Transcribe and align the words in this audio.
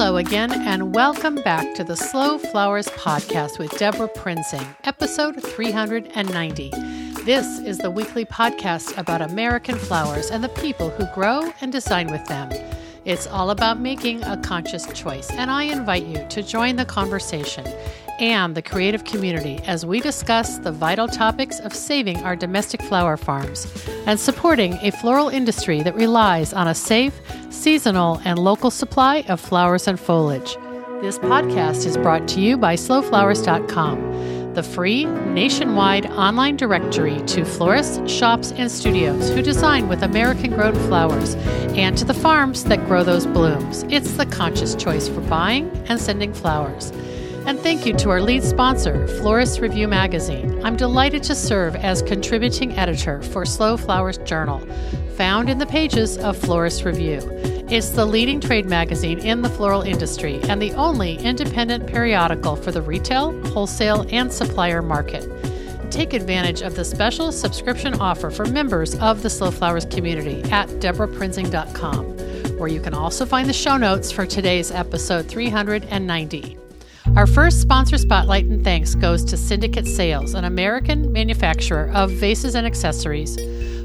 Hello 0.00 0.16
again, 0.16 0.52
and 0.52 0.94
welcome 0.94 1.34
back 1.42 1.74
to 1.74 1.82
the 1.82 1.96
Slow 1.96 2.38
Flowers 2.38 2.86
Podcast 2.90 3.58
with 3.58 3.76
Debra 3.78 4.06
Prinzing, 4.06 4.64
episode 4.84 5.42
390. 5.42 6.70
This 7.24 7.58
is 7.58 7.78
the 7.78 7.90
weekly 7.90 8.24
podcast 8.24 8.96
about 8.96 9.22
American 9.22 9.74
flowers 9.74 10.30
and 10.30 10.44
the 10.44 10.50
people 10.50 10.90
who 10.90 11.04
grow 11.16 11.52
and 11.60 11.72
design 11.72 12.12
with 12.12 12.24
them. 12.26 12.48
It's 13.04 13.26
all 13.26 13.50
about 13.50 13.80
making 13.80 14.22
a 14.22 14.36
conscious 14.36 14.86
choice, 14.92 15.32
and 15.32 15.50
I 15.50 15.64
invite 15.64 16.04
you 16.04 16.24
to 16.28 16.44
join 16.44 16.76
the 16.76 16.84
conversation 16.84 17.66
and 18.18 18.54
the 18.54 18.62
creative 18.62 19.04
community 19.04 19.60
as 19.66 19.86
we 19.86 20.00
discuss 20.00 20.58
the 20.58 20.72
vital 20.72 21.08
topics 21.08 21.60
of 21.60 21.74
saving 21.74 22.16
our 22.24 22.36
domestic 22.36 22.82
flower 22.82 23.16
farms 23.16 23.66
and 24.06 24.18
supporting 24.18 24.74
a 24.82 24.90
floral 24.90 25.28
industry 25.28 25.82
that 25.82 25.94
relies 25.94 26.52
on 26.52 26.68
a 26.68 26.74
safe, 26.74 27.20
seasonal, 27.50 28.20
and 28.24 28.38
local 28.38 28.70
supply 28.70 29.24
of 29.28 29.40
flowers 29.40 29.86
and 29.86 29.98
foliage. 30.00 30.56
This 31.00 31.18
podcast 31.18 31.86
is 31.86 31.96
brought 31.96 32.26
to 32.28 32.40
you 32.40 32.56
by 32.56 32.74
slowflowers.com, 32.74 34.54
the 34.54 34.62
free 34.64 35.04
nationwide 35.04 36.06
online 36.06 36.56
directory 36.56 37.20
to 37.26 37.44
florists, 37.44 38.10
shops, 38.10 38.50
and 38.52 38.68
studios 38.70 39.30
who 39.30 39.40
design 39.40 39.88
with 39.88 40.02
American 40.02 40.50
grown 40.50 40.74
flowers 40.88 41.36
and 41.76 41.96
to 41.98 42.04
the 42.04 42.14
farms 42.14 42.64
that 42.64 42.84
grow 42.86 43.04
those 43.04 43.26
blooms. 43.26 43.84
It's 43.90 44.12
the 44.16 44.26
conscious 44.26 44.74
choice 44.74 45.08
for 45.08 45.20
buying 45.20 45.70
and 45.88 46.00
sending 46.00 46.34
flowers. 46.34 46.92
And 47.48 47.58
thank 47.58 47.86
you 47.86 47.94
to 47.94 48.10
our 48.10 48.20
lead 48.20 48.44
sponsor, 48.44 49.08
Florist 49.08 49.60
Review 49.60 49.88
Magazine. 49.88 50.62
I'm 50.66 50.76
delighted 50.76 51.22
to 51.22 51.34
serve 51.34 51.76
as 51.76 52.02
contributing 52.02 52.76
editor 52.76 53.22
for 53.22 53.46
Slow 53.46 53.78
Flowers 53.78 54.18
Journal, 54.18 54.58
found 55.16 55.48
in 55.48 55.56
the 55.56 55.64
pages 55.64 56.18
of 56.18 56.36
Florist 56.36 56.84
Review. 56.84 57.20
It's 57.70 57.88
the 57.88 58.04
leading 58.04 58.38
trade 58.38 58.66
magazine 58.66 59.20
in 59.20 59.40
the 59.40 59.48
floral 59.48 59.80
industry 59.80 60.40
and 60.42 60.60
the 60.60 60.74
only 60.74 61.16
independent 61.20 61.86
periodical 61.86 62.54
for 62.54 62.70
the 62.70 62.82
retail, 62.82 63.32
wholesale, 63.46 64.04
and 64.10 64.30
supplier 64.30 64.82
market. 64.82 65.26
Take 65.90 66.12
advantage 66.12 66.60
of 66.60 66.74
the 66.76 66.84
special 66.84 67.32
subscription 67.32 67.94
offer 67.94 68.30
for 68.30 68.44
members 68.44 68.94
of 68.96 69.22
the 69.22 69.30
Slow 69.30 69.50
Flowers 69.50 69.86
community 69.86 70.42
at 70.50 70.68
debraprinzing.com, 70.68 72.58
where 72.58 72.68
you 72.68 72.82
can 72.82 72.92
also 72.92 73.24
find 73.24 73.48
the 73.48 73.54
show 73.54 73.78
notes 73.78 74.12
for 74.12 74.26
today's 74.26 74.70
episode 74.70 75.26
390. 75.26 76.58
Our 77.16 77.26
first 77.26 77.60
sponsor 77.60 77.98
spotlight 77.98 78.44
and 78.44 78.62
thanks 78.62 78.94
goes 78.94 79.24
to 79.24 79.36
Syndicate 79.36 79.86
Sales, 79.86 80.34
an 80.34 80.44
American 80.44 81.12
manufacturer 81.12 81.90
of 81.92 82.10
vases 82.12 82.54
and 82.54 82.66
accessories 82.66 83.36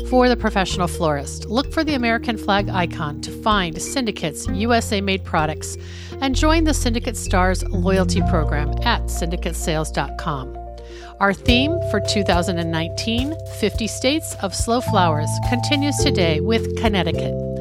for 0.09 0.29
the 0.29 0.37
professional 0.37 0.87
florist. 0.87 1.45
Look 1.45 1.73
for 1.73 1.83
the 1.83 1.95
American 1.95 2.37
flag 2.37 2.69
icon 2.69 3.21
to 3.21 3.31
find 3.41 3.81
Syndicate's 3.81 4.47
USA 4.47 5.01
made 5.01 5.23
products 5.23 5.77
and 6.21 6.35
join 6.35 6.65
the 6.65 6.73
Syndicate 6.73 7.17
Stars 7.17 7.63
loyalty 7.69 8.21
program 8.29 8.69
at 8.83 9.03
syndicatesales.com. 9.05 10.59
Our 11.19 11.33
theme 11.33 11.79
for 11.89 11.99
2019, 12.01 13.35
50 13.59 13.87
States 13.87 14.35
of 14.43 14.53
Slow 14.53 14.81
Flowers, 14.81 15.29
continues 15.49 15.97
today 15.97 16.39
with 16.39 16.77
Connecticut. 16.77 17.52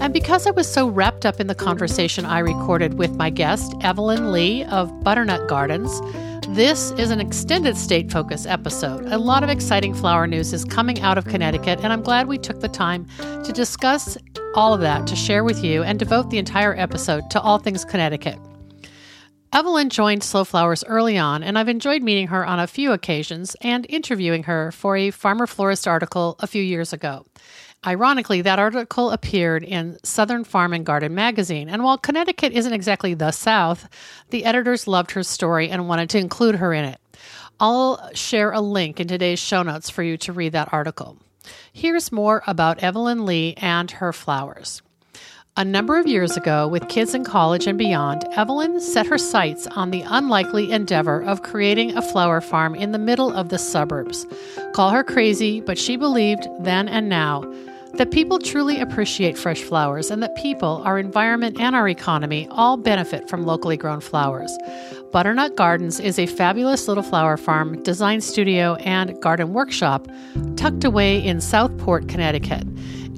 And 0.00 0.12
because 0.12 0.46
I 0.46 0.50
was 0.50 0.70
so 0.70 0.88
wrapped 0.88 1.26
up 1.26 1.40
in 1.40 1.46
the 1.46 1.54
conversation 1.54 2.24
I 2.24 2.38
recorded 2.38 2.94
with 2.94 3.16
my 3.16 3.30
guest, 3.30 3.74
Evelyn 3.80 4.30
Lee 4.30 4.62
of 4.64 4.90
Butternut 5.02 5.48
Gardens, 5.48 6.00
this 6.50 6.92
is 6.92 7.10
an 7.10 7.20
extended 7.20 7.76
state 7.76 8.12
focus 8.12 8.46
episode. 8.46 9.06
A 9.06 9.18
lot 9.18 9.42
of 9.42 9.50
exciting 9.50 9.94
flower 9.94 10.26
news 10.26 10.52
is 10.52 10.64
coming 10.64 11.00
out 11.00 11.18
of 11.18 11.24
Connecticut, 11.24 11.80
and 11.82 11.92
I'm 11.92 12.02
glad 12.02 12.28
we 12.28 12.38
took 12.38 12.60
the 12.60 12.68
time 12.68 13.06
to 13.18 13.52
discuss 13.52 14.16
all 14.54 14.72
of 14.72 14.80
that 14.80 15.06
to 15.08 15.16
share 15.16 15.42
with 15.42 15.64
you 15.64 15.82
and 15.82 15.98
devote 15.98 16.30
the 16.30 16.38
entire 16.38 16.76
episode 16.76 17.28
to 17.30 17.40
all 17.40 17.58
things 17.58 17.84
Connecticut. 17.84 18.38
Evelyn 19.52 19.88
joined 19.88 20.22
Slow 20.22 20.44
Flowers 20.44 20.84
early 20.84 21.16
on, 21.16 21.42
and 21.42 21.58
I've 21.58 21.68
enjoyed 21.68 22.02
meeting 22.02 22.26
her 22.28 22.44
on 22.44 22.60
a 22.60 22.66
few 22.66 22.92
occasions 22.92 23.56
and 23.62 23.86
interviewing 23.88 24.42
her 24.42 24.70
for 24.70 24.96
a 24.96 25.10
Farmer 25.10 25.46
Florist 25.46 25.88
article 25.88 26.36
a 26.40 26.46
few 26.46 26.62
years 26.62 26.92
ago. 26.92 27.24
Ironically, 27.84 28.42
that 28.42 28.58
article 28.58 29.10
appeared 29.10 29.62
in 29.62 29.98
Southern 30.02 30.44
Farm 30.44 30.72
and 30.72 30.84
Garden 30.84 31.14
magazine, 31.14 31.68
and 31.68 31.84
while 31.84 31.98
Connecticut 31.98 32.52
isn't 32.52 32.72
exactly 32.72 33.14
the 33.14 33.30
South, 33.30 33.88
the 34.30 34.44
editors 34.44 34.88
loved 34.88 35.12
her 35.12 35.22
story 35.22 35.68
and 35.70 35.88
wanted 35.88 36.10
to 36.10 36.18
include 36.18 36.56
her 36.56 36.72
in 36.72 36.84
it. 36.84 37.00
I'll 37.60 38.10
share 38.12 38.52
a 38.52 38.60
link 38.60 39.00
in 39.00 39.08
today's 39.08 39.38
show 39.38 39.62
notes 39.62 39.88
for 39.88 40.02
you 40.02 40.16
to 40.18 40.32
read 40.32 40.52
that 40.52 40.72
article. 40.72 41.18
Here's 41.72 42.10
more 42.10 42.42
about 42.46 42.82
Evelyn 42.82 43.24
Lee 43.24 43.54
and 43.56 43.90
her 43.92 44.12
flowers. 44.12 44.82
A 45.58 45.64
number 45.64 45.98
of 45.98 46.06
years 46.06 46.36
ago, 46.36 46.68
with 46.68 46.86
kids 46.90 47.14
in 47.14 47.24
college 47.24 47.66
and 47.66 47.78
beyond, 47.78 48.24
Evelyn 48.32 48.78
set 48.78 49.06
her 49.06 49.16
sights 49.16 49.66
on 49.68 49.90
the 49.90 50.02
unlikely 50.02 50.70
endeavor 50.70 51.22
of 51.22 51.44
creating 51.44 51.96
a 51.96 52.02
flower 52.02 52.42
farm 52.42 52.74
in 52.74 52.92
the 52.92 52.98
middle 52.98 53.32
of 53.32 53.48
the 53.48 53.56
suburbs. 53.56 54.26
Call 54.74 54.90
her 54.90 55.02
crazy, 55.02 55.62
but 55.62 55.78
she 55.78 55.96
believed 55.96 56.46
then 56.60 56.88
and 56.88 57.08
now 57.08 57.42
that 57.94 58.10
people 58.10 58.38
truly 58.38 58.78
appreciate 58.78 59.38
fresh 59.38 59.62
flowers 59.62 60.10
and 60.10 60.22
that 60.22 60.36
people, 60.36 60.82
our 60.84 60.98
environment, 60.98 61.58
and 61.58 61.74
our 61.74 61.88
economy 61.88 62.46
all 62.50 62.76
benefit 62.76 63.26
from 63.26 63.46
locally 63.46 63.78
grown 63.78 64.00
flowers. 64.00 64.54
Butternut 65.10 65.56
Gardens 65.56 65.98
is 65.98 66.18
a 66.18 66.26
fabulous 66.26 66.86
little 66.86 67.02
flower 67.02 67.38
farm, 67.38 67.82
design 67.82 68.20
studio, 68.20 68.74
and 68.74 69.18
garden 69.22 69.54
workshop 69.54 70.06
tucked 70.56 70.84
away 70.84 71.24
in 71.24 71.40
Southport, 71.40 72.08
Connecticut. 72.08 72.66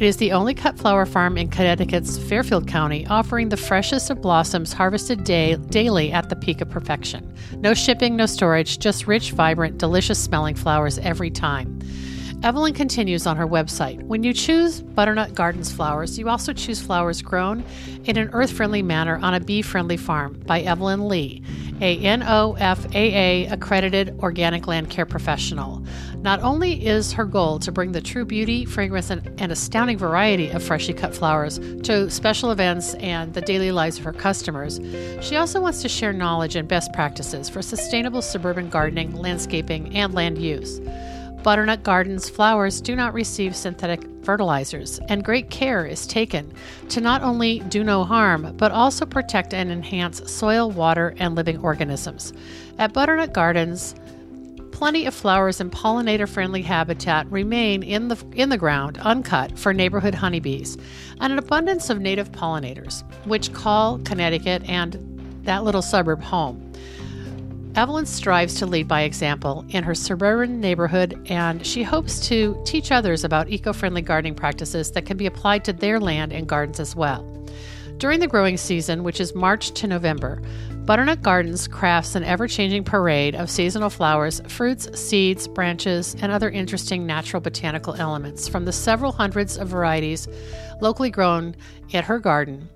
It 0.00 0.06
is 0.06 0.18
the 0.18 0.30
only 0.30 0.54
cut 0.54 0.78
flower 0.78 1.04
farm 1.04 1.36
in 1.36 1.48
Connecticut's 1.48 2.18
Fairfield 2.18 2.68
County, 2.68 3.04
offering 3.08 3.48
the 3.48 3.56
freshest 3.56 4.10
of 4.10 4.22
blossoms 4.22 4.72
harvested 4.72 5.24
day, 5.24 5.56
daily 5.56 6.12
at 6.12 6.28
the 6.28 6.36
peak 6.36 6.60
of 6.60 6.70
perfection. 6.70 7.34
No 7.56 7.74
shipping, 7.74 8.14
no 8.14 8.26
storage, 8.26 8.78
just 8.78 9.08
rich, 9.08 9.32
vibrant, 9.32 9.78
delicious 9.78 10.22
smelling 10.22 10.54
flowers 10.54 11.00
every 11.00 11.32
time. 11.32 11.80
Evelyn 12.44 12.74
continues 12.74 13.26
on 13.26 13.36
her 13.36 13.48
website. 13.48 14.00
When 14.04 14.22
you 14.22 14.32
choose 14.32 14.80
Butternut 14.80 15.34
Gardens 15.34 15.72
flowers, 15.72 16.16
you 16.16 16.28
also 16.28 16.52
choose 16.52 16.80
flowers 16.80 17.20
grown 17.20 17.64
in 18.04 18.16
an 18.16 18.30
earth 18.32 18.52
friendly 18.52 18.82
manner 18.82 19.18
on 19.20 19.34
a 19.34 19.40
bee 19.40 19.62
friendly 19.62 19.96
farm 19.96 20.40
by 20.46 20.60
Evelyn 20.60 21.08
Lee, 21.08 21.42
a 21.80 21.98
NOFA 22.02 23.50
accredited 23.50 24.18
organic 24.20 24.66
land 24.66 24.90
care 24.90 25.06
professional. 25.06 25.82
Not 26.16 26.40
only 26.42 26.86
is 26.86 27.12
her 27.12 27.24
goal 27.24 27.58
to 27.60 27.70
bring 27.70 27.92
the 27.92 28.00
true 28.00 28.24
beauty, 28.24 28.64
fragrance, 28.64 29.10
and, 29.10 29.40
and 29.40 29.52
astounding 29.52 29.98
variety 29.98 30.50
of 30.50 30.62
freshly 30.62 30.94
cut 30.94 31.14
flowers 31.14 31.58
to 31.84 32.10
special 32.10 32.50
events 32.50 32.94
and 32.94 33.34
the 33.34 33.40
daily 33.40 33.70
lives 33.70 33.98
of 33.98 34.04
her 34.04 34.12
customers, 34.12 34.80
she 35.20 35.36
also 35.36 35.60
wants 35.60 35.82
to 35.82 35.88
share 35.88 36.12
knowledge 36.12 36.56
and 36.56 36.66
best 36.66 36.92
practices 36.92 37.48
for 37.48 37.62
sustainable 37.62 38.22
suburban 38.22 38.68
gardening, 38.68 39.14
landscaping, 39.14 39.94
and 39.96 40.14
land 40.14 40.38
use. 40.38 40.80
Butternut 41.42 41.84
Gardens 41.84 42.28
flowers 42.28 42.80
do 42.80 42.96
not 42.96 43.14
receive 43.14 43.54
synthetic 43.54 44.02
fertilizers, 44.22 44.98
and 45.08 45.24
great 45.24 45.50
care 45.50 45.86
is 45.86 46.06
taken 46.06 46.52
to 46.88 47.00
not 47.00 47.22
only 47.22 47.60
do 47.60 47.84
no 47.84 48.04
harm, 48.04 48.54
but 48.56 48.72
also 48.72 49.06
protect 49.06 49.54
and 49.54 49.70
enhance 49.70 50.30
soil, 50.30 50.70
water, 50.70 51.14
and 51.18 51.36
living 51.36 51.58
organisms. 51.60 52.32
At 52.78 52.92
Butternut 52.92 53.32
Gardens, 53.32 53.94
plenty 54.72 55.06
of 55.06 55.14
flowers 55.14 55.60
and 55.60 55.72
pollinator 55.72 56.28
friendly 56.28 56.62
habitat 56.62 57.30
remain 57.30 57.82
in 57.82 58.08
the, 58.08 58.22
in 58.34 58.48
the 58.48 58.58
ground 58.58 58.98
uncut 58.98 59.56
for 59.58 59.72
neighborhood 59.72 60.14
honeybees, 60.14 60.76
and 61.20 61.32
an 61.32 61.38
abundance 61.38 61.88
of 61.88 62.00
native 62.00 62.32
pollinators, 62.32 63.02
which 63.26 63.52
call 63.52 63.98
Connecticut 64.00 64.68
and 64.68 65.40
that 65.44 65.64
little 65.64 65.82
suburb 65.82 66.20
home. 66.20 66.72
Evelyn 67.78 68.06
strives 68.06 68.54
to 68.54 68.66
lead 68.66 68.88
by 68.88 69.02
example 69.02 69.64
in 69.68 69.84
her 69.84 69.94
suburban 69.94 70.60
neighborhood, 70.60 71.16
and 71.30 71.64
she 71.64 71.84
hopes 71.84 72.18
to 72.26 72.60
teach 72.66 72.90
others 72.90 73.22
about 73.22 73.50
eco 73.50 73.72
friendly 73.72 74.02
gardening 74.02 74.34
practices 74.34 74.90
that 74.90 75.06
can 75.06 75.16
be 75.16 75.26
applied 75.26 75.64
to 75.64 75.72
their 75.72 76.00
land 76.00 76.32
and 76.32 76.48
gardens 76.48 76.80
as 76.80 76.96
well. 76.96 77.22
During 77.98 78.18
the 78.18 78.26
growing 78.26 78.56
season, 78.56 79.04
which 79.04 79.20
is 79.20 79.32
March 79.32 79.70
to 79.74 79.86
November, 79.86 80.42
Butternut 80.86 81.22
Gardens 81.22 81.68
crafts 81.68 82.16
an 82.16 82.24
ever 82.24 82.48
changing 82.48 82.82
parade 82.82 83.36
of 83.36 83.48
seasonal 83.48 83.90
flowers, 83.90 84.40
fruits, 84.48 84.98
seeds, 84.98 85.46
branches, 85.46 86.16
and 86.20 86.32
other 86.32 86.50
interesting 86.50 87.06
natural 87.06 87.40
botanical 87.40 87.94
elements 87.94 88.48
from 88.48 88.64
the 88.64 88.72
several 88.72 89.12
hundreds 89.12 89.56
of 89.56 89.68
varieties 89.68 90.26
locally 90.80 91.10
grown 91.10 91.54
at 91.94 92.02
her 92.02 92.18
garden 92.18 92.68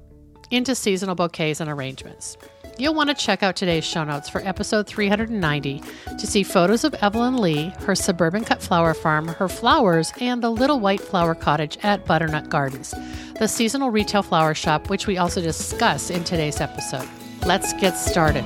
into 0.53 0.77
seasonal 0.77 1.17
bouquets 1.17 1.59
and 1.59 1.69
arrangements. 1.69 2.37
You'll 2.79 2.95
want 2.95 3.11
to 3.11 3.15
check 3.15 3.43
out 3.43 3.55
today's 3.55 3.85
show 3.85 4.03
notes 4.03 4.29
for 4.29 4.41
episode 4.47 4.87
390 4.87 5.83
to 6.19 6.27
see 6.27 6.43
photos 6.43 6.85
of 6.85 6.95
Evelyn 6.95 7.37
Lee, 7.37 7.73
her 7.81 7.95
suburban 7.95 8.45
cut 8.45 8.63
flower 8.63 8.95
farm, 8.95 9.29
her 9.29 9.49
flowers, 9.49 10.13
and 10.21 10.43
the 10.43 10.51
little 10.51 10.81
white 10.81 11.01
flower 11.01 11.35
cottage 11.35 11.79
at 11.83 12.07
Butternut 12.07 12.49
Gardens, 12.49 12.95
the 13.39 13.47
seasonal 13.47 13.91
retail 13.91 14.23
flower 14.23 14.55
shop, 14.55 14.89
which 14.89 15.07
we 15.07 15.19
also 15.19 15.43
discuss 15.43 16.09
in 16.09 16.25
today's 16.25 16.61
episode. 16.61 17.09
Let's 17.45 17.73
get 17.75 17.93
started. 17.93 18.45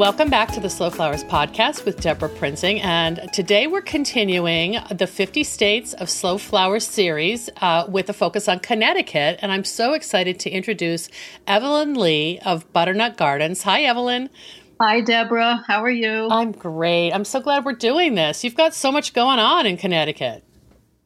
Welcome 0.00 0.30
back 0.30 0.50
to 0.52 0.60
the 0.60 0.70
Slow 0.70 0.88
Flowers 0.88 1.22
podcast 1.24 1.84
with 1.84 2.00
Debra 2.00 2.30
Prinzing. 2.30 2.80
And 2.82 3.28
today 3.34 3.66
we're 3.66 3.82
continuing 3.82 4.78
the 4.90 5.06
50 5.06 5.44
States 5.44 5.92
of 5.92 6.08
Slow 6.08 6.38
Flowers 6.38 6.88
series 6.88 7.50
uh, 7.60 7.84
with 7.86 8.08
a 8.08 8.14
focus 8.14 8.48
on 8.48 8.60
Connecticut. 8.60 9.38
And 9.42 9.52
I'm 9.52 9.62
so 9.62 9.92
excited 9.92 10.40
to 10.40 10.50
introduce 10.50 11.10
Evelyn 11.46 11.92
Lee 11.92 12.38
of 12.46 12.72
Butternut 12.72 13.18
Gardens. 13.18 13.62
Hi, 13.64 13.82
Evelyn. 13.82 14.30
Hi, 14.80 15.02
Debra. 15.02 15.64
How 15.66 15.82
are 15.82 15.90
you? 15.90 16.28
I'm 16.30 16.52
great. 16.52 17.12
I'm 17.12 17.26
so 17.26 17.38
glad 17.38 17.66
we're 17.66 17.74
doing 17.74 18.14
this. 18.14 18.42
You've 18.42 18.56
got 18.56 18.72
so 18.72 18.90
much 18.90 19.12
going 19.12 19.38
on 19.38 19.66
in 19.66 19.76
Connecticut. 19.76 20.42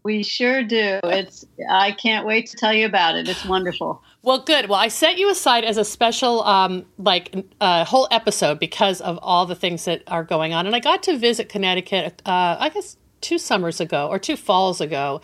We 0.05 0.23
sure 0.23 0.63
do. 0.63 1.01
It's 1.05 1.47
I 1.71 1.93
can't 1.93 2.27
wait 2.27 2.47
to 2.49 2.57
tell 2.57 2.75
you 2.75 2.85
about 2.85 3.17
it. 3.17 3.27
It's 3.27 3.45
wonderful. 3.45 4.03
Well, 4.23 4.39
good. 4.39 4.69
Well, 4.69 4.79
I 4.79 4.89
set 4.89 5.17
you 5.17 5.31
aside 5.31 5.65
as 5.65 5.79
a 5.79 5.85
special, 5.85 6.43
um, 6.45 6.85
like, 6.99 7.35
uh, 7.61 7.85
whole 7.85 8.09
episode 8.11 8.59
because 8.59 9.01
of 9.01 9.19
all 9.23 9.47
the 9.47 9.55
things 9.55 9.87
that 9.87 10.03
are 10.07 10.25
going 10.25 10.53
on, 10.53 10.67
and 10.67 10.77
I 10.77 10.81
got 10.81 11.03
to 11.05 11.17
visit 11.17 11.49
Connecticut. 11.49 12.23
Uh, 12.27 12.57
I 12.59 12.69
guess 12.69 12.99
two 13.23 13.39
summers 13.39 13.81
ago 13.81 14.09
or 14.09 14.19
two 14.19 14.37
falls 14.37 14.83
ago 14.83 15.23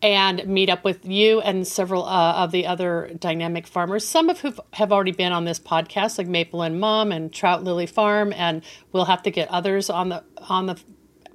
and 0.00 0.46
meet 0.46 0.70
up 0.70 0.82
with 0.82 1.04
you 1.04 1.42
and 1.42 1.66
several 1.66 2.06
uh, 2.06 2.32
of 2.36 2.50
the 2.50 2.66
other 2.66 3.10
dynamic 3.18 3.66
farmers, 3.66 4.08
some 4.08 4.30
of 4.30 4.40
who 4.40 4.54
have 4.72 4.90
already 4.90 5.12
been 5.12 5.32
on 5.32 5.44
this 5.44 5.60
podcast, 5.60 6.16
like 6.16 6.26
Maple 6.26 6.62
and 6.62 6.80
Mom 6.80 7.12
and 7.12 7.30
Trout 7.30 7.62
Lily 7.62 7.86
Farm, 7.86 8.32
and 8.32 8.62
we'll 8.92 9.04
have 9.04 9.22
to 9.24 9.30
get 9.30 9.48
others 9.50 9.90
on 9.90 10.08
the 10.08 10.24
on 10.48 10.64
the 10.64 10.80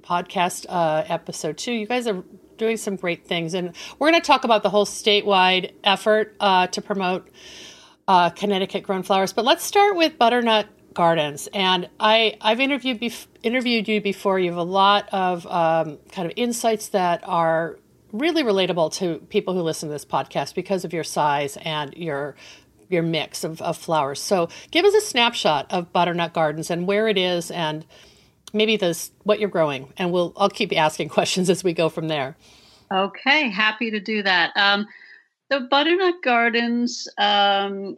podcast 0.02 0.66
uh, 0.68 1.04
episode 1.06 1.56
too. 1.56 1.72
You 1.72 1.86
guys 1.86 2.08
are 2.08 2.24
doing 2.60 2.76
some 2.76 2.94
great 2.94 3.26
things. 3.26 3.54
And 3.54 3.74
we're 3.98 4.10
going 4.10 4.20
to 4.20 4.26
talk 4.26 4.44
about 4.44 4.62
the 4.62 4.70
whole 4.70 4.86
statewide 4.86 5.72
effort 5.82 6.36
uh, 6.38 6.68
to 6.68 6.80
promote 6.80 7.28
uh, 8.06 8.30
Connecticut 8.30 8.84
grown 8.84 9.02
flowers. 9.02 9.32
But 9.32 9.44
let's 9.44 9.64
start 9.64 9.96
with 9.96 10.16
butternut 10.18 10.66
gardens. 10.94 11.48
And 11.52 11.88
I, 11.98 12.36
I've 12.40 12.60
interviewed 12.60 13.00
bef- 13.00 13.26
interviewed 13.42 13.88
you 13.88 14.00
before. 14.00 14.38
You 14.38 14.50
have 14.50 14.58
a 14.58 14.62
lot 14.62 15.08
of 15.12 15.46
um, 15.46 15.98
kind 16.12 16.26
of 16.26 16.32
insights 16.36 16.88
that 16.88 17.26
are 17.26 17.78
really 18.12 18.42
relatable 18.42 18.92
to 18.94 19.18
people 19.28 19.54
who 19.54 19.62
listen 19.62 19.88
to 19.88 19.92
this 19.92 20.04
podcast 20.04 20.54
because 20.54 20.84
of 20.84 20.92
your 20.92 21.04
size 21.04 21.56
and 21.62 21.94
your 21.96 22.36
your 22.88 23.04
mix 23.04 23.44
of, 23.44 23.62
of 23.62 23.76
flowers. 23.76 24.20
So 24.20 24.48
give 24.72 24.84
us 24.84 24.94
a 24.94 25.00
snapshot 25.00 25.66
of 25.70 25.92
butternut 25.92 26.32
gardens 26.32 26.70
and 26.70 26.88
where 26.88 27.06
it 27.06 27.16
is 27.16 27.52
and 27.52 27.86
maybe 28.52 28.76
this 28.76 29.10
what 29.24 29.40
you're 29.40 29.48
growing, 29.48 29.92
and 29.96 30.12
we'll 30.12 30.32
I'll 30.36 30.50
keep 30.50 30.76
asking 30.76 31.08
questions 31.18 31.50
as 31.50 31.64
we 31.64 31.72
go 31.72 31.88
from 31.88 32.08
there. 32.08 32.36
Okay, 32.92 33.48
happy 33.48 33.90
to 33.90 34.00
do 34.00 34.22
that. 34.22 34.56
Um, 34.56 34.86
the 35.48 35.60
Butternut 35.70 36.22
Gardens 36.22 37.08
um, 37.18 37.96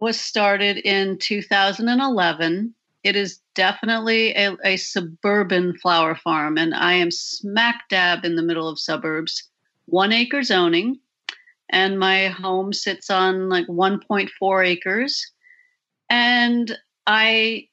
was 0.00 0.18
started 0.18 0.78
in 0.78 1.18
2011. 1.18 2.74
It 3.02 3.16
is 3.16 3.40
definitely 3.54 4.34
a, 4.34 4.56
a, 4.64 4.76
suburban 4.76 5.76
flower 5.78 6.14
farm, 6.14 6.58
and 6.58 6.74
I 6.74 6.94
am 6.94 7.10
smack 7.10 7.88
dab 7.88 8.24
in 8.24 8.36
the 8.36 8.42
middle 8.42 8.68
of 8.68 8.78
suburbs. 8.78 9.48
One 9.86 10.12
acre 10.12 10.42
zoning, 10.42 10.98
and 11.70 11.98
my 11.98 12.28
home 12.28 12.72
sits 12.72 13.10
on 13.10 13.48
like 13.48 13.66
1.4 13.66 14.66
acres. 14.66 15.32
And 16.10 16.76
I 17.06 17.68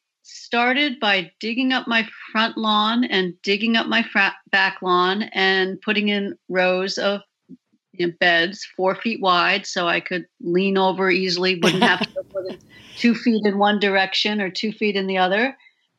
started 0.47 0.97
by 1.01 1.29
digging 1.41 1.73
up 1.73 1.89
my 1.89 2.07
front 2.31 2.55
lawn 2.55 3.03
and 3.03 3.33
digging 3.41 3.75
up 3.75 3.85
my 3.85 4.05
back 4.49 4.77
lawn 4.81 5.23
and 5.33 5.81
putting 5.81 6.07
in 6.07 6.37
rows 6.47 6.97
of 6.97 7.19
you 7.91 8.07
know, 8.07 8.13
beds 8.21 8.65
four 8.77 8.95
feet 8.95 9.19
wide 9.19 9.65
so 9.65 9.89
I 9.89 9.99
could 9.99 10.25
lean 10.39 10.77
over 10.77 11.11
easily, 11.11 11.59
wouldn't 11.61 11.83
have 11.83 11.99
to 11.99 12.23
put 12.23 12.63
two 12.97 13.13
feet 13.13 13.45
in 13.45 13.57
one 13.57 13.77
direction 13.77 14.39
or 14.39 14.49
two 14.49 14.71
feet 14.71 14.95
in 14.95 15.05
the 15.05 15.17
other. 15.17 15.57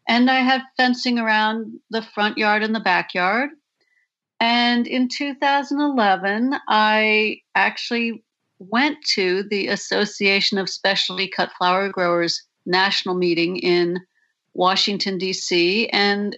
And 0.08 0.30
I 0.30 0.36
had 0.36 0.62
fencing 0.78 1.18
around 1.18 1.78
the 1.90 2.00
front 2.00 2.38
yard 2.38 2.62
and 2.62 2.74
the 2.74 2.80
backyard. 2.80 3.50
And 4.40 4.86
in 4.86 5.08
2011, 5.08 6.54
I 6.68 7.42
actually 7.54 8.24
went 8.58 8.96
to 9.14 9.42
the 9.42 9.68
Association 9.68 10.56
of 10.56 10.70
Specialty 10.70 11.28
Cut 11.28 11.50
Flower 11.58 11.90
Growers 11.90 12.42
national 12.64 13.14
meeting 13.14 13.58
in 13.58 13.98
Washington, 14.58 15.19
D.C. 15.19 15.88
And 15.88 16.37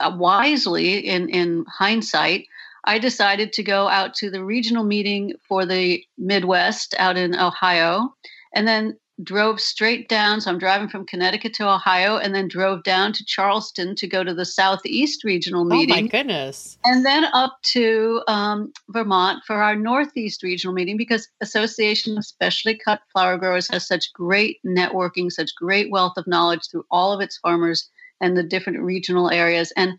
uh, 0.00 0.12
wisely, 0.18 0.98
in, 0.98 1.28
in 1.28 1.64
hindsight, 1.68 2.46
I 2.84 2.98
decided 2.98 3.52
to 3.54 3.62
go 3.62 3.88
out 3.88 4.14
to 4.14 4.30
the 4.30 4.44
regional 4.44 4.84
meeting 4.84 5.34
for 5.48 5.64
the 5.64 6.04
Midwest 6.18 6.94
out 6.98 7.16
in 7.16 7.36
Ohio 7.36 8.14
and 8.52 8.66
then 8.66 8.98
drove 9.22 9.60
straight 9.60 10.08
down. 10.08 10.40
So 10.40 10.50
I'm 10.50 10.58
driving 10.58 10.88
from 10.88 11.06
Connecticut 11.06 11.54
to 11.54 11.68
Ohio 11.68 12.16
and 12.16 12.34
then 12.34 12.48
drove 12.48 12.82
down 12.82 13.12
to 13.12 13.24
Charleston 13.24 13.94
to 13.96 14.06
go 14.06 14.24
to 14.24 14.34
the 14.34 14.44
Southeast 14.44 15.24
Regional 15.24 15.64
meeting. 15.64 15.96
Oh, 15.96 16.00
my 16.02 16.06
goodness. 16.06 16.78
And 16.84 17.04
then 17.04 17.24
up 17.32 17.58
to 17.72 18.22
um, 18.28 18.72
Vermont 18.88 19.42
for 19.46 19.62
our 19.62 19.76
Northeast 19.76 20.42
Regional 20.42 20.74
meeting 20.74 20.96
because 20.96 21.28
Association 21.40 22.16
of 22.16 22.24
Specialty 22.24 22.78
Cut 22.78 23.00
Flower 23.12 23.36
Growers 23.36 23.68
has 23.70 23.86
such 23.86 24.12
great 24.12 24.58
networking, 24.66 25.30
such 25.30 25.54
great 25.54 25.90
wealth 25.90 26.14
of 26.16 26.26
knowledge 26.26 26.68
through 26.70 26.86
all 26.90 27.12
of 27.12 27.20
its 27.20 27.38
farmers 27.38 27.88
and 28.20 28.36
the 28.36 28.42
different 28.42 28.80
regional 28.80 29.30
areas. 29.30 29.72
And 29.76 29.98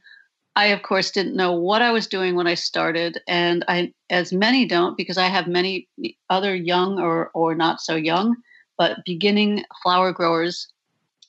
I, 0.56 0.68
of 0.68 0.84
course, 0.84 1.12
didn't 1.12 1.36
know 1.36 1.52
what 1.54 1.82
I 1.82 1.92
was 1.92 2.06
doing 2.06 2.36
when 2.36 2.46
I 2.46 2.54
started, 2.54 3.20
and 3.28 3.66
I, 3.68 3.92
as 4.12 4.32
many 4.32 4.68
don't, 4.68 4.96
because 4.96 5.18
I 5.18 5.26
have 5.26 5.48
many 5.48 5.88
other 6.30 6.56
young 6.56 7.00
or 7.00 7.32
or 7.34 7.56
not 7.56 7.82
so 7.82 7.96
young 7.96 8.36
but 8.78 9.00
beginning 9.06 9.64
flower 9.82 10.12
growers 10.12 10.68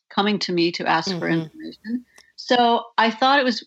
coming 0.08 0.38
to 0.40 0.52
me 0.52 0.70
to 0.72 0.86
ask 0.86 1.10
mm-hmm. 1.10 1.18
for 1.18 1.28
information. 1.28 2.04
So 2.36 2.84
I 2.98 3.10
thought 3.10 3.38
it 3.38 3.44
was, 3.44 3.66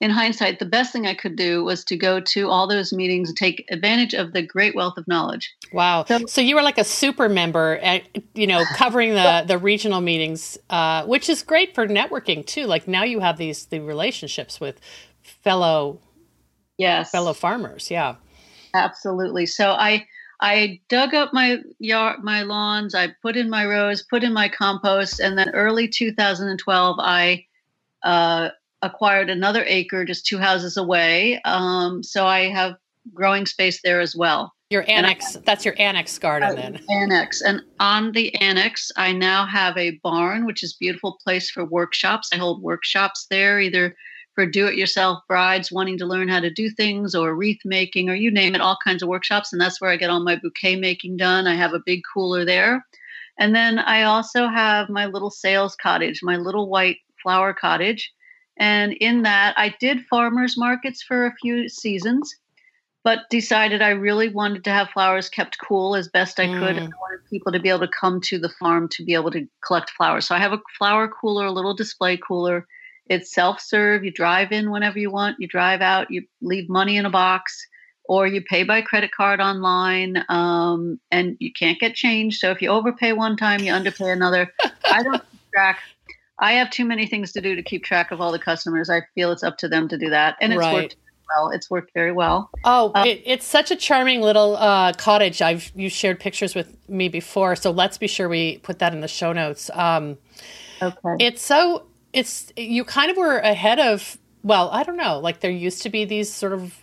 in 0.00 0.10
hindsight, 0.10 0.58
the 0.58 0.66
best 0.66 0.92
thing 0.92 1.06
I 1.06 1.14
could 1.14 1.36
do 1.36 1.64
was 1.64 1.84
to 1.86 1.96
go 1.96 2.20
to 2.20 2.48
all 2.48 2.68
those 2.68 2.92
meetings 2.92 3.28
and 3.30 3.36
take 3.36 3.64
advantage 3.70 4.14
of 4.14 4.32
the 4.32 4.42
great 4.42 4.74
wealth 4.74 4.96
of 4.98 5.08
knowledge. 5.08 5.52
Wow! 5.72 6.04
So, 6.04 6.20
so 6.26 6.40
you 6.40 6.54
were 6.54 6.62
like 6.62 6.78
a 6.78 6.84
super 6.84 7.28
member, 7.28 7.78
at, 7.82 8.02
you 8.34 8.46
know, 8.46 8.64
covering 8.74 9.14
the 9.14 9.44
the 9.48 9.58
regional 9.58 10.00
meetings, 10.00 10.58
uh, 10.70 11.04
which 11.06 11.28
is 11.28 11.42
great 11.42 11.74
for 11.74 11.86
networking 11.86 12.46
too. 12.46 12.66
Like 12.66 12.86
now 12.86 13.04
you 13.04 13.20
have 13.20 13.36
these 13.36 13.66
the 13.66 13.80
relationships 13.80 14.60
with 14.60 14.80
fellow, 15.22 16.00
yes, 16.78 17.10
fellow 17.10 17.32
farmers. 17.32 17.90
Yeah, 17.90 18.16
absolutely. 18.74 19.46
So 19.46 19.72
I 19.72 20.06
I 20.40 20.80
dug 20.88 21.14
up 21.14 21.32
my 21.32 21.58
yard, 21.78 22.22
my 22.22 22.42
lawns. 22.42 22.94
I 22.94 23.14
put 23.22 23.36
in 23.36 23.48
my 23.48 23.64
rows, 23.66 24.02
put 24.02 24.24
in 24.24 24.32
my 24.32 24.48
compost, 24.48 25.20
and 25.20 25.38
then 25.38 25.50
early 25.50 25.88
2012, 25.88 26.96
I 26.98 27.44
uh, 28.02 28.50
acquired 28.82 29.30
another 29.30 29.64
acre 29.66 30.04
just 30.04 30.26
two 30.26 30.38
houses 30.38 30.76
away. 30.76 31.40
Um, 31.44 32.02
so 32.02 32.26
I 32.26 32.48
have 32.50 32.76
growing 33.12 33.46
space 33.46 33.80
there 33.82 34.00
as 34.00 34.14
well. 34.16 34.52
Your 34.70 34.84
annex, 34.88 35.36
I, 35.36 35.40
that's 35.44 35.64
your 35.64 35.74
annex 35.78 36.18
garden 36.18 36.50
uh, 36.50 36.54
then. 36.54 36.80
Annex. 36.90 37.42
And 37.42 37.62
on 37.80 38.12
the 38.12 38.34
annex, 38.36 38.90
I 38.96 39.12
now 39.12 39.46
have 39.46 39.76
a 39.76 40.00
barn, 40.02 40.46
which 40.46 40.62
is 40.62 40.72
beautiful 40.74 41.18
place 41.22 41.50
for 41.50 41.64
workshops. 41.64 42.30
I 42.32 42.36
hold 42.36 42.62
workshops 42.62 43.26
there, 43.30 43.60
either 43.60 43.94
for 44.34 44.46
do 44.46 44.66
it 44.66 44.74
yourself 44.74 45.22
brides 45.28 45.70
wanting 45.70 45.98
to 45.98 46.06
learn 46.06 46.28
how 46.28 46.40
to 46.40 46.50
do 46.50 46.70
things 46.70 47.14
or 47.14 47.34
wreath 47.34 47.60
making 47.64 48.08
or 48.08 48.14
you 48.14 48.30
name 48.30 48.54
it, 48.54 48.60
all 48.60 48.78
kinds 48.82 49.02
of 49.02 49.08
workshops. 49.08 49.52
And 49.52 49.60
that's 49.60 49.80
where 49.80 49.90
I 49.90 49.96
get 49.96 50.10
all 50.10 50.22
my 50.22 50.36
bouquet 50.36 50.76
making 50.76 51.16
done. 51.16 51.46
I 51.46 51.54
have 51.54 51.72
a 51.72 51.82
big 51.84 52.02
cooler 52.12 52.44
there. 52.44 52.84
And 53.38 53.54
then 53.54 53.78
I 53.78 54.02
also 54.02 54.46
have 54.46 54.88
my 54.88 55.06
little 55.06 55.30
sales 55.30 55.76
cottage, 55.76 56.20
my 56.22 56.36
little 56.36 56.68
white 56.68 56.98
flower 57.22 57.52
cottage. 57.52 58.12
And 58.56 58.92
in 58.94 59.22
that, 59.22 59.54
I 59.56 59.74
did 59.80 60.06
farmers 60.06 60.56
markets 60.56 61.02
for 61.02 61.26
a 61.26 61.34
few 61.40 61.68
seasons, 61.68 62.32
but 63.02 63.28
decided 63.30 63.82
I 63.82 63.90
really 63.90 64.28
wanted 64.28 64.62
to 64.64 64.70
have 64.70 64.90
flowers 64.90 65.28
kept 65.28 65.58
cool 65.58 65.96
as 65.96 66.08
best 66.08 66.38
I 66.38 66.46
could. 66.46 66.76
Mm. 66.76 66.84
And 66.84 66.94
I 66.94 66.96
wanted 67.00 67.28
people 67.28 67.50
to 67.50 67.58
be 67.58 67.68
able 67.68 67.80
to 67.80 67.88
come 67.88 68.20
to 68.22 68.38
the 68.38 68.48
farm 68.48 68.88
to 68.90 69.04
be 69.04 69.14
able 69.14 69.32
to 69.32 69.46
collect 69.66 69.90
flowers. 69.90 70.28
So 70.28 70.34
I 70.34 70.38
have 70.38 70.52
a 70.52 70.60
flower 70.78 71.08
cooler, 71.08 71.46
a 71.46 71.52
little 71.52 71.74
display 71.74 72.16
cooler 72.16 72.66
it's 73.06 73.32
self 73.32 73.60
serve. 73.60 74.04
You 74.04 74.10
drive 74.10 74.52
in 74.52 74.70
whenever 74.70 74.98
you 74.98 75.10
want, 75.10 75.36
you 75.38 75.48
drive 75.48 75.80
out, 75.80 76.10
you 76.10 76.22
leave 76.40 76.68
money 76.68 76.96
in 76.96 77.06
a 77.06 77.10
box, 77.10 77.66
or 78.04 78.26
you 78.26 78.42
pay 78.42 78.62
by 78.62 78.82
credit 78.82 79.10
card 79.12 79.40
online, 79.40 80.24
um, 80.28 81.00
and 81.10 81.36
you 81.40 81.52
can't 81.52 81.78
get 81.78 81.94
change. 81.94 82.38
So 82.38 82.50
if 82.50 82.60
you 82.62 82.68
overpay 82.68 83.12
one 83.12 83.36
time, 83.36 83.60
you 83.60 83.72
underpay 83.72 84.10
another. 84.10 84.52
I 84.90 85.02
don't 85.02 85.22
track. 85.52 85.80
I 86.38 86.52
have 86.54 86.70
too 86.70 86.84
many 86.84 87.06
things 87.06 87.32
to 87.32 87.40
do 87.40 87.54
to 87.54 87.62
keep 87.62 87.84
track 87.84 88.10
of 88.10 88.20
all 88.20 88.32
the 88.32 88.38
customers. 88.38 88.90
I 88.90 89.02
feel 89.14 89.30
it's 89.30 89.42
up 89.42 89.58
to 89.58 89.68
them 89.68 89.88
to 89.88 89.98
do 89.98 90.10
that, 90.10 90.36
and 90.40 90.52
it's 90.52 90.60
right. 90.60 90.74
worked 90.74 90.96
well. 91.34 91.50
It's 91.50 91.70
worked 91.70 91.92
very 91.94 92.12
well. 92.12 92.50
Oh, 92.64 92.90
um, 92.94 93.06
it, 93.06 93.22
it's 93.24 93.46
such 93.46 93.70
a 93.70 93.76
charming 93.76 94.20
little 94.20 94.56
uh, 94.56 94.92
cottage. 94.94 95.40
I've 95.42 95.70
you 95.74 95.88
shared 95.88 96.20
pictures 96.20 96.54
with 96.54 96.76
me 96.88 97.08
before, 97.08 97.56
so 97.56 97.70
let's 97.70 97.98
be 97.98 98.08
sure 98.08 98.28
we 98.28 98.58
put 98.58 98.78
that 98.80 98.92
in 98.92 99.00
the 99.00 99.08
show 99.08 99.32
notes. 99.32 99.70
Um, 99.72 100.18
okay. 100.82 101.16
It's 101.20 101.42
so 101.42 101.86
it's 102.14 102.52
you 102.56 102.84
kind 102.84 103.10
of 103.10 103.16
were 103.16 103.38
ahead 103.38 103.78
of 103.78 104.18
well 104.42 104.70
i 104.70 104.82
don't 104.82 104.96
know 104.96 105.18
like 105.18 105.40
there 105.40 105.50
used 105.50 105.82
to 105.82 105.90
be 105.90 106.04
these 106.04 106.32
sort 106.32 106.52
of 106.52 106.82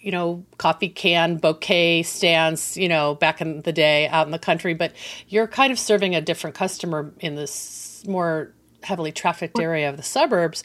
you 0.00 0.12
know 0.12 0.44
coffee 0.58 0.88
can 0.88 1.36
bouquet 1.36 2.02
stands 2.02 2.76
you 2.76 2.88
know 2.88 3.14
back 3.14 3.40
in 3.40 3.62
the 3.62 3.72
day 3.72 4.06
out 4.08 4.26
in 4.26 4.32
the 4.32 4.38
country 4.38 4.74
but 4.74 4.92
you're 5.28 5.46
kind 5.46 5.72
of 5.72 5.78
serving 5.78 6.14
a 6.14 6.20
different 6.20 6.54
customer 6.54 7.12
in 7.20 7.34
this 7.34 8.04
more 8.06 8.52
heavily 8.84 9.12
trafficked 9.12 9.58
area 9.58 9.88
of 9.88 9.96
the 9.96 10.02
suburbs. 10.02 10.64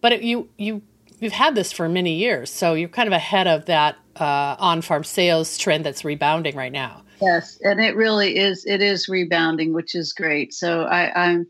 But 0.00 0.12
it, 0.12 0.22
you 0.22 0.48
you 0.56 0.82
you've 1.20 1.32
had 1.32 1.54
this 1.54 1.72
for 1.72 1.88
many 1.88 2.14
years, 2.14 2.50
so 2.50 2.74
you're 2.74 2.88
kind 2.88 3.06
of 3.06 3.12
ahead 3.12 3.46
of 3.46 3.66
that 3.66 3.96
uh, 4.16 4.56
on-farm 4.58 5.04
sales 5.04 5.58
trend 5.58 5.84
that's 5.84 6.04
rebounding 6.04 6.56
right 6.56 6.72
now. 6.72 7.02
Yes, 7.20 7.58
and 7.62 7.80
it 7.80 7.96
really 7.96 8.36
is. 8.36 8.64
It 8.64 8.80
is 8.80 9.08
rebounding, 9.08 9.72
which 9.72 9.94
is 9.94 10.12
great. 10.12 10.54
So 10.54 10.82
I, 10.82 11.30
I'm 11.30 11.46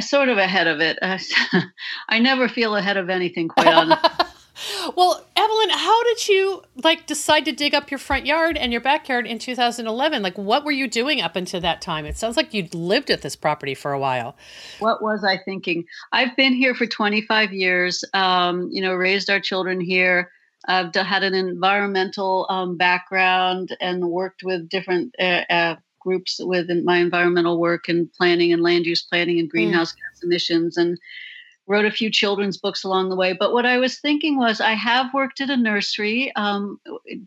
sort 0.00 0.28
of 0.28 0.38
ahead 0.38 0.66
of 0.66 0.80
it. 0.80 0.98
I 2.08 2.18
never 2.18 2.48
feel 2.48 2.76
ahead 2.76 2.96
of 2.96 3.10
anything, 3.10 3.48
quite 3.48 3.68
honestly. 3.68 4.10
well, 4.96 5.26
Evelyn, 5.36 5.70
how 5.70 6.02
did 6.04 6.28
you 6.28 6.62
like 6.82 7.06
decide 7.06 7.44
to 7.44 7.52
dig 7.52 7.74
up 7.74 7.90
your 7.90 7.98
front 7.98 8.26
yard 8.26 8.56
and 8.56 8.72
your 8.72 8.80
backyard 8.80 9.26
in 9.26 9.38
2011? 9.38 10.22
Like, 10.22 10.38
what 10.38 10.64
were 10.64 10.72
you 10.72 10.88
doing 10.88 11.20
up 11.20 11.36
until 11.36 11.60
that 11.60 11.82
time? 11.82 12.06
It 12.06 12.16
sounds 12.16 12.36
like 12.36 12.54
you'd 12.54 12.74
lived 12.74 13.10
at 13.10 13.22
this 13.22 13.36
property 13.36 13.74
for 13.74 13.92
a 13.92 13.98
while. 13.98 14.36
What 14.78 15.02
was 15.02 15.24
I 15.24 15.38
thinking? 15.38 15.84
I've 16.12 16.36
been 16.36 16.54
here 16.54 16.74
for 16.74 16.86
25 16.86 17.52
years. 17.52 18.04
Um, 18.14 18.68
you 18.70 18.82
know, 18.82 18.94
raised 18.94 19.30
our 19.30 19.40
children 19.40 19.80
here. 19.80 20.30
I've 20.68 20.94
had 20.94 21.22
an 21.22 21.34
environmental 21.34 22.46
um, 22.48 22.76
background 22.76 23.76
and 23.80 24.08
worked 24.08 24.42
with 24.42 24.68
different 24.68 25.14
uh, 25.18 25.42
uh, 25.48 25.76
groups 26.06 26.40
within 26.52 26.84
my 26.84 26.98
environmental 26.98 27.58
work 27.58 27.88
and 27.88 28.12
planning 28.12 28.52
and 28.52 28.62
land 28.62 28.86
use 28.86 29.02
planning 29.02 29.38
and 29.40 29.48
mm. 29.48 29.50
greenhouse 29.50 29.92
mm. 29.92 29.96
gas 29.96 30.22
emissions 30.22 30.76
and 30.76 30.98
wrote 31.66 31.84
a 31.84 31.90
few 31.90 32.10
children's 32.10 32.56
books 32.56 32.84
along 32.84 33.08
the 33.08 33.16
way. 33.16 33.32
But 33.32 33.52
what 33.52 33.66
I 33.66 33.78
was 33.78 33.98
thinking 33.98 34.38
was, 34.38 34.60
I 34.60 34.74
have 34.74 35.12
worked 35.12 35.40
at 35.40 35.50
a 35.50 35.56
nursery 35.56 36.32
um, 36.36 36.78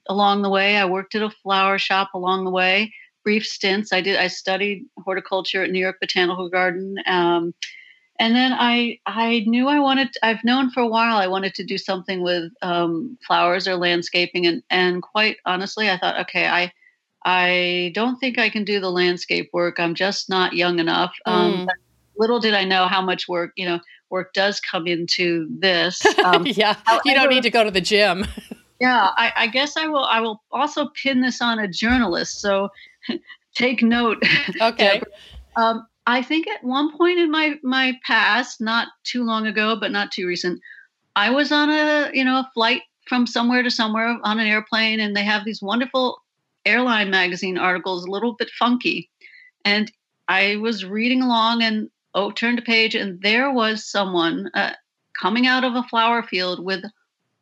along 0.08 0.42
the 0.42 0.50
way. 0.50 0.78
I 0.78 0.86
worked 0.86 1.16
at 1.16 1.22
a 1.22 1.30
flower 1.30 1.78
shop 1.78 2.12
along 2.14 2.46
the 2.46 2.52
way, 2.52 2.94
brief 3.24 3.46
stints. 3.46 3.92
I 3.92 4.02
did. 4.02 4.16
I 4.16 4.28
studied 4.28 4.86
horticulture 5.04 5.64
at 5.64 5.72
New 5.72 5.80
York 5.80 5.98
Botanical 6.00 6.50
Garden. 6.50 6.96
Um, 7.06 7.54
and 8.20 8.36
then 8.36 8.52
I 8.54 9.00
I 9.06 9.44
knew 9.48 9.68
I 9.68 9.80
wanted. 9.80 10.10
I've 10.24 10.44
known 10.44 10.72
for 10.72 10.82
a 10.82 10.88
while 10.88 11.18
I 11.18 11.28
wanted 11.28 11.54
to 11.56 11.64
do 11.64 11.78
something 11.78 12.22
with 12.22 12.52
um, 12.62 13.18
flowers 13.26 13.68
or 13.68 13.76
landscaping, 13.76 14.46
and 14.46 14.62
and 14.70 15.02
quite 15.02 15.38
honestly, 15.46 15.90
I 15.90 15.98
thought, 15.98 16.20
okay, 16.22 16.48
I 16.48 16.72
I 17.26 17.92
don't 17.96 18.18
think 18.18 18.40
I 18.40 18.50
can 18.50 18.64
do 18.64 18.80
the 18.80 18.92
landscape 18.92 19.50
work. 19.54 19.80
I'm 19.80 19.96
just 19.96 20.30
not 20.30 20.54
young 20.54 20.80
enough. 20.80 21.14
Um, 21.26 21.68
mm. 21.68 21.68
little 22.18 22.40
did 22.40 22.54
I 22.54 22.64
know 22.64 22.88
how 22.88 23.02
much 23.02 23.28
work 23.28 23.52
you 23.56 23.66
know 23.66 23.80
work 24.10 24.34
does 24.34 24.60
come 24.60 24.88
into 24.88 25.48
this. 25.50 26.02
Um, 26.20 26.46
yeah, 26.46 26.76
however, 26.86 27.02
you 27.06 27.16
don't 27.16 27.30
need 27.30 27.44
to 27.44 27.50
go 27.50 27.64
to 27.64 27.72
the 27.72 27.82
gym. 27.82 28.26
yeah, 28.80 29.10
I, 29.16 29.32
I, 29.36 29.48
guess 29.48 29.78
I 29.78 29.88
will. 29.88 30.04
I 30.04 30.20
will 30.20 30.44
also 30.52 30.90
pin 31.02 31.22
this 31.22 31.42
on 31.42 31.60
a 31.60 31.68
journalist. 31.68 32.42
So 32.42 32.70
take 33.56 33.82
note. 33.82 34.22
Okay. 34.62 35.02
um, 35.56 35.88
I 36.06 36.22
think 36.22 36.48
at 36.48 36.64
one 36.64 36.96
point 36.96 37.20
in 37.20 37.32
my 37.32 37.56
my 37.64 37.98
past, 38.06 38.62
not 38.62 38.90
too 39.04 39.24
long 39.24 39.48
ago, 39.48 39.78
but 39.80 39.92
not 39.92 40.12
too 40.12 40.28
recent, 40.28 40.60
I 41.16 41.30
was 41.30 41.52
on 41.52 41.70
a 41.70 42.12
you 42.14 42.24
know 42.24 42.40
a 42.40 42.52
flight 42.54 42.82
from 43.08 43.26
somewhere 43.26 43.64
to 43.64 43.72
somewhere 43.72 44.20
on 44.24 44.40
an 44.40 44.48
airplane, 44.48 45.00
and 45.00 45.16
they 45.16 45.24
have 45.24 45.46
these 45.46 45.62
wonderful 45.62 46.22
airline 46.70 47.10
magazine 47.10 47.58
article 47.58 47.98
is 47.98 48.06
a 48.06 48.12
little 48.12 48.34
bit 48.34 48.50
funky, 48.52 49.10
and 49.66 49.92
I 50.28 50.58
was 50.58 50.86
reading 50.86 51.22
along, 51.22 51.64
and 51.64 51.90
oh, 52.14 52.32
turned 52.32 52.60
a 52.60 52.62
page, 52.62 52.96
and 52.96 53.22
there 53.22 53.52
was 53.52 53.86
someone 53.86 54.50
uh, 54.54 54.74
coming 55.20 55.48
out 55.48 55.64
of 55.64 55.76
a 55.76 55.84
flower 55.84 56.24
field 56.24 56.64
with 56.64 56.84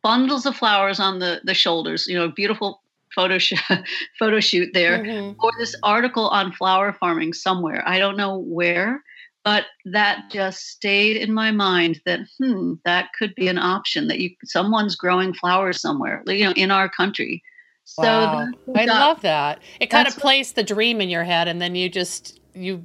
bundles 0.02 0.46
of 0.46 0.56
flowers 0.56 1.00
on 1.00 1.18
the 1.18 1.40
the 1.44 1.54
shoulders. 1.54 2.06
You 2.06 2.18
know, 2.18 2.28
beautiful 2.28 2.82
photo 3.14 3.38
sh- 3.38 3.52
photo 4.18 4.40
shoot 4.40 4.70
there, 4.72 4.98
mm-hmm. 4.98 5.38
or 5.42 5.50
this 5.58 5.74
article 5.82 6.28
on 6.28 6.52
flower 6.52 6.92
farming 6.92 7.32
somewhere. 7.32 7.82
I 7.86 7.98
don't 7.98 8.16
know 8.16 8.38
where, 8.38 9.02
but 9.44 9.66
that 9.84 10.30
just 10.30 10.68
stayed 10.68 11.16
in 11.16 11.32
my 11.32 11.50
mind. 11.50 12.00
That 12.06 12.20
hmm, 12.38 12.74
that 12.84 13.10
could 13.18 13.34
be 13.34 13.48
an 13.48 13.58
option. 13.58 14.08
That 14.08 14.20
you 14.20 14.30
someone's 14.44 14.96
growing 14.96 15.34
flowers 15.34 15.80
somewhere. 15.80 16.22
You 16.26 16.46
know, 16.46 16.52
in 16.52 16.70
our 16.70 16.88
country. 16.88 17.42
So 17.88 18.02
wow. 18.02 18.46
I 18.76 18.84
love 18.84 19.22
that. 19.22 19.60
It 19.80 19.86
kind 19.86 20.06
of 20.06 20.14
placed 20.18 20.56
the 20.56 20.62
dream 20.62 21.00
in 21.00 21.08
your 21.08 21.24
head, 21.24 21.48
and 21.48 21.60
then 21.60 21.74
you 21.74 21.88
just 21.88 22.38
you 22.52 22.84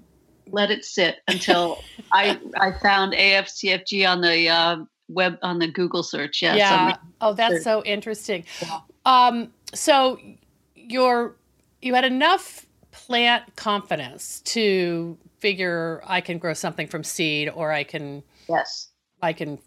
let 0.49 0.71
it 0.71 0.85
sit 0.85 1.17
until 1.27 1.83
I 2.13 2.39
I 2.55 2.71
found 2.71 3.11
ASCFG 3.11 4.09
on 4.09 4.21
the 4.21 4.47
uh, 4.47 4.77
web 5.09 5.37
on 5.41 5.59
the 5.59 5.67
Google 5.67 6.03
search. 6.03 6.41
Yes. 6.41 6.57
Yeah. 6.57 6.95
Oh, 7.19 7.33
that's 7.33 7.55
search. 7.55 7.63
so 7.63 7.83
interesting. 7.83 8.45
Yeah. 8.61 8.79
Um, 9.05 9.51
so 9.73 10.19
you're 10.73 11.35
you 11.81 11.93
had 11.93 12.05
enough 12.05 12.65
plant 12.91 13.57
confidence 13.57 14.39
to 14.45 15.17
figure 15.39 16.01
I 16.05 16.21
can 16.21 16.37
grow 16.37 16.53
something 16.53 16.87
from 16.87 17.03
seed, 17.03 17.51
or 17.53 17.73
I 17.73 17.83
can 17.83 18.23
yes, 18.47 18.87
I 19.21 19.33
can 19.33 19.59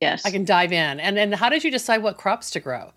yes, 0.00 0.26
I 0.26 0.32
can 0.32 0.44
dive 0.44 0.72
in. 0.72 0.98
And 0.98 1.16
and 1.16 1.36
how 1.36 1.48
did 1.48 1.62
you 1.62 1.70
decide 1.70 2.02
what 2.02 2.18
crops 2.18 2.50
to 2.50 2.58
grow? 2.60 2.92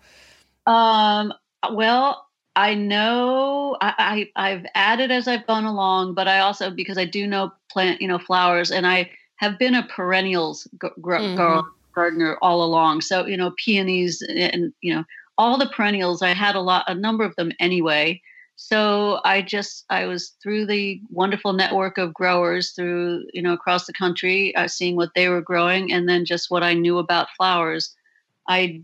Um. 0.66 1.32
Well, 1.72 2.26
I 2.56 2.74
know 2.74 3.76
I, 3.80 4.28
I 4.36 4.50
have 4.50 4.66
added 4.74 5.10
as 5.10 5.26
I've 5.26 5.46
gone 5.46 5.64
along, 5.64 6.14
but 6.14 6.28
I 6.28 6.38
also 6.38 6.70
because 6.70 6.98
I 6.98 7.04
do 7.04 7.26
know 7.26 7.52
plant 7.70 8.00
you 8.00 8.08
know 8.08 8.18
flowers, 8.18 8.70
and 8.70 8.86
I 8.86 9.10
have 9.36 9.58
been 9.58 9.74
a 9.74 9.86
perennials 9.86 10.68
g- 10.80 10.88
mm-hmm. 10.98 11.68
gardener 11.94 12.38
all 12.42 12.62
along. 12.62 13.00
So 13.00 13.26
you 13.26 13.36
know 13.36 13.52
peonies 13.56 14.22
and 14.22 14.72
you 14.80 14.94
know 14.94 15.04
all 15.36 15.58
the 15.58 15.68
perennials. 15.68 16.22
I 16.22 16.32
had 16.32 16.54
a 16.54 16.60
lot, 16.60 16.84
a 16.86 16.94
number 16.94 17.24
of 17.24 17.34
them 17.36 17.50
anyway. 17.58 18.20
So 18.56 19.20
I 19.24 19.42
just 19.42 19.84
I 19.90 20.06
was 20.06 20.34
through 20.40 20.66
the 20.66 21.00
wonderful 21.10 21.54
network 21.54 21.98
of 21.98 22.14
growers 22.14 22.70
through 22.70 23.24
you 23.32 23.42
know 23.42 23.52
across 23.52 23.86
the 23.86 23.92
country, 23.92 24.54
uh, 24.54 24.68
seeing 24.68 24.94
what 24.94 25.10
they 25.16 25.28
were 25.28 25.42
growing, 25.42 25.92
and 25.92 26.08
then 26.08 26.24
just 26.24 26.52
what 26.52 26.62
I 26.62 26.74
knew 26.74 26.98
about 26.98 27.34
flowers. 27.36 27.92
I 28.48 28.82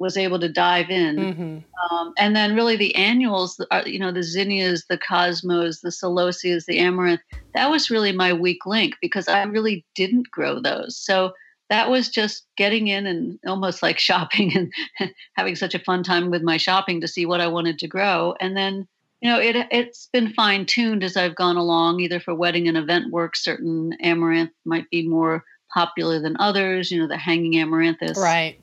was 0.00 0.16
able 0.16 0.40
to 0.40 0.48
dive 0.48 0.88
in. 0.88 1.16
Mm-hmm. 1.16 1.94
Um, 1.94 2.14
and 2.18 2.34
then 2.34 2.56
really 2.56 2.74
the 2.74 2.94
annuals, 2.96 3.60
uh, 3.70 3.82
you 3.84 3.98
know, 3.98 4.10
the 4.10 4.22
zinnias, 4.22 4.86
the 4.88 4.96
cosmos, 4.96 5.82
the 5.82 5.90
celosias, 5.90 6.64
the 6.64 6.78
amaranth, 6.78 7.20
that 7.54 7.70
was 7.70 7.90
really 7.90 8.10
my 8.10 8.32
weak 8.32 8.64
link 8.64 8.94
because 9.02 9.28
I 9.28 9.42
really 9.42 9.84
didn't 9.94 10.30
grow 10.30 10.58
those. 10.58 10.96
So 10.96 11.34
that 11.68 11.90
was 11.90 12.08
just 12.08 12.46
getting 12.56 12.88
in 12.88 13.06
and 13.06 13.38
almost 13.46 13.82
like 13.82 13.98
shopping 14.00 14.72
and 14.98 15.12
having 15.36 15.54
such 15.54 15.74
a 15.74 15.78
fun 15.78 16.02
time 16.02 16.30
with 16.30 16.42
my 16.42 16.56
shopping 16.56 17.02
to 17.02 17.08
see 17.08 17.26
what 17.26 17.42
I 17.42 17.46
wanted 17.46 17.78
to 17.80 17.86
grow. 17.86 18.34
And 18.40 18.56
then, 18.56 18.88
you 19.20 19.30
know, 19.30 19.38
it, 19.38 19.54
it's 19.70 20.08
been 20.14 20.32
fine 20.32 20.64
tuned 20.64 21.04
as 21.04 21.18
I've 21.18 21.36
gone 21.36 21.58
along, 21.58 22.00
either 22.00 22.20
for 22.20 22.34
wedding 22.34 22.68
and 22.68 22.78
event 22.78 23.12
work. 23.12 23.36
Certain 23.36 23.92
amaranth 24.00 24.52
might 24.64 24.88
be 24.88 25.06
more 25.06 25.44
popular 25.74 26.20
than 26.20 26.38
others, 26.38 26.90
you 26.90 26.98
know, 26.98 27.06
the 27.06 27.18
hanging 27.18 27.60
amaranthus. 27.60 28.16
Right. 28.16 28.58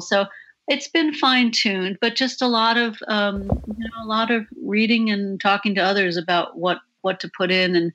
So 0.00 0.26
it's 0.70 0.86
been 0.86 1.12
fine 1.12 1.50
tuned, 1.50 1.98
but 2.00 2.14
just 2.14 2.40
a 2.40 2.46
lot 2.46 2.78
of 2.78 2.96
um, 3.08 3.42
you 3.42 3.88
know 3.88 4.02
a 4.02 4.06
lot 4.06 4.30
of 4.30 4.46
reading 4.64 5.10
and 5.10 5.40
talking 5.40 5.74
to 5.74 5.80
others 5.80 6.16
about 6.16 6.56
what 6.56 6.78
what 7.02 7.18
to 7.20 7.30
put 7.36 7.50
in 7.50 7.74
and 7.74 7.92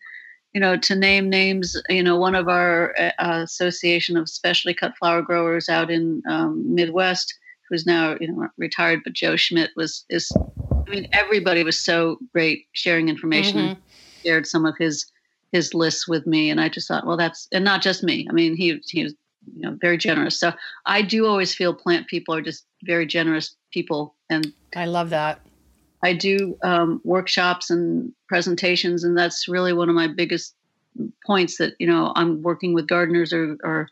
you 0.53 0.60
know 0.60 0.75
to 0.77 0.94
name 0.94 1.29
names. 1.29 1.82
You 1.89 2.03
know, 2.03 2.17
one 2.17 2.36
of 2.36 2.50
our 2.50 2.94
uh, 3.00 3.41
association 3.44 4.17
of 4.17 4.29
specialty 4.29 4.75
cut 4.75 4.96
flower 4.98 5.22
growers 5.22 5.70
out 5.70 5.89
in 5.89 6.22
um, 6.29 6.63
Midwest, 6.75 7.34
who's 7.70 7.86
now 7.86 8.17
you 8.20 8.32
know 8.32 8.50
retired, 8.58 9.01
but 9.05 9.13
Joe 9.13 9.38
Schmidt 9.38 9.72
was 9.77 10.05
is. 10.10 10.29
I 10.86 10.89
mean, 10.91 11.08
everybody 11.13 11.63
was 11.63 11.79
so 11.79 12.20
great 12.34 12.67
sharing 12.74 13.10
information. 13.10 13.58
Mm-hmm. 13.58 13.82
Shared 14.24 14.48
some 14.48 14.65
of 14.65 14.75
his 14.77 15.05
his 15.53 15.74
lists 15.74 16.10
with 16.10 16.27
me, 16.27 16.50
and 16.50 16.60
I 16.60 16.67
just 16.67 16.89
thought, 16.89 17.08
well, 17.08 17.17
that's 17.17 17.48
and 17.53 17.63
not 17.63 17.82
just 17.82 18.03
me. 18.03 18.27
I 18.29 18.34
mean, 18.34 18.53
he 18.58 18.82
he 18.89 19.03
was 19.05 19.13
you 19.54 19.62
know 19.62 19.78
very 19.82 19.98
generous. 19.98 20.40
So 20.40 20.54
i 20.86 21.02
do 21.02 21.25
always 21.25 21.54
feel 21.54 21.74
plant 21.74 22.08
people 22.08 22.34
are 22.34 22.42
just 22.42 22.66
very 22.84 23.06
generous 23.06 23.56
people 23.72 24.16
and 24.30 24.54
i 24.75 24.86
love 24.86 25.10
that. 25.12 25.40
I 26.04 26.14
do 26.14 26.56
um, 26.62 27.02
workshops 27.04 27.72
and 27.72 28.14
presentations 28.28 29.04
and 29.04 29.18
that's 29.18 29.48
really 29.48 29.74
one 29.74 29.90
of 29.90 29.96
my 29.96 30.08
biggest 30.08 30.54
points 31.25 31.58
that 31.58 31.74
you 31.80 31.88
know 31.88 32.14
i'm 32.16 32.42
working 32.42 32.74
with 32.74 32.88
gardeners 32.88 33.34
or, 33.34 33.58
or 33.64 33.90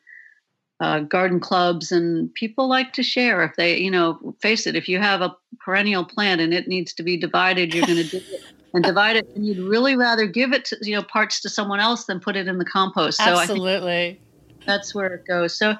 uh, 0.79 0.99
garden 0.99 1.39
clubs 1.39 1.91
and 1.91 2.33
people 2.33 2.67
like 2.67 2.93
to 2.93 3.03
share 3.03 3.43
if 3.43 3.55
they 3.55 3.77
you 3.77 3.91
know 3.91 4.35
face 4.41 4.67
it 4.67 4.75
if 4.75 4.87
you 4.87 4.99
have 4.99 5.21
a 5.21 5.35
perennial 5.59 6.05
plant 6.05 6.41
and 6.41 6.53
it 6.53 6.67
needs 6.67 6.93
to 6.93 7.03
be 7.03 7.17
divided 7.17 7.73
you're 7.73 7.85
going 7.85 7.97
to 7.97 8.09
do 8.09 8.17
it 8.17 8.41
and 8.73 8.83
divide 8.91 9.15
it 9.15 9.27
and 9.35 9.45
you'd 9.45 9.59
really 9.59 9.95
rather 9.95 10.25
give 10.25 10.51
it 10.51 10.65
to 10.65 10.77
you 10.81 10.95
know 10.95 11.03
parts 11.03 11.41
to 11.41 11.49
someone 11.49 11.79
else 11.79 12.05
than 12.05 12.19
put 12.19 12.35
it 12.35 12.47
in 12.47 12.57
the 12.57 12.65
compost. 12.65 13.17
So 13.17 13.23
absolutely 13.23 14.19
that's 14.65 14.93
where 14.93 15.13
it 15.13 15.25
goes. 15.27 15.57
So 15.57 15.75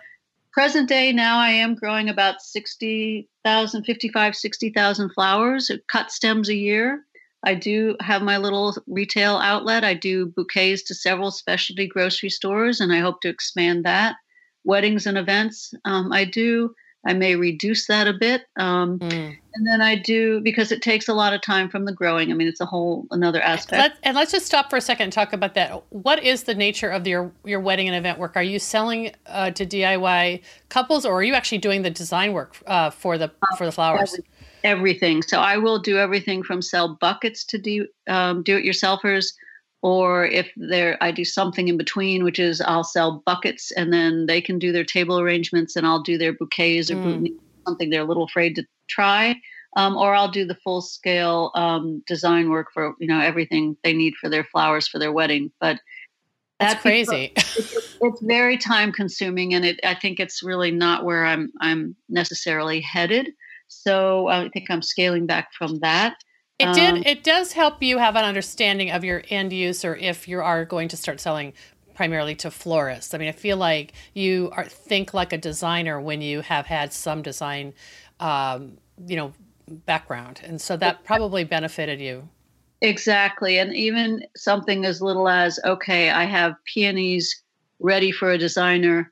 present 0.52 0.90
day 0.90 1.12
now 1.12 1.40
I 1.40 1.50
am 1.50 1.76
growing 1.76 2.10
about 2.10 2.42
60,000, 2.42 3.84
55, 3.84 4.36
60,000 4.36 5.10
flowers, 5.12 5.72
cut 5.88 6.12
stems 6.12 6.50
a 6.50 6.56
year. 6.56 7.04
I 7.46 7.56
do 7.56 7.98
have 8.00 8.22
my 8.22 8.38
little 8.38 8.76
retail 8.88 9.36
outlet. 9.36 9.84
I 9.84 9.94
do 9.96 10.28
bouquets 10.28 10.84
to 10.84 10.96
several 10.96 11.30
specialty 11.32 11.88
grocery 11.88 12.30
stores, 12.30 12.80
and 12.80 12.94
I 12.94 13.00
hope 13.00 13.20
to 13.22 13.30
expand 13.30 13.86
that. 13.86 14.16
Weddings 14.64 15.06
and 15.08 15.18
events. 15.18 15.74
Um, 15.84 16.14
I 16.14 16.24
do 16.24 16.74
I 17.06 17.14
may 17.14 17.36
reduce 17.36 17.88
that 17.88 18.08
a 18.08 18.14
bit. 18.14 18.44
Um, 18.58 19.00
mm. 19.00 19.38
And 19.56 19.68
then 19.68 19.82
I 19.82 19.96
do 19.96 20.40
because 20.42 20.72
it 20.72 20.82
takes 20.82 21.08
a 21.08 21.14
lot 21.14 21.34
of 21.34 21.42
time 21.42 21.70
from 21.70 21.86
the 21.86 21.92
growing. 21.92 22.32
I 22.32 22.34
mean, 22.34 22.48
it's 22.48 22.62
a 22.62 22.66
whole 22.66 23.06
another 23.12 23.42
aspect. 23.42 23.80
Let, 23.80 23.98
and 24.04 24.16
let's 24.16 24.32
just 24.32 24.46
stop 24.46 24.70
for 24.70 24.78
a 24.78 24.82
second 24.82 25.06
and 25.06 25.14
talk 25.14 25.34
about 25.34 25.54
that. 25.56 25.84
What 25.90 26.24
is 26.24 26.44
the 26.44 26.56
nature 26.56 26.90
of 26.90 27.06
your 27.06 27.32
your 27.44 27.60
wedding 27.60 27.88
and 27.88 27.96
event 27.96 28.20
work? 28.20 28.36
Are 28.36 28.44
you 28.44 28.58
selling 28.58 29.12
uh, 29.28 29.52
to 29.52 29.66
DIY 29.66 30.42
couples, 30.70 31.06
or 31.06 31.14
are 31.14 31.24
you 31.24 31.34
actually 31.34 31.60
doing 31.60 31.82
the 31.82 31.92
design 31.92 32.34
work 32.34 32.58
uh, 32.68 32.90
for 32.90 33.18
the 33.18 33.32
for 33.58 33.66
the 33.66 33.72
flowers? 33.72 34.20
Everything. 34.64 35.22
So 35.22 35.40
I 35.40 35.58
will 35.58 35.80
do 35.80 35.98
everything 35.98 36.42
from 36.42 36.62
sell 36.62 36.96
buckets 36.96 37.44
to 37.46 37.58
do 37.58 37.88
um, 38.08 38.44
do 38.44 38.58
it 38.58 38.64
yourselfers 38.64 39.34
or 39.84 40.26
if 40.26 40.50
there 40.56 40.98
i 41.02 41.12
do 41.12 41.24
something 41.24 41.68
in 41.68 41.78
between 41.78 42.24
which 42.24 42.40
is 42.40 42.62
i'll 42.62 42.84
sell 42.84 43.22
buckets 43.26 43.72
and 43.74 43.94
then 43.94 44.26
they 44.26 44.42
can 44.42 44.58
do 44.58 44.72
their 44.72 44.86
table 44.86 45.20
arrangements 45.20 45.76
and 45.76 45.86
i'll 45.86 46.02
do 46.02 46.18
their 46.18 46.34
bouquets 46.34 46.90
or 46.90 46.96
mm. 46.96 47.28
something 47.68 47.90
they're 47.90 48.02
a 48.02 48.06
little 48.06 48.24
afraid 48.24 48.56
to 48.56 48.66
try. 48.88 49.36
Um, 49.76 49.98
or 49.98 50.14
i'll 50.14 50.30
do 50.30 50.46
the 50.46 50.58
full 50.64 50.82
scale 50.82 51.52
um, 51.56 52.04
design 52.06 52.50
work 52.50 52.68
for 52.74 52.94
you 53.00 53.08
know 53.08 53.20
everything 53.20 53.76
they 53.84 53.94
need 53.94 54.14
for 54.22 54.30
their 54.30 54.44
flowers 54.44 54.88
for 54.88 55.00
their 55.00 55.12
wedding. 55.12 55.52
But 55.60 55.80
that's 56.60 56.82
crazy. 56.82 57.34
it's, 57.36 57.98
it's, 58.00 58.22
very 58.22 58.58
time 58.58 58.92
consuming 58.92 59.56
and 59.56 59.66
it 59.66 59.80
i 59.84 59.96
think 59.96 60.20
it's 60.20 60.44
really 60.44 60.70
not 60.70 61.04
where 61.06 61.26
i'm 61.26 61.52
i'm 61.60 61.96
necessarily 62.08 62.82
headed. 62.82 63.30
So 63.68 64.28
i 64.28 64.48
think 64.50 64.70
i'm 64.70 64.84
scaling 64.84 65.26
back 65.26 65.50
from 65.58 65.80
that 65.80 66.18
it 66.64 66.68
um, 66.68 66.76
did. 66.76 67.08
It 67.08 67.24
does 67.24 67.54
help 67.54 67.82
you 67.82 67.98
have 67.98 68.16
an 68.16 68.26
understanding 68.26 68.92
of 68.92 69.04
your 69.04 69.24
end 69.30 69.54
user 69.54 69.96
if 69.96 70.28
you 70.28 70.40
are 70.40 70.66
going 70.66 70.88
to 70.90 70.98
start 70.98 71.20
selling 71.20 71.54
primarily 71.94 72.36
to 72.36 72.52
florists. 72.52 73.14
I 73.14 73.18
mean, 73.18 73.30
I 73.30 73.34
feel 73.34 73.58
like 73.58 73.94
you 74.14 74.50
are 74.54 74.66
think 74.66 75.14
like 75.14 75.34
a 75.34 75.38
designer 75.38 76.02
when 76.02 76.22
you 76.22 76.42
have 76.42 76.66
had 76.66 76.94
some 76.94 77.22
design, 77.22 77.74
um, 78.20 78.78
you 79.08 79.16
know, 79.16 79.34
background, 79.86 80.42
and 80.44 80.60
so 80.60 80.76
that 80.78 81.04
probably 81.04 81.44
benefited 81.44 82.02
you. 82.02 82.28
Exactly, 82.82 83.60
and 83.60 83.76
even 83.76 84.26
something 84.36 84.86
as 84.86 85.02
little 85.02 85.30
as 85.30 85.60
okay, 85.64 86.10
I 86.10 86.26
have 86.26 86.56
peonies 86.66 87.44
ready 87.80 88.12
for 88.12 88.32
a 88.32 88.38
designer. 88.38 89.12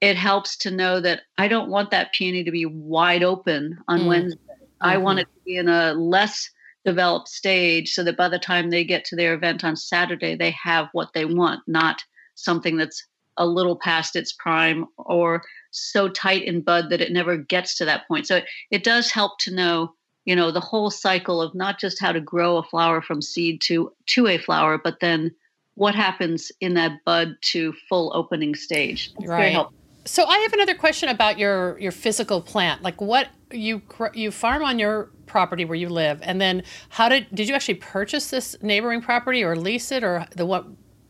It 0.00 0.16
helps 0.16 0.56
to 0.58 0.70
know 0.70 1.00
that 1.00 1.22
I 1.38 1.48
don't 1.48 1.70
want 1.70 1.90
that 1.90 2.12
peony 2.12 2.44
to 2.44 2.50
be 2.50 2.66
wide 2.66 3.22
open 3.22 3.78
on 3.88 4.00
mm. 4.00 4.08
Wednesday. 4.08 4.40
Mm-hmm. 4.40 4.86
I 4.86 4.96
want 4.98 5.20
it 5.20 5.24
to 5.24 5.44
be 5.44 5.56
in 5.56 5.68
a 5.68 5.94
less 5.94 6.50
developed 6.84 7.28
stage 7.28 7.92
so 7.92 8.04
that 8.04 8.16
by 8.16 8.28
the 8.28 8.38
time 8.38 8.70
they 8.70 8.84
get 8.84 9.04
to 9.06 9.16
their 9.16 9.34
event 9.34 9.64
on 9.64 9.76
Saturday, 9.76 10.36
they 10.36 10.50
have 10.62 10.88
what 10.92 11.12
they 11.14 11.24
want, 11.24 11.60
not 11.66 12.02
something 12.34 12.76
that's 12.76 13.06
a 13.36 13.46
little 13.46 13.76
past 13.76 14.16
its 14.16 14.32
prime 14.32 14.86
or 14.96 15.42
so 15.70 16.08
tight 16.08 16.44
in 16.44 16.60
bud 16.60 16.90
that 16.90 17.00
it 17.00 17.12
never 17.12 17.36
gets 17.36 17.76
to 17.76 17.84
that 17.84 18.06
point. 18.06 18.26
So 18.26 18.36
it, 18.36 18.44
it 18.70 18.84
does 18.84 19.10
help 19.10 19.38
to 19.40 19.54
know, 19.54 19.94
you 20.24 20.36
know, 20.36 20.50
the 20.50 20.60
whole 20.60 20.90
cycle 20.90 21.42
of 21.42 21.54
not 21.54 21.80
just 21.80 22.00
how 22.00 22.12
to 22.12 22.20
grow 22.20 22.58
a 22.58 22.62
flower 22.62 23.02
from 23.02 23.20
seed 23.20 23.60
to 23.62 23.92
to 24.06 24.28
a 24.28 24.38
flower, 24.38 24.78
but 24.78 25.00
then 25.00 25.34
what 25.74 25.94
happens 25.94 26.52
in 26.60 26.74
that 26.74 27.04
bud 27.04 27.36
to 27.40 27.74
full 27.88 28.12
opening 28.14 28.54
stage. 28.54 29.10
It's 29.18 29.26
right. 29.26 29.66
So 30.06 30.24
I 30.24 30.38
have 30.38 30.52
another 30.52 30.74
question 30.74 31.08
about 31.08 31.38
your 31.38 31.78
your 31.78 31.92
physical 31.92 32.40
plant. 32.40 32.82
Like 32.82 33.00
what 33.00 33.28
you 33.54 33.82
you 34.14 34.30
farm 34.30 34.62
on 34.62 34.78
your 34.78 35.10
property 35.26 35.64
where 35.64 35.76
you 35.76 35.88
live, 35.88 36.20
and 36.22 36.40
then 36.40 36.62
how 36.90 37.08
did 37.08 37.26
did 37.34 37.48
you 37.48 37.54
actually 37.54 37.74
purchase 37.74 38.30
this 38.30 38.56
neighboring 38.62 39.00
property 39.00 39.42
or 39.42 39.56
lease 39.56 39.90
it 39.92 40.04
or 40.04 40.26
the 40.36 40.46
what? 40.46 40.66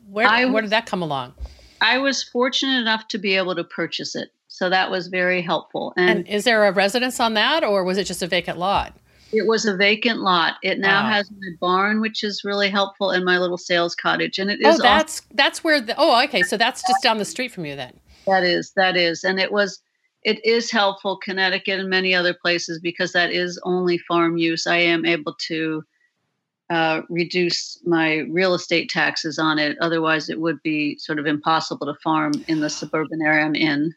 Where 0.09 0.29
I, 0.29 0.45
where 0.45 0.63
did 0.63 0.71
that 0.71 0.87
come 0.87 1.03
along? 1.03 1.35
I 1.81 1.99
was 1.99 2.23
fortunate 2.23 2.79
enough 2.81 3.09
to 3.09 3.19
be 3.19 3.35
able 3.35 3.57
to 3.57 3.65
purchase 3.65 4.15
it, 4.15 4.29
so 4.47 4.71
that 4.71 4.91
was 4.91 5.09
very 5.09 5.43
helpful. 5.43 5.93
And, 5.97 6.21
and 6.21 6.29
is 6.29 6.45
there 6.45 6.67
a 6.67 6.73
residence 6.73 7.19
on 7.19 7.35
that, 7.35 7.65
or 7.65 7.83
was 7.83 7.99
it 7.99 8.05
just 8.05 8.23
a 8.23 8.27
vacant 8.29 8.59
lot? 8.59 8.95
It 9.33 9.49
was 9.49 9.67
a 9.67 9.77
vacant 9.77 10.21
lot. 10.21 10.55
It 10.63 10.79
now 10.79 11.03
wow. 11.03 11.11
has 11.11 11.29
my 11.31 11.49
barn, 11.61 12.01
which 12.01 12.23
is 12.23 12.45
really 12.45 12.71
helpful, 12.71 13.11
and 13.11 13.25
my 13.25 13.39
little 13.39 13.59
sales 13.59 13.97
cottage. 13.97 14.39
And 14.39 14.51
it 14.51 14.61
oh, 14.65 14.69
is. 14.69 14.81
Oh, 14.81 14.83
that's 14.83 15.23
that's 15.33 15.65
where 15.65 15.81
the. 15.81 15.95
Oh, 15.99 16.23
okay. 16.25 16.43
So 16.43 16.57
that's 16.57 16.83
just 16.83 17.03
down 17.03 17.19
the 17.19 17.25
street 17.25 17.51
from 17.51 17.65
you 17.65 17.75
then. 17.75 17.99
That 18.27 18.45
is 18.45 18.73
that 18.77 18.97
is, 18.97 19.25
and 19.25 19.41
it 19.41 19.51
was 19.53 19.81
it 20.25 20.45
is 20.45 20.71
helpful 20.71 21.19
Connecticut 21.19 21.79
and 21.79 21.91
many 21.91 22.15
other 22.15 22.35
places 22.35 22.81
because 22.81 23.13
that 23.13 23.31
is 23.31 23.61
only 23.63 23.99
farm 23.99 24.37
use. 24.37 24.67
I 24.67 24.79
am 24.79 25.05
able 25.05 25.35
to 25.49 25.85
uh, 26.71 27.03
reduce 27.11 27.79
my 27.85 28.21
real 28.31 28.55
estate 28.55 28.89
taxes 28.89 29.39
on 29.39 29.59
it. 29.59 29.77
Otherwise, 29.81 30.31
it 30.31 30.41
would 30.41 30.63
be 30.63 30.97
sort 30.99 31.19
of 31.19 31.27
impossible 31.27 31.87
to 31.87 31.95
farm 32.03 32.33
in 32.49 32.61
the 32.61 32.71
suburban 32.71 33.21
area 33.23 33.45
I'm 33.45 33.55
in. 33.55 33.95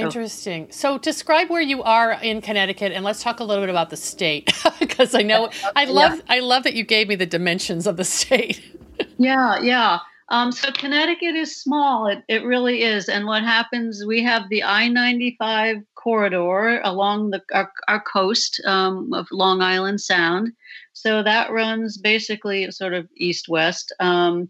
So. 0.00 0.06
Interesting. 0.06 0.66
So, 0.72 0.98
describe 0.98 1.48
where 1.48 1.60
you 1.60 1.82
are 1.82 2.12
in 2.12 2.40
Connecticut, 2.40 2.90
and 2.90 3.04
let's 3.04 3.22
talk 3.22 3.38
a 3.38 3.44
little 3.44 3.62
bit 3.62 3.70
about 3.70 3.90
the 3.90 3.96
state 3.96 4.52
because 4.80 5.14
I 5.14 5.22
know 5.22 5.50
I 5.76 5.84
love 5.84 6.16
yeah. 6.16 6.22
I 6.28 6.40
love 6.40 6.64
that 6.64 6.74
you 6.74 6.82
gave 6.82 7.08
me 7.08 7.14
the 7.14 7.26
dimensions 7.26 7.86
of 7.86 7.96
the 7.96 8.04
state. 8.04 8.60
yeah, 9.18 9.60
yeah. 9.60 10.00
Um, 10.32 10.50
so 10.50 10.72
Connecticut 10.72 11.34
is 11.34 11.60
small. 11.60 12.06
It, 12.06 12.24
it 12.26 12.42
really 12.42 12.82
is. 12.82 13.10
And 13.10 13.26
what 13.26 13.42
happens, 13.42 14.02
we 14.06 14.22
have 14.22 14.48
the 14.48 14.62
I 14.62 14.88
95 14.88 15.76
corridor 15.94 16.80
along 16.82 17.30
the, 17.30 17.42
our, 17.52 17.70
our 17.86 18.00
coast 18.00 18.58
um, 18.64 19.12
of 19.12 19.28
Long 19.30 19.60
Island 19.60 20.00
Sound. 20.00 20.52
So 20.94 21.22
that 21.22 21.52
runs 21.52 21.98
basically 21.98 22.70
sort 22.70 22.94
of 22.94 23.06
east 23.14 23.46
west. 23.50 23.94
Um, 24.00 24.48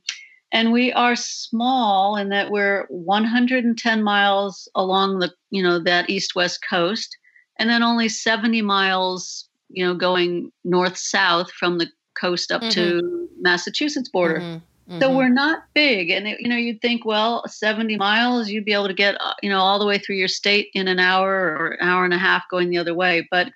and 0.53 0.71
we 0.71 0.93
are 0.93 1.17
small 1.17 2.17
in 2.17 2.29
that 2.29 2.53
we're 2.53 2.87
110 2.89 4.03
miles 4.05 4.69
along 4.77 5.19
the, 5.19 5.33
you 5.51 5.65
know, 5.65 5.81
that 5.81 6.09
east 6.09 6.37
west 6.37 6.61
coast, 6.69 7.17
and 7.59 7.69
then 7.69 7.83
only 7.83 8.09
70 8.09 8.63
miles, 8.63 9.49
you 9.69 9.85
know, 9.85 9.95
going 9.95 10.53
north 10.63 10.97
south 10.97 11.51
from 11.51 11.79
the 11.79 11.89
coast 12.21 12.53
up 12.53 12.61
mm-hmm. 12.61 12.71
to 12.71 13.29
Massachusetts 13.41 14.09
border. 14.09 14.39
Mm-hmm. 14.39 14.59
Mm-hmm. 14.93 15.01
So 15.01 15.17
we're 15.17 15.31
not 15.31 15.63
big, 15.73 16.11
and 16.11 16.29
it, 16.29 16.39
you 16.39 16.49
know 16.51 16.57
you'd 16.57 16.83
think, 16.83 17.07
well, 17.07 17.45
seventy 17.49 17.97
miles, 17.97 18.51
you'd 18.51 18.67
be 18.67 18.75
able 18.75 18.89
to 18.89 18.95
get 18.95 19.17
uh, 19.21 19.33
you 19.43 19.49
know 19.49 19.59
all 19.59 19.79
the 19.79 19.87
way 19.87 19.97
through 19.97 20.17
your 20.17 20.29
state 20.29 20.69
in 20.75 20.87
an 20.87 20.99
hour 20.99 21.33
or 21.33 21.71
an 21.81 21.89
hour 21.89 22.05
and 22.05 22.13
a 22.13 22.19
half 22.19 22.43
going 22.51 22.69
the 22.69 22.77
other 22.77 22.93
way. 22.95 23.27
But 23.31 23.51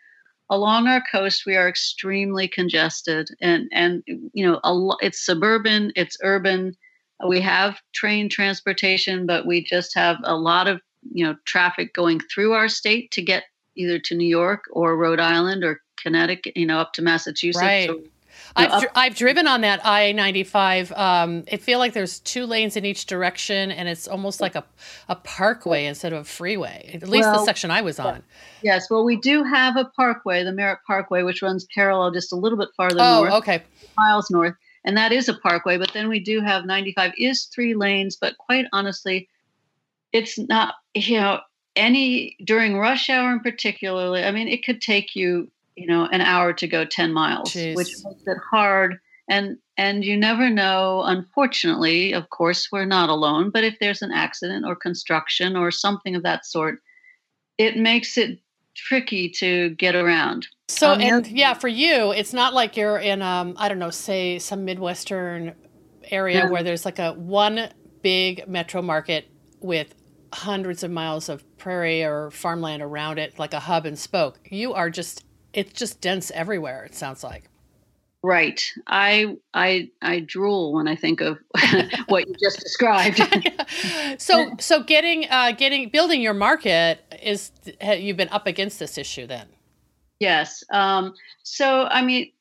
along 0.49 0.88
our 0.88 1.03
coast, 1.12 1.44
we 1.44 1.55
are 1.55 1.68
extremely 1.68 2.49
congested, 2.49 3.29
and 3.42 3.68
and 3.70 4.03
you 4.07 4.46
know 4.46 4.61
a, 4.64 5.05
it's 5.05 5.27
suburban, 5.27 5.92
it's 5.94 6.16
urban. 6.22 6.75
We 7.29 7.42
have 7.42 7.83
train 7.92 8.31
transportation, 8.31 9.27
but 9.27 9.46
we 9.46 9.62
just 9.62 9.94
have 9.94 10.16
a 10.25 10.37
lot 10.37 10.68
of 10.68 10.81
you 11.12 11.22
know 11.22 11.37
traffic 11.44 11.92
going 11.92 12.20
through 12.33 12.55
our 12.55 12.68
state 12.68 13.11
to 13.11 13.20
get 13.20 13.44
either 13.77 13.99
to 13.99 14.14
New 14.14 14.29
York 14.29 14.64
or 14.70 14.96
Rhode 14.96 15.20
Island 15.20 15.64
or 15.64 15.83
Connecticut, 16.03 16.57
you 16.57 16.64
know, 16.64 16.79
up 16.79 16.94
to 16.94 17.03
Massachusetts. 17.03 17.62
Right. 17.62 17.90
I've, 18.57 18.81
dr- 18.81 18.92
I've 18.95 19.14
driven 19.14 19.47
on 19.47 19.61
that 19.61 19.85
I 19.85 20.12
95. 20.12 20.92
Um, 20.92 21.45
it 21.47 21.62
feel 21.62 21.79
like 21.79 21.92
there's 21.92 22.21
two 22.21 22.47
lanes 22.47 22.77
in 22.77 22.85
each 22.85 23.07
direction, 23.07 23.71
and 23.71 23.88
it's 23.88 24.09
almost 24.09 24.40
like 24.40 24.55
a, 24.55 24.64
a 25.09 25.16
parkway 25.16 25.85
instead 25.87 26.12
of 26.12 26.21
a 26.21 26.25
freeway, 26.25 26.90
at 26.95 27.09
least 27.09 27.29
well, 27.29 27.38
the 27.38 27.45
section 27.45 27.71
I 27.71 27.83
was 27.83 27.99
on. 27.99 28.23
Yes, 28.62 28.88
well, 28.90 29.05
we 29.05 29.16
do 29.16 29.45
have 29.45 29.77
a 29.77 29.85
parkway, 29.97 30.42
the 30.42 30.53
Merritt 30.53 30.81
Parkway, 30.87 31.23
which 31.23 31.42
runs 31.42 31.66
parallel 31.75 32.11
just 32.11 32.33
a 32.33 32.37
little 32.37 32.59
bit 32.59 32.69
farther 32.77 32.97
oh, 32.99 33.25
north. 33.25 33.33
okay. 33.35 33.62
Miles 33.97 34.31
north. 34.31 34.55
And 34.85 34.97
that 34.97 35.12
is 35.12 35.29
a 35.29 35.35
parkway, 35.35 35.79
but 35.79 35.92
then 35.92 36.09
we 36.09 36.21
do 36.21 36.40
have 36.40 36.64
95 36.64 37.12
is 37.19 37.47
three 37.47 37.75
lanes, 37.75 38.16
but 38.16 38.38
quite 38.38 38.66
honestly, 38.73 39.29
it's 40.12 40.38
not, 40.38 40.75
you 40.95 41.19
know, 41.19 41.40
any 41.75 42.37
during 42.45 42.79
rush 42.79 43.11
hour 43.11 43.33
in 43.33 43.40
particularly. 43.40 44.25
I 44.25 44.31
mean, 44.31 44.49
it 44.49 44.64
could 44.64 44.81
take 44.81 45.14
you 45.14 45.51
you 45.76 45.86
know 45.86 46.06
an 46.10 46.20
hour 46.20 46.52
to 46.52 46.66
go 46.66 46.84
10 46.84 47.12
miles 47.12 47.52
Jeez. 47.52 47.76
which 47.76 47.92
makes 48.04 48.22
it 48.26 48.38
hard 48.50 48.98
and 49.28 49.58
and 49.76 50.04
you 50.04 50.16
never 50.16 50.50
know 50.50 51.02
unfortunately 51.04 52.12
of 52.12 52.30
course 52.30 52.68
we're 52.72 52.84
not 52.84 53.08
alone 53.08 53.50
but 53.50 53.64
if 53.64 53.78
there's 53.78 54.02
an 54.02 54.12
accident 54.12 54.64
or 54.66 54.74
construction 54.74 55.56
or 55.56 55.70
something 55.70 56.16
of 56.16 56.22
that 56.22 56.46
sort 56.46 56.78
it 57.58 57.76
makes 57.76 58.18
it 58.18 58.40
tricky 58.74 59.28
to 59.30 59.70
get 59.70 59.94
around 59.94 60.46
so 60.68 60.92
um, 60.92 61.00
and 61.00 61.26
yeah 61.28 61.54
for 61.54 61.68
you 61.68 62.12
it's 62.12 62.32
not 62.32 62.52
like 62.52 62.76
you're 62.76 62.98
in 62.98 63.22
um 63.22 63.54
i 63.58 63.68
don't 63.68 63.78
know 63.78 63.90
say 63.90 64.38
some 64.38 64.64
midwestern 64.64 65.54
area 66.10 66.44
yeah. 66.44 66.50
where 66.50 66.62
there's 66.62 66.84
like 66.84 66.98
a 66.98 67.12
one 67.12 67.68
big 68.02 68.46
metro 68.46 68.82
market 68.82 69.28
with 69.60 69.94
hundreds 70.32 70.82
of 70.82 70.90
miles 70.90 71.28
of 71.28 71.42
prairie 71.56 72.04
or 72.04 72.30
farmland 72.30 72.82
around 72.82 73.18
it 73.18 73.38
like 73.38 73.54
a 73.54 73.60
hub 73.60 73.86
and 73.86 73.98
spoke 73.98 74.38
you 74.50 74.74
are 74.74 74.90
just 74.90 75.24
it's 75.52 75.72
just 75.72 76.00
dense 76.00 76.30
everywhere. 76.32 76.85
It 76.85 76.94
sounds 76.94 77.24
like. 77.24 77.44
Right. 78.22 78.61
I 78.87 79.37
I 79.54 79.90
I 80.02 80.20
drool 80.20 80.72
when 80.72 80.88
I 80.88 80.96
think 80.96 81.20
of 81.20 81.38
what 82.09 82.26
you 82.26 82.35
just 82.42 82.59
described. 82.59 83.20
so 84.18 84.52
so 84.59 84.82
getting 84.82 85.26
uh, 85.30 85.52
getting 85.52 85.90
building 85.90 86.20
your 86.20 86.35
market 86.35 87.00
is 87.22 87.52
you've 87.80 88.16
been 88.16 88.30
up 88.30 88.46
against 88.46 88.78
this 88.78 88.98
issue 88.98 89.26
then. 89.26 89.46
Yes. 90.18 90.64
Um, 90.72 91.14
so 91.44 91.85
I 91.85 92.02
mean, 92.02 92.32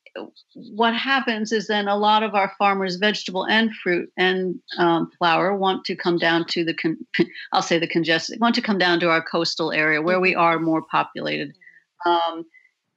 what 0.54 0.94
happens 0.94 1.52
is 1.52 1.66
then 1.66 1.88
a 1.88 1.96
lot 1.96 2.22
of 2.22 2.34
our 2.34 2.52
farmers, 2.58 2.96
vegetable 2.96 3.44
and 3.46 3.74
fruit 3.74 4.10
and 4.16 4.58
um, 4.78 5.10
flower, 5.18 5.56
want 5.56 5.84
to 5.84 5.96
come 5.96 6.18
down 6.18 6.46
to 6.46 6.64
the, 6.64 6.74
con- 6.74 7.06
I'll 7.52 7.62
say 7.62 7.78
the 7.78 7.86
congested, 7.86 8.40
want 8.40 8.54
to 8.56 8.62
come 8.62 8.78
down 8.78 9.00
to 9.00 9.10
our 9.10 9.22
coastal 9.22 9.72
area 9.72 10.02
where 10.02 10.20
we 10.20 10.34
are 10.34 10.58
more 10.58 10.82
populated. 10.82 11.56
Um, 12.04 12.44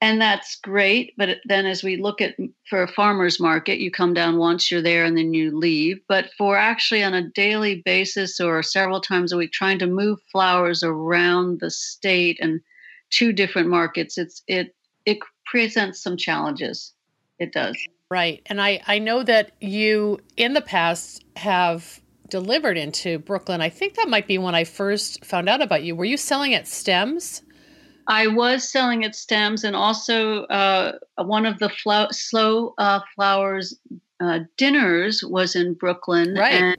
and 0.02 0.22
that's 0.22 0.56
great. 0.56 1.14
But 1.18 1.40
then 1.46 1.66
as 1.66 1.84
we 1.84 1.98
look 1.98 2.22
at 2.22 2.36
for 2.70 2.84
a 2.84 2.88
farmer's 2.88 3.40
market, 3.40 3.80
you 3.80 3.92
come 3.92 4.14
down 4.14 4.38
once, 4.38 4.72
you're 4.72 4.82
there, 4.82 5.04
and 5.04 5.18
then 5.18 5.34
you 5.34 5.58
leave. 5.58 6.00
But 6.08 6.32
for 6.38 6.58
actually 6.58 7.04
on 7.04 7.14
a 7.14 7.30
daily 7.30 7.82
basis 7.84 8.40
or 8.40 8.64
several 8.64 9.02
times 9.02 9.32
a 9.32 9.38
week, 9.38 9.52
trying 9.52 9.80
to 9.80 9.88
move 9.88 10.20
flowers 10.32 10.84
around 10.84 11.60
the 11.60 11.70
state 11.70 12.38
and 12.40 12.62
two 13.10 13.34
different 13.34 13.68
markets, 13.68 14.18
it's 14.18 14.42
it 14.48 14.76
it 15.06 15.20
presents 15.46 16.02
some 16.02 16.16
challenges. 16.16 16.94
It 17.40 17.52
does. 17.52 17.78
Right. 18.12 18.42
And 18.48 18.62
I, 18.62 18.82
I 18.88 19.00
know 19.00 19.24
that 19.24 19.52
you 19.62 20.20
in 20.36 20.54
the 20.54 20.62
past 20.62 21.24
have 21.36 22.02
delivered 22.30 22.78
into 22.78 23.20
Brooklyn. 23.20 23.62
I 23.62 23.70
think 23.70 23.96
that 23.96 24.10
might 24.10 24.28
be 24.28 24.38
when 24.38 24.56
I 24.56 24.64
first 24.64 25.24
found 25.26 25.50
out 25.50 25.62
about 25.62 25.84
you. 25.84 25.96
Were 25.96 26.06
you 26.06 26.18
selling 26.18 26.54
at 26.54 26.68
stems? 26.68 27.44
I 28.10 28.26
was 28.26 28.68
selling 28.68 29.06
at 29.06 29.16
stems 29.16 29.64
and 29.64 29.76
also 29.76 30.44
uh, 30.46 30.94
one 31.18 31.46
of 31.46 31.60
the 31.60 31.70
flow, 31.70 32.08
slow 32.10 32.74
uh, 32.80 33.02
flowers 33.16 33.80
uh, 34.20 34.40
dinners 34.58 35.24
was 35.24 35.56
in 35.56 35.76
Brooklyn. 35.76 36.34
Right. 36.34 36.54
And 36.54 36.78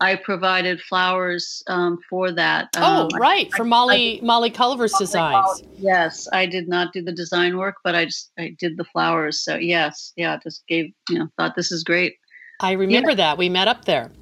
I 0.00 0.16
provided 0.16 0.80
flowers 0.82 1.64
um, 1.68 1.98
for 2.08 2.30
that. 2.32 2.68
Oh, 2.76 3.08
um, 3.12 3.18
right, 3.18 3.48
I, 3.52 3.56
for 3.56 3.64
Molly 3.64 4.20
I, 4.20 4.24
Molly 4.24 4.50
Culver's 4.50 4.92
designs. 4.92 5.62
Yes, 5.78 6.28
I 6.32 6.46
did 6.46 6.68
not 6.68 6.92
do 6.92 7.02
the 7.02 7.12
design 7.12 7.56
work, 7.56 7.76
but 7.82 7.96
I 7.96 8.04
just 8.04 8.30
I 8.38 8.54
did 8.58 8.76
the 8.76 8.84
flowers. 8.84 9.40
So 9.40 9.56
yes, 9.56 10.12
yeah, 10.16 10.38
just 10.40 10.64
gave 10.68 10.92
you 11.08 11.18
know 11.18 11.28
thought 11.36 11.56
this 11.56 11.72
is 11.72 11.82
great. 11.82 12.16
I 12.60 12.72
remember 12.72 13.10
yeah. 13.10 13.16
that 13.16 13.38
we 13.38 13.48
met 13.48 13.66
up 13.66 13.86
there. 13.86 14.12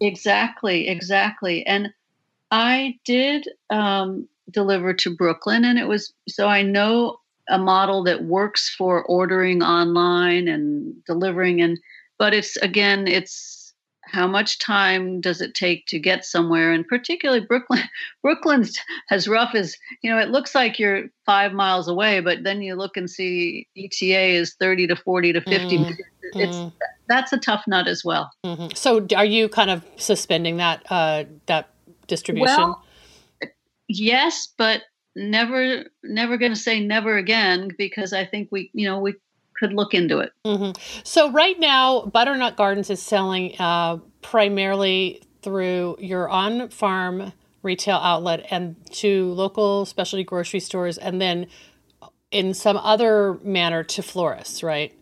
Exactly, 0.00 0.88
exactly, 0.88 1.64
and 1.64 1.92
I 2.50 2.98
did 3.04 3.46
um, 3.68 4.28
deliver 4.50 4.92
to 4.94 5.14
Brooklyn, 5.14 5.64
and 5.64 5.78
it 5.78 5.88
was 5.88 6.12
so 6.28 6.46
I 6.46 6.62
know 6.62 7.18
a 7.48 7.58
model 7.58 8.04
that 8.04 8.24
works 8.24 8.74
for 8.76 9.02
ordering 9.04 9.62
online 9.62 10.48
and 10.48 11.04
delivering, 11.04 11.60
and 11.62 11.78
but 12.18 12.34
it's 12.34 12.56
again 12.58 13.06
it's 13.06 13.74
how 14.02 14.26
much 14.26 14.58
time 14.58 15.20
does 15.20 15.40
it 15.40 15.54
take 15.54 15.86
to 15.86 15.98
get 15.98 16.24
somewhere? 16.24 16.72
And 16.72 16.86
particularly 16.86 17.44
brooklyn 17.44 17.82
brooklyn's 18.22 18.78
as 19.10 19.28
rough 19.28 19.54
as 19.54 19.76
you 20.02 20.10
know 20.10 20.18
it 20.18 20.30
looks 20.30 20.54
like 20.54 20.78
you're 20.78 21.04
five 21.26 21.52
miles 21.52 21.86
away 21.86 22.20
but 22.20 22.42
then 22.42 22.62
you 22.62 22.74
look 22.74 22.96
and 22.96 23.08
see 23.08 23.68
eta 23.76 24.20
is 24.20 24.54
30 24.54 24.88
to 24.88 24.96
40 24.96 25.34
to 25.34 25.40
50 25.40 25.78
mm, 25.78 25.96
it's 26.34 26.56
mm. 26.56 26.72
that's 27.08 27.32
a 27.32 27.38
tough 27.38 27.64
nut 27.66 27.86
as 27.86 28.04
well. 28.04 28.30
Mm-hmm. 28.44 28.74
so 28.74 29.06
are 29.16 29.24
you 29.24 29.48
kind 29.48 29.70
of 29.70 29.84
suspending 29.96 30.56
that 30.58 30.84
uh 30.90 31.24
that 31.46 31.70
distribution? 32.10 32.56
Well, 32.56 32.84
yes 33.98 34.48
but 34.56 34.82
never 35.16 35.84
never 36.04 36.36
going 36.36 36.52
to 36.52 36.58
say 36.58 36.80
never 36.80 37.16
again 37.16 37.68
because 37.76 38.12
i 38.12 38.24
think 38.24 38.48
we 38.50 38.70
you 38.72 38.86
know 38.86 39.00
we 39.00 39.14
could 39.60 39.74
look 39.74 39.94
into 39.94 40.18
it. 40.18 40.32
Mm-hmm. 40.44 40.72
So 41.04 41.30
right 41.30 41.60
now, 41.60 42.06
Butternut 42.06 42.56
Gardens 42.56 42.90
is 42.90 43.00
selling 43.00 43.54
uh, 43.58 43.98
primarily 44.22 45.22
through 45.42 45.96
your 46.00 46.28
on-farm 46.28 47.32
retail 47.62 47.96
outlet 47.96 48.46
and 48.50 48.74
to 48.90 49.32
local 49.34 49.84
specialty 49.84 50.24
grocery 50.24 50.60
stores, 50.60 50.96
and 50.96 51.20
then 51.20 51.46
in 52.30 52.54
some 52.54 52.78
other 52.78 53.38
manner 53.44 53.84
to 53.84 54.02
florists, 54.02 54.62
right? 54.62 54.96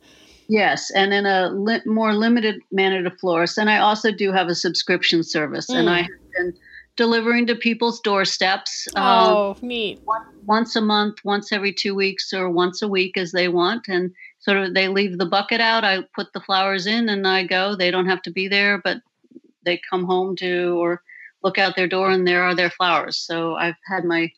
Yes, 0.48 0.90
and 0.90 1.12
in 1.12 1.24
a 1.24 1.50
li- 1.50 1.82
more 1.86 2.14
limited 2.14 2.60
manner 2.72 3.02
to 3.02 3.10
florists. 3.16 3.58
And 3.58 3.70
I 3.70 3.78
also 3.78 4.10
do 4.10 4.32
have 4.32 4.48
a 4.48 4.54
subscription 4.54 5.22
service, 5.22 5.68
mm. 5.68 5.76
and 5.76 5.88
I 5.88 5.98
have 5.98 6.08
been 6.36 6.54
delivering 6.98 7.46
to 7.46 7.54
people's 7.54 8.00
doorsteps. 8.00 8.88
Oh, 8.96 9.52
um, 9.52 9.56
neat. 9.62 10.00
once 10.44 10.74
a 10.76 10.80
month, 10.80 11.24
once 11.24 11.52
every 11.52 11.72
two 11.72 11.94
weeks, 11.94 12.34
or 12.34 12.50
once 12.50 12.82
a 12.82 12.88
week 12.88 13.16
as 13.16 13.30
they 13.32 13.48
want. 13.48 13.86
And 13.88 14.12
sort 14.40 14.58
of 14.58 14.74
they 14.74 14.88
leave 14.88 15.16
the 15.16 15.24
bucket 15.24 15.60
out. 15.62 15.84
I 15.84 16.00
put 16.14 16.32
the 16.34 16.40
flowers 16.40 16.86
in 16.86 17.08
and 17.08 17.26
I 17.26 17.44
go. 17.44 17.76
They 17.76 17.90
don't 17.90 18.08
have 18.08 18.20
to 18.22 18.32
be 18.32 18.48
there, 18.48 18.78
but 18.82 18.98
they 19.64 19.80
come 19.88 20.04
home 20.04 20.36
to 20.36 20.76
or 20.78 21.02
look 21.42 21.56
out 21.56 21.76
their 21.76 21.88
door 21.88 22.10
and 22.10 22.26
there 22.26 22.42
are 22.42 22.54
their 22.54 22.70
flowers. 22.70 23.16
So 23.16 23.54
I've 23.54 23.76
had 23.86 24.04
my 24.04 24.32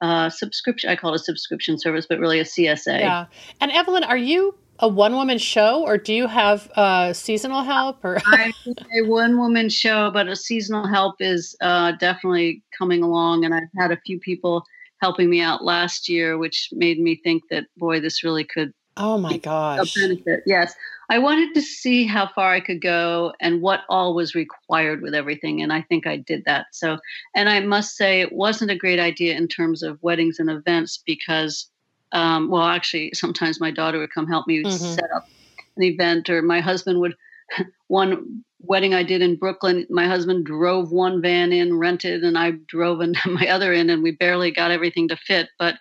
uh, 0.00 0.30
subscription. 0.30 0.88
I 0.88 0.96
call 0.96 1.12
it 1.12 1.20
a 1.20 1.24
subscription 1.24 1.78
service, 1.78 2.06
but 2.08 2.18
really 2.18 2.40
a 2.40 2.44
CSA. 2.44 3.00
Yeah. 3.00 3.26
And 3.60 3.70
Evelyn, 3.70 4.04
are 4.04 4.16
you 4.16 4.54
a 4.80 4.88
one 4.88 5.14
woman 5.14 5.38
show 5.38 5.82
or 5.82 5.98
do 5.98 6.14
you 6.14 6.26
have 6.26 6.70
uh, 6.76 7.12
seasonal 7.12 7.62
help 7.62 8.04
or 8.04 8.18
I'm 8.26 8.52
a 8.96 9.08
one 9.08 9.38
woman 9.38 9.68
show 9.68 10.10
but 10.10 10.28
a 10.28 10.36
seasonal 10.36 10.86
help 10.86 11.16
is 11.20 11.56
uh, 11.60 11.92
definitely 11.92 12.62
coming 12.76 13.02
along 13.02 13.44
and 13.44 13.54
i've 13.54 13.62
had 13.76 13.90
a 13.90 14.00
few 14.06 14.18
people 14.20 14.64
helping 15.00 15.30
me 15.30 15.40
out 15.40 15.64
last 15.64 16.08
year 16.08 16.38
which 16.38 16.68
made 16.72 17.00
me 17.00 17.20
think 17.22 17.44
that 17.50 17.64
boy 17.76 18.00
this 18.00 18.22
really 18.22 18.44
could 18.44 18.72
Oh 18.98 19.16
my 19.16 19.36
gosh. 19.38 19.94
Benefit. 19.94 20.42
Yes. 20.44 20.74
I 21.08 21.18
wanted 21.18 21.54
to 21.54 21.62
see 21.62 22.04
how 22.04 22.28
far 22.34 22.52
I 22.52 22.60
could 22.60 22.82
go 22.82 23.32
and 23.40 23.62
what 23.62 23.82
all 23.88 24.14
was 24.14 24.34
required 24.34 25.00
with 25.02 25.14
everything. 25.14 25.62
And 25.62 25.72
I 25.72 25.82
think 25.82 26.06
I 26.06 26.16
did 26.16 26.44
that. 26.44 26.66
So, 26.72 26.98
and 27.34 27.48
I 27.48 27.60
must 27.60 27.96
say, 27.96 28.20
it 28.20 28.32
wasn't 28.32 28.72
a 28.72 28.76
great 28.76 28.98
idea 28.98 29.36
in 29.36 29.46
terms 29.46 29.82
of 29.82 30.02
weddings 30.02 30.38
and 30.40 30.50
events 30.50 31.00
because, 31.06 31.70
um, 32.12 32.48
well, 32.48 32.62
actually, 32.62 33.12
sometimes 33.14 33.60
my 33.60 33.70
daughter 33.70 33.98
would 33.98 34.12
come 34.12 34.26
help 34.26 34.46
me 34.46 34.62
mm-hmm. 34.62 34.70
set 34.70 35.10
up 35.14 35.28
an 35.76 35.82
event, 35.82 36.28
or 36.30 36.42
my 36.42 36.60
husband 36.60 37.00
would. 37.00 37.14
One 37.88 38.44
wedding 38.60 38.94
I 38.94 39.02
did 39.02 39.22
in 39.22 39.36
Brooklyn, 39.36 39.86
my 39.88 40.06
husband 40.06 40.44
drove 40.44 40.90
one 40.90 41.22
van 41.22 41.52
in, 41.52 41.78
rented, 41.78 42.22
and 42.22 42.36
I 42.36 42.52
drove 42.66 43.00
in 43.00 43.14
my 43.26 43.48
other 43.48 43.72
in, 43.72 43.90
and 43.90 44.02
we 44.02 44.12
barely 44.12 44.50
got 44.50 44.70
everything 44.70 45.08
to 45.08 45.16
fit. 45.16 45.48
But 45.58 45.76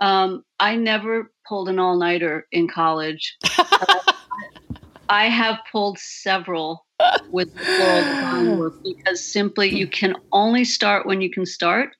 um, 0.00 0.44
I 0.58 0.76
never 0.76 1.30
pulled 1.46 1.68
an 1.68 1.78
all 1.78 1.98
nighter 1.98 2.46
in 2.52 2.68
college. 2.68 3.36
I 5.08 5.28
have 5.28 5.58
pulled 5.70 5.98
several 5.98 6.86
with 7.30 7.54
floral 7.58 8.02
design 8.02 8.58
work 8.58 8.74
because 8.82 9.24
simply 9.24 9.68
you 9.68 9.86
can 9.86 10.14
only 10.32 10.64
start 10.64 11.06
when 11.06 11.20
you 11.20 11.30
can 11.30 11.44
start. 11.44 11.94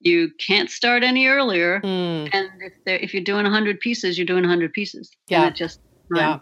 You 0.00 0.30
can't 0.38 0.70
start 0.70 1.02
any 1.02 1.26
earlier. 1.26 1.80
Mm. 1.80 2.30
And 2.32 2.48
if, 2.60 2.72
if 3.02 3.14
you're 3.14 3.24
doing 3.24 3.44
100 3.44 3.80
pieces, 3.80 4.18
you're 4.18 4.26
doing 4.26 4.42
100 4.42 4.72
pieces. 4.72 5.10
Yeah. 5.28 5.50
just 5.50 5.80
yeah. 6.14 6.38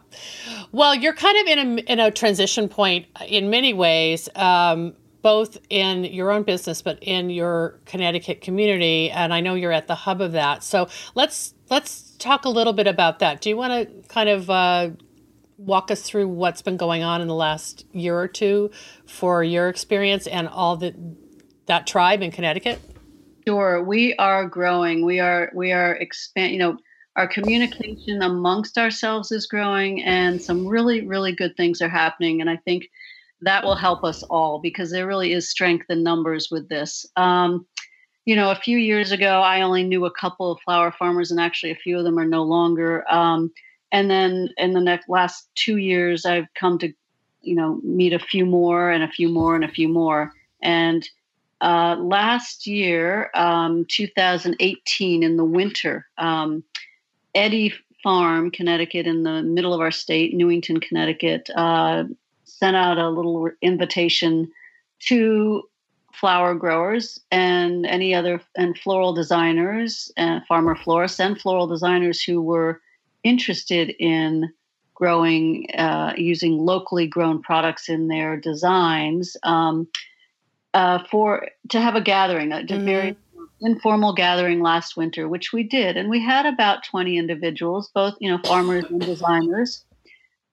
Well, 0.73 0.95
you're 0.95 1.14
kind 1.14 1.38
of 1.40 1.47
in 1.47 1.59
a 1.59 1.83
in 1.93 2.01
a 2.01 2.11
transition 2.11 2.69
point 2.69 3.07
in 3.27 3.49
many 3.49 3.73
ways. 3.73 4.29
Um, 4.37 4.95
both 5.23 5.57
in 5.71 6.05
your 6.05 6.31
own 6.31 6.43
business 6.43 6.83
but 6.83 6.99
in 7.01 7.31
your 7.31 7.81
Connecticut 7.87 8.43
community 8.43 9.11
and 9.11 9.33
I 9.33 9.40
know 9.40 9.55
you're 9.55 9.73
at 9.73 9.87
the 9.87 9.95
hub 9.95 10.21
of 10.21 10.33
that. 10.33 10.62
So 10.62 10.87
let's 11.14 11.55
let's 11.71 12.14
talk 12.19 12.45
a 12.45 12.51
little 12.51 12.75
bit 12.75 12.87
about 12.87 13.21
that. 13.21 13.40
Do 13.40 13.49
you 13.49 13.57
want 13.57 13.88
to 13.88 14.09
kind 14.09 14.29
of 14.29 14.51
uh, 14.51 14.90
walk 15.57 15.90
us 15.90 16.03
through 16.03 16.29
what's 16.29 16.61
been 16.61 16.77
going 16.77 17.03
on 17.03 17.23
in 17.23 17.29
the 17.29 17.35
last 17.35 17.87
year 17.93 18.19
or 18.19 18.29
two 18.29 18.71
for 19.07 19.43
your 19.43 19.71
experience 19.71 20.27
and 20.27 20.47
all 20.47 20.77
that 20.77 20.95
that 21.64 21.87
tribe 21.87 22.21
in 22.21 22.31
Connecticut? 22.31 22.83
Sure, 23.46 23.83
we 23.83 24.14
are 24.16 24.48
growing. 24.48 25.04
We 25.04 25.20
are 25.20 25.50
we 25.54 25.72
are 25.72 25.94
expand. 25.96 26.52
You 26.52 26.59
know, 26.59 26.78
our 27.16 27.28
communication 27.28 28.22
amongst 28.22 28.78
ourselves 28.78 29.30
is 29.30 29.46
growing, 29.46 30.02
and 30.02 30.40
some 30.42 30.66
really 30.66 31.07
really 31.07 31.33
good 31.33 31.57
things 31.57 31.83
are 31.83 31.88
happening. 31.88 32.40
And 32.40 32.48
I 32.48 32.57
think 32.57 32.88
that 33.42 33.64
will 33.64 33.74
help 33.74 34.02
us 34.02 34.22
all 34.24 34.61
because 34.61 34.90
there 34.90 35.07
really 35.07 35.33
is 35.33 35.50
strength 35.50 35.87
in 35.90 36.02
numbers 36.02 36.48
with 36.50 36.68
this. 36.68 37.04
Um, 37.16 37.66
you 38.24 38.35
know, 38.35 38.50
a 38.50 38.57
few 38.57 38.78
years 38.78 39.12
ago, 39.12 39.40
I 39.40 39.61
only 39.61 39.83
knew 39.83 40.07
a 40.07 40.11
couple 40.11 40.50
of 40.50 40.61
flower 40.61 40.90
farmers, 40.90 41.30
and 41.30 41.38
actually, 41.38 41.72
a 41.72 41.76
few 41.76 41.98
of 41.98 42.04
them 42.04 42.18
are 42.18 42.26
no 42.26 42.44
longer. 42.44 43.04
Um, 43.12 43.52
and 43.92 44.11
then 44.11 44.48
in 44.57 44.72
the 44.72 44.80
next 44.80 45.09
last 45.09 45.48
two 45.54 45.76
years, 45.76 46.24
I've 46.24 46.48
come 46.54 46.78
to, 46.78 46.92
you 47.42 47.54
know, 47.54 47.80
meet 47.85 48.14
a 48.14 48.18
few 48.18 48.46
more 48.46 48.90
and 48.90 49.04
a 49.04 49.09
few 49.09 49.28
more 49.28 49.54
and 49.54 49.64
a 49.64 49.68
few 49.68 49.88
more. 49.88 50.33
And 50.62 51.07
uh, 51.64 51.96
last 51.96 52.66
year, 52.66 53.31
um, 53.35 53.87
2018, 53.88 55.22
in 55.22 55.38
the 55.38 55.44
winter, 55.44 56.07
um, 56.18 56.62
Eddy 57.35 57.72
Farm, 58.03 58.50
Connecticut, 58.50 59.07
in 59.07 59.22
the 59.22 59.42
middle 59.42 59.72
of 59.72 59.81
our 59.81 59.90
state, 59.90 60.35
Newington, 60.35 60.79
Connecticut, 60.79 61.48
uh, 61.57 62.05
sent 62.44 62.77
out 62.77 62.98
a 62.98 63.09
little 63.09 63.48
invitation 63.62 64.53
to 65.07 65.62
flower 66.12 66.55
growers 66.55 67.18
and 67.31 67.87
any 67.87 68.14
other 68.14 68.42
and 68.57 68.79
floral 68.79 69.14
designers 69.14 70.12
and 70.18 70.44
farmer 70.46 70.77
florists 70.77 71.18
and 71.18 71.40
floral 71.40 71.66
designers 71.66 72.22
who 72.22 72.42
were 72.42 72.83
interested 73.22 73.94
in 73.98 74.53
growing 74.92 75.66
uh, 75.77 76.12
using 76.16 76.59
locally 76.59 77.07
grown 77.07 77.42
products 77.42 77.88
in 77.88 78.09
their 78.09 78.37
designs. 78.37 79.35
Um, 79.44 79.88
uh, 80.75 81.05
for 81.11 81.49
to 81.71 81.81
have 81.81 81.95
a 81.95 82.01
gathering 82.01 82.53
a 82.53 82.57
mm-hmm. 82.57 82.85
very 82.85 83.17
informal 83.61 84.13
gathering 84.13 84.61
last 84.61 84.97
winter, 84.97 85.29
which 85.29 85.53
we 85.53 85.63
did, 85.63 85.97
and 85.97 86.11
we 86.11 86.21
had 86.21 86.45
about 86.45 86.85
20 86.85 87.17
individuals, 87.17 87.91
both 87.95 88.15
you 88.21 88.31
know 88.31 88.39
farmers 88.45 88.85
and 88.91 89.01
designers. 89.01 89.85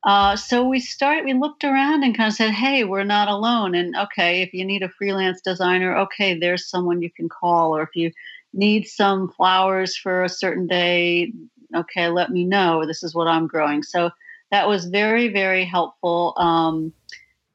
Uh, 0.03 0.35
so 0.35 0.67
we 0.67 0.79
started. 0.79 1.25
We 1.25 1.33
looked 1.33 1.63
around 1.63 2.03
and 2.03 2.15
kind 2.15 2.27
of 2.27 2.33
said, 2.33 2.51
"Hey, 2.51 2.83
we're 2.83 3.03
not 3.03 3.27
alone." 3.27 3.75
And 3.75 3.95
okay, 3.95 4.41
if 4.41 4.53
you 4.53 4.65
need 4.65 4.83
a 4.83 4.89
freelance 4.89 5.41
designer, 5.41 5.95
okay, 5.97 6.37
there's 6.37 6.67
someone 6.67 7.01
you 7.01 7.11
can 7.11 7.29
call. 7.29 7.75
Or 7.75 7.83
if 7.83 7.95
you 7.95 8.11
need 8.53 8.87
some 8.87 9.29
flowers 9.29 9.95
for 9.95 10.23
a 10.23 10.29
certain 10.29 10.67
day, 10.67 11.33
okay, 11.75 12.07
let 12.09 12.31
me 12.31 12.45
know. 12.45 12.85
This 12.85 13.03
is 13.03 13.13
what 13.13 13.27
I'm 13.27 13.47
growing. 13.47 13.83
So 13.83 14.11
that 14.51 14.67
was 14.67 14.85
very, 14.85 15.29
very 15.29 15.65
helpful. 15.65 16.33
Um, 16.37 16.93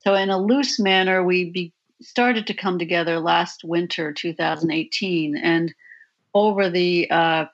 so 0.00 0.14
in 0.14 0.30
a 0.30 0.38
loose 0.38 0.78
manner, 0.78 1.24
we 1.24 1.50
be, 1.50 1.72
started 2.02 2.46
to 2.46 2.54
come 2.54 2.78
together 2.78 3.20
last 3.20 3.62
winter, 3.64 4.12
2018, 4.12 5.36
and 5.36 5.74
over 6.34 6.68
the 6.68 7.10
uh, 7.10 7.46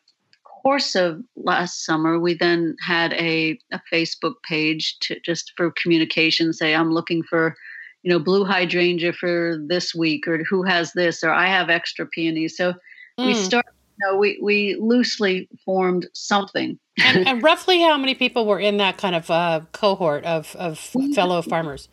course 0.62 0.94
of 0.94 1.22
last 1.36 1.84
summer, 1.84 2.18
we 2.18 2.34
then 2.34 2.76
had 2.84 3.12
a, 3.14 3.58
a 3.72 3.80
Facebook 3.92 4.34
page 4.42 4.98
to 5.00 5.18
just 5.20 5.52
for 5.56 5.70
communication. 5.70 6.52
Say, 6.52 6.74
I'm 6.74 6.92
looking 6.92 7.22
for, 7.22 7.56
you 8.02 8.10
know, 8.10 8.18
blue 8.18 8.44
hydrangea 8.44 9.12
for 9.12 9.58
this 9.66 9.94
week, 9.94 10.26
or 10.26 10.42
who 10.44 10.62
has 10.62 10.92
this, 10.92 11.22
or 11.22 11.30
I 11.30 11.46
have 11.46 11.70
extra 11.70 12.06
peonies. 12.06 12.56
So 12.56 12.72
mm. 13.18 13.26
we 13.26 13.34
start. 13.34 13.46
started. 13.46 13.68
You 14.00 14.10
know, 14.10 14.18
we 14.18 14.38
we 14.42 14.76
loosely 14.80 15.48
formed 15.64 16.08
something. 16.14 16.78
and, 16.98 17.28
and, 17.28 17.42
roughly, 17.42 17.82
how 17.82 17.98
many 17.98 18.14
people 18.14 18.46
were 18.46 18.58
in 18.58 18.78
that 18.78 18.96
kind 18.96 19.14
of 19.14 19.30
uh, 19.30 19.60
cohort 19.72 20.24
of 20.24 20.56
of 20.56 20.78
fellow 20.78 21.42
farmers? 21.42 21.88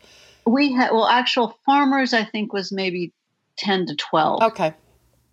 We 0.50 0.72
had 0.72 0.90
well, 0.92 1.06
actual 1.06 1.58
farmers, 1.64 2.12
I 2.12 2.24
think, 2.24 2.52
was 2.52 2.72
maybe 2.72 3.12
ten 3.56 3.86
to 3.86 3.96
twelve. 3.96 4.42
Okay. 4.42 4.74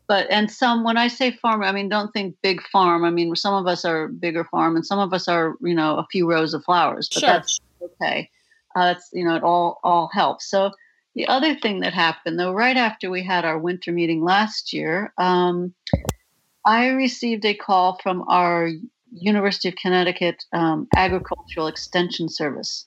But 0.08 0.27
and 0.30 0.49
some 0.49 0.86
when 0.86 0.95
i 0.95 1.10
say 1.10 1.32
farm 1.32 1.63
i 1.63 1.73
mean 1.73 1.89
don't 1.89 2.13
think 2.13 2.38
big 2.41 2.62
farm. 2.71 3.03
I 3.03 3.10
mean 3.10 3.36
some 3.36 3.53
of 3.53 3.67
us 3.67 3.84
are 3.84 4.08
bigger 4.08 4.45
farm 4.45 4.77
and 4.77 4.86
some 4.86 4.99
of 4.99 5.13
us 5.13 5.27
are 5.27 5.56
you 5.62 5.75
know 5.75 5.97
a 5.97 6.08
few 6.10 6.30
rows 6.30 6.53
of 6.53 6.63
flowers 6.63 7.10
but 7.13 7.19
sure. 7.19 7.27
that's 7.27 7.60
okay. 7.82 8.30
Uh, 8.73 8.86
that's 8.93 9.10
you 9.12 9.25
know 9.25 9.36
it 9.36 9.43
all 9.43 9.80
all 9.84 10.10
helps. 10.13 10.49
So 10.49 10.71
the 11.17 11.27
other 11.27 11.56
thing 11.56 11.80
that 11.80 11.93
happened 11.93 12.39
though 12.39 12.53
right 12.53 12.77
after 12.77 13.10
we 13.10 13.23
had 13.23 13.43
our 13.43 13.58
winter 13.58 13.91
meeting 13.91 14.23
last 14.23 14.71
year 14.71 15.12
um, 15.17 15.73
i 16.63 16.88
received 16.89 17.43
a 17.43 17.56
call 17.56 17.99
from 18.03 18.23
our 18.27 18.69
university 19.12 19.67
of 19.67 19.75
connecticut 19.75 20.43
um, 20.53 20.88
agricultural 20.95 21.65
extension 21.67 22.30
service 22.30 22.86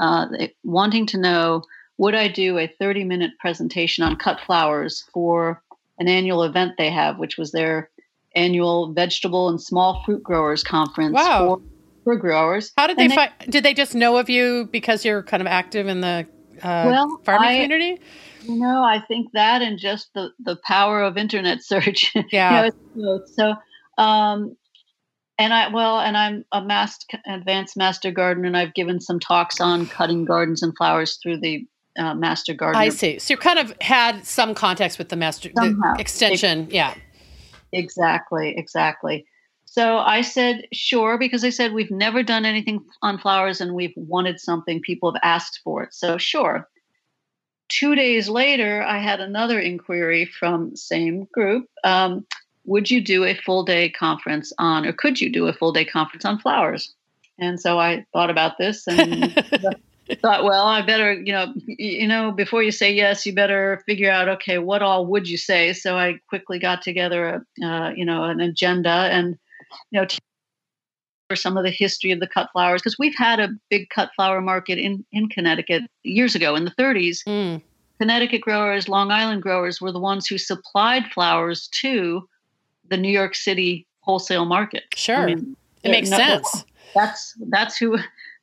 uh, 0.00 0.26
wanting 0.64 1.06
to 1.06 1.18
know 1.18 1.62
would 1.98 2.14
i 2.14 2.26
do 2.26 2.58
a 2.58 2.66
30 2.66 3.04
minute 3.04 3.32
presentation 3.38 4.02
on 4.02 4.16
cut 4.16 4.40
flowers 4.40 5.04
for 5.12 5.62
an 6.00 6.08
annual 6.08 6.42
event 6.42 6.72
they 6.78 6.90
have, 6.90 7.18
which 7.18 7.36
was 7.36 7.52
their 7.52 7.90
annual 8.34 8.92
vegetable 8.92 9.48
and 9.48 9.60
small 9.60 10.02
fruit 10.04 10.22
growers 10.22 10.64
conference 10.64 11.12
wow. 11.12 11.56
for, 11.56 11.62
for 12.04 12.16
growers. 12.16 12.72
How 12.76 12.86
did 12.86 12.96
they, 12.96 13.08
they 13.08 13.14
find? 13.14 13.32
Did 13.48 13.64
they 13.64 13.74
just 13.74 13.94
know 13.94 14.16
of 14.16 14.28
you 14.28 14.68
because 14.72 15.04
you're 15.04 15.22
kind 15.22 15.42
of 15.42 15.46
active 15.46 15.86
in 15.86 16.00
the 16.00 16.26
uh, 16.62 16.84
well, 16.86 17.20
farming 17.24 17.48
I, 17.48 17.62
community? 17.62 18.02
You 18.42 18.56
know, 18.56 18.82
I 18.82 19.00
think 19.06 19.30
that 19.34 19.60
and 19.60 19.78
just 19.78 20.12
the 20.14 20.30
the 20.40 20.56
power 20.64 21.02
of 21.02 21.16
internet 21.18 21.62
search. 21.62 22.12
Yeah. 22.32 22.64
you 22.64 22.72
know, 23.02 23.20
so, 23.26 23.54
um, 23.98 24.56
and 25.40 25.54
I 25.54 25.68
well, 25.68 26.00
and 26.00 26.16
I'm 26.16 26.44
a 26.52 26.62
master, 26.62 27.18
advanced 27.26 27.76
master 27.76 28.10
gardener, 28.10 28.46
and 28.46 28.56
I've 28.56 28.74
given 28.74 29.00
some 29.00 29.18
talks 29.18 29.60
on 29.60 29.86
cutting 29.86 30.24
gardens 30.24 30.62
and 30.62 30.76
flowers 30.76 31.18
through 31.22 31.40
the 31.40 31.66
uh, 31.98 32.14
master 32.14 32.52
gardener. 32.52 32.82
I 32.82 32.90
see. 32.90 33.18
So 33.18 33.34
you 33.34 33.38
kind 33.38 33.58
of 33.58 33.74
had 33.80 34.26
some 34.26 34.54
context 34.54 34.98
with 34.98 35.08
the 35.08 35.16
master 35.16 35.50
the 35.54 35.96
extension. 35.98 36.64
It, 36.64 36.72
yeah. 36.72 36.94
Exactly. 37.72 38.54
Exactly. 38.56 39.24
So 39.64 39.98
I 39.98 40.22
said, 40.22 40.66
sure, 40.72 41.16
because 41.16 41.44
I 41.44 41.50
said 41.50 41.72
we've 41.72 41.92
never 41.92 42.22
done 42.22 42.44
anything 42.44 42.84
on 43.02 43.18
flowers 43.18 43.60
and 43.60 43.74
we've 43.74 43.94
wanted 43.96 44.40
something. 44.40 44.80
People 44.80 45.12
have 45.12 45.20
asked 45.22 45.60
for 45.62 45.84
it. 45.84 45.94
So 45.94 46.18
sure. 46.18 46.68
Two 47.68 47.94
days 47.94 48.28
later, 48.28 48.82
I 48.82 48.98
had 48.98 49.20
another 49.20 49.60
inquiry 49.60 50.26
from 50.26 50.74
same 50.74 51.28
group. 51.32 51.66
Um, 51.84 52.26
would 52.70 52.88
you 52.88 53.00
do 53.00 53.24
a 53.24 53.34
full 53.34 53.64
day 53.64 53.90
conference 53.90 54.52
on, 54.56 54.86
or 54.86 54.92
could 54.92 55.20
you 55.20 55.28
do 55.28 55.48
a 55.48 55.52
full 55.52 55.72
day 55.72 55.84
conference 55.84 56.24
on 56.24 56.38
flowers? 56.38 56.94
And 57.36 57.60
so 57.60 57.80
I 57.80 58.06
thought 58.12 58.30
about 58.30 58.58
this 58.58 58.86
and 58.86 59.34
thought, 60.22 60.44
well, 60.44 60.66
I 60.66 60.80
better, 60.82 61.12
you 61.12 61.32
know, 61.32 61.52
you 61.66 62.06
know, 62.06 62.30
before 62.30 62.62
you 62.62 62.70
say 62.70 62.92
yes, 62.92 63.26
you 63.26 63.34
better 63.34 63.82
figure 63.86 64.08
out, 64.08 64.28
okay, 64.28 64.58
what 64.58 64.82
all 64.82 65.04
would 65.06 65.28
you 65.28 65.36
say? 65.36 65.72
So 65.72 65.98
I 65.98 66.20
quickly 66.28 66.60
got 66.60 66.80
together, 66.82 67.44
a, 67.60 67.66
uh, 67.66 67.90
you 67.90 68.04
know, 68.04 68.22
an 68.22 68.38
agenda 68.38 68.88
and, 68.88 69.36
you 69.90 70.00
know, 70.00 70.06
for 71.28 71.34
some 71.34 71.56
of 71.56 71.64
the 71.64 71.70
history 71.70 72.12
of 72.12 72.20
the 72.20 72.28
cut 72.28 72.50
flowers 72.52 72.82
because 72.82 72.98
we've 73.00 73.16
had 73.16 73.40
a 73.40 73.48
big 73.68 73.88
cut 73.90 74.10
flower 74.14 74.40
market 74.40 74.78
in 74.78 75.04
in 75.10 75.28
Connecticut 75.28 75.82
years 76.04 76.36
ago 76.36 76.54
in 76.54 76.64
the 76.64 76.72
30s. 76.72 77.18
Mm. 77.26 77.62
Connecticut 78.00 78.40
growers, 78.40 78.88
Long 78.88 79.10
Island 79.10 79.42
growers 79.42 79.80
were 79.80 79.92
the 79.92 80.00
ones 80.00 80.26
who 80.26 80.38
supplied 80.38 81.04
flowers 81.12 81.68
to 81.80 82.28
the 82.90 82.96
New 82.96 83.10
York 83.10 83.34
City 83.34 83.86
wholesale 84.00 84.44
market. 84.44 84.84
Sure, 84.94 85.16
I 85.16 85.26
mean, 85.26 85.56
it 85.82 85.90
makes 85.90 86.10
no, 86.10 86.16
sense. 86.18 86.64
That's 86.94 87.34
that's 87.48 87.76
who 87.76 87.98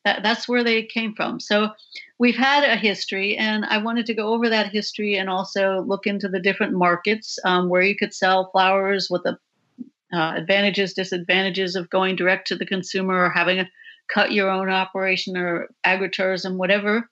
that, 0.05 0.23
that's 0.23 0.47
where 0.47 0.63
they 0.63 0.83
came 0.83 1.13
from. 1.13 1.39
So 1.39 1.69
we've 2.17 2.37
had 2.37 2.63
a 2.63 2.77
history, 2.77 3.37
and 3.37 3.65
I 3.65 3.77
wanted 3.77 4.05
to 4.07 4.13
go 4.13 4.33
over 4.33 4.49
that 4.49 4.71
history 4.71 5.15
and 5.17 5.29
also 5.29 5.81
look 5.81 6.07
into 6.07 6.29
the 6.29 6.39
different 6.39 6.73
markets 6.73 7.37
um, 7.43 7.69
where 7.69 7.81
you 7.81 7.95
could 7.95 8.13
sell 8.13 8.49
flowers, 8.51 9.09
what 9.09 9.23
the 9.23 9.37
uh, 10.13 10.33
advantages, 10.35 10.93
disadvantages 10.93 11.75
of 11.75 11.89
going 11.89 12.15
direct 12.15 12.47
to 12.47 12.55
the 12.55 12.65
consumer 12.65 13.25
or 13.25 13.29
having 13.29 13.59
a 13.59 13.69
cut 14.07 14.31
your 14.31 14.49
own 14.49 14.69
operation 14.69 15.35
or 15.35 15.67
agritourism, 15.85 16.55
whatever. 16.55 17.09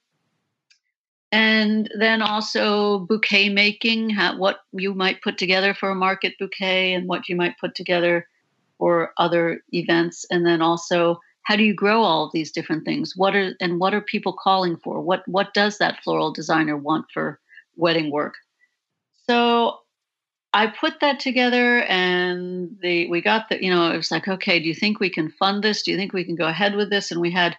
And 1.35 1.91
then 1.99 2.21
also 2.21 2.99
bouquet 2.99 3.49
making, 3.49 4.11
how, 4.11 4.37
what 4.37 4.59
you 4.71 4.93
might 4.93 5.21
put 5.21 5.37
together 5.37 5.73
for 5.73 5.89
a 5.89 5.95
market 5.95 6.35
bouquet 6.39 6.93
and 6.93 7.09
what 7.09 7.27
you 7.27 7.35
might 7.35 7.59
put 7.59 7.75
together 7.75 8.25
for 8.77 9.11
other 9.17 9.59
events. 9.73 10.25
And 10.31 10.45
then 10.45 10.61
also 10.61 11.19
how 11.43 11.57
do 11.57 11.63
you 11.65 11.73
grow 11.73 12.03
all 12.03 12.25
of 12.25 12.31
these 12.31 12.53
different 12.53 12.85
things? 12.85 13.17
What 13.17 13.35
are 13.35 13.53
and 13.59 13.81
what 13.81 13.93
are 13.93 13.99
people 13.99 14.31
calling 14.31 14.77
for? 14.77 15.01
What 15.01 15.27
what 15.27 15.53
does 15.53 15.77
that 15.79 16.01
floral 16.05 16.31
designer 16.31 16.77
want 16.77 17.07
for 17.13 17.41
wedding 17.75 18.11
work? 18.11 18.35
So 19.27 19.79
i 20.53 20.67
put 20.67 21.01
that 21.01 21.19
together 21.19 21.81
and 21.81 22.77
the 22.81 23.09
we 23.09 23.19
got 23.19 23.49
the 23.49 23.61
you 23.61 23.69
know 23.69 23.91
it 23.91 23.97
was 23.97 24.09
like 24.09 24.25
okay 24.25 24.57
do 24.57 24.69
you 24.69 24.73
think 24.73 25.01
we 25.01 25.09
can 25.09 25.29
fund 25.31 25.63
this? 25.65 25.83
Do 25.83 25.91
you 25.91 25.97
think 25.97 26.13
we 26.13 26.23
can 26.23 26.37
go 26.37 26.47
ahead 26.47 26.75
with 26.75 26.89
this? 26.89 27.11
And 27.11 27.19
we 27.19 27.31
had 27.31 27.57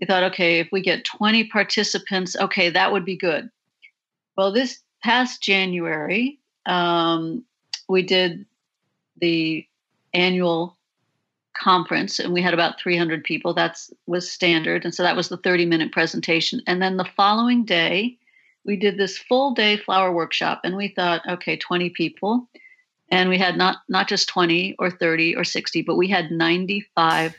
we 0.00 0.06
thought 0.06 0.22
okay 0.24 0.58
if 0.58 0.68
we 0.72 0.80
get 0.80 1.04
20 1.04 1.44
participants 1.48 2.36
okay 2.36 2.70
that 2.70 2.92
would 2.92 3.04
be 3.04 3.16
good. 3.16 3.50
Well 4.36 4.52
this 4.52 4.80
past 5.02 5.42
january 5.42 6.38
um, 6.66 7.44
we 7.88 8.02
did 8.02 8.46
the 9.20 9.66
annual 10.14 10.76
conference 11.56 12.18
and 12.18 12.32
we 12.32 12.42
had 12.42 12.54
about 12.54 12.80
300 12.80 13.24
people. 13.24 13.54
That's 13.54 13.90
was 14.06 14.30
standard. 14.30 14.84
And 14.84 14.94
so 14.94 15.02
that 15.02 15.16
was 15.16 15.28
the 15.28 15.36
30 15.36 15.66
minute 15.66 15.92
presentation. 15.92 16.60
And 16.66 16.80
then 16.80 16.96
the 16.96 17.08
following 17.16 17.64
day 17.64 18.18
we 18.64 18.76
did 18.76 18.96
this 18.96 19.18
full 19.18 19.54
day 19.54 19.76
flower 19.76 20.12
workshop 20.12 20.60
and 20.64 20.76
we 20.76 20.88
thought 20.88 21.22
okay 21.28 21.56
20 21.56 21.90
people. 21.90 22.48
And 23.10 23.28
we 23.28 23.38
had 23.38 23.56
not 23.56 23.78
not 23.88 24.08
just 24.08 24.28
20 24.28 24.76
or 24.78 24.90
30 24.90 25.36
or 25.36 25.44
60 25.44 25.82
but 25.82 25.96
we 25.96 26.08
had 26.08 26.30
95 26.30 27.34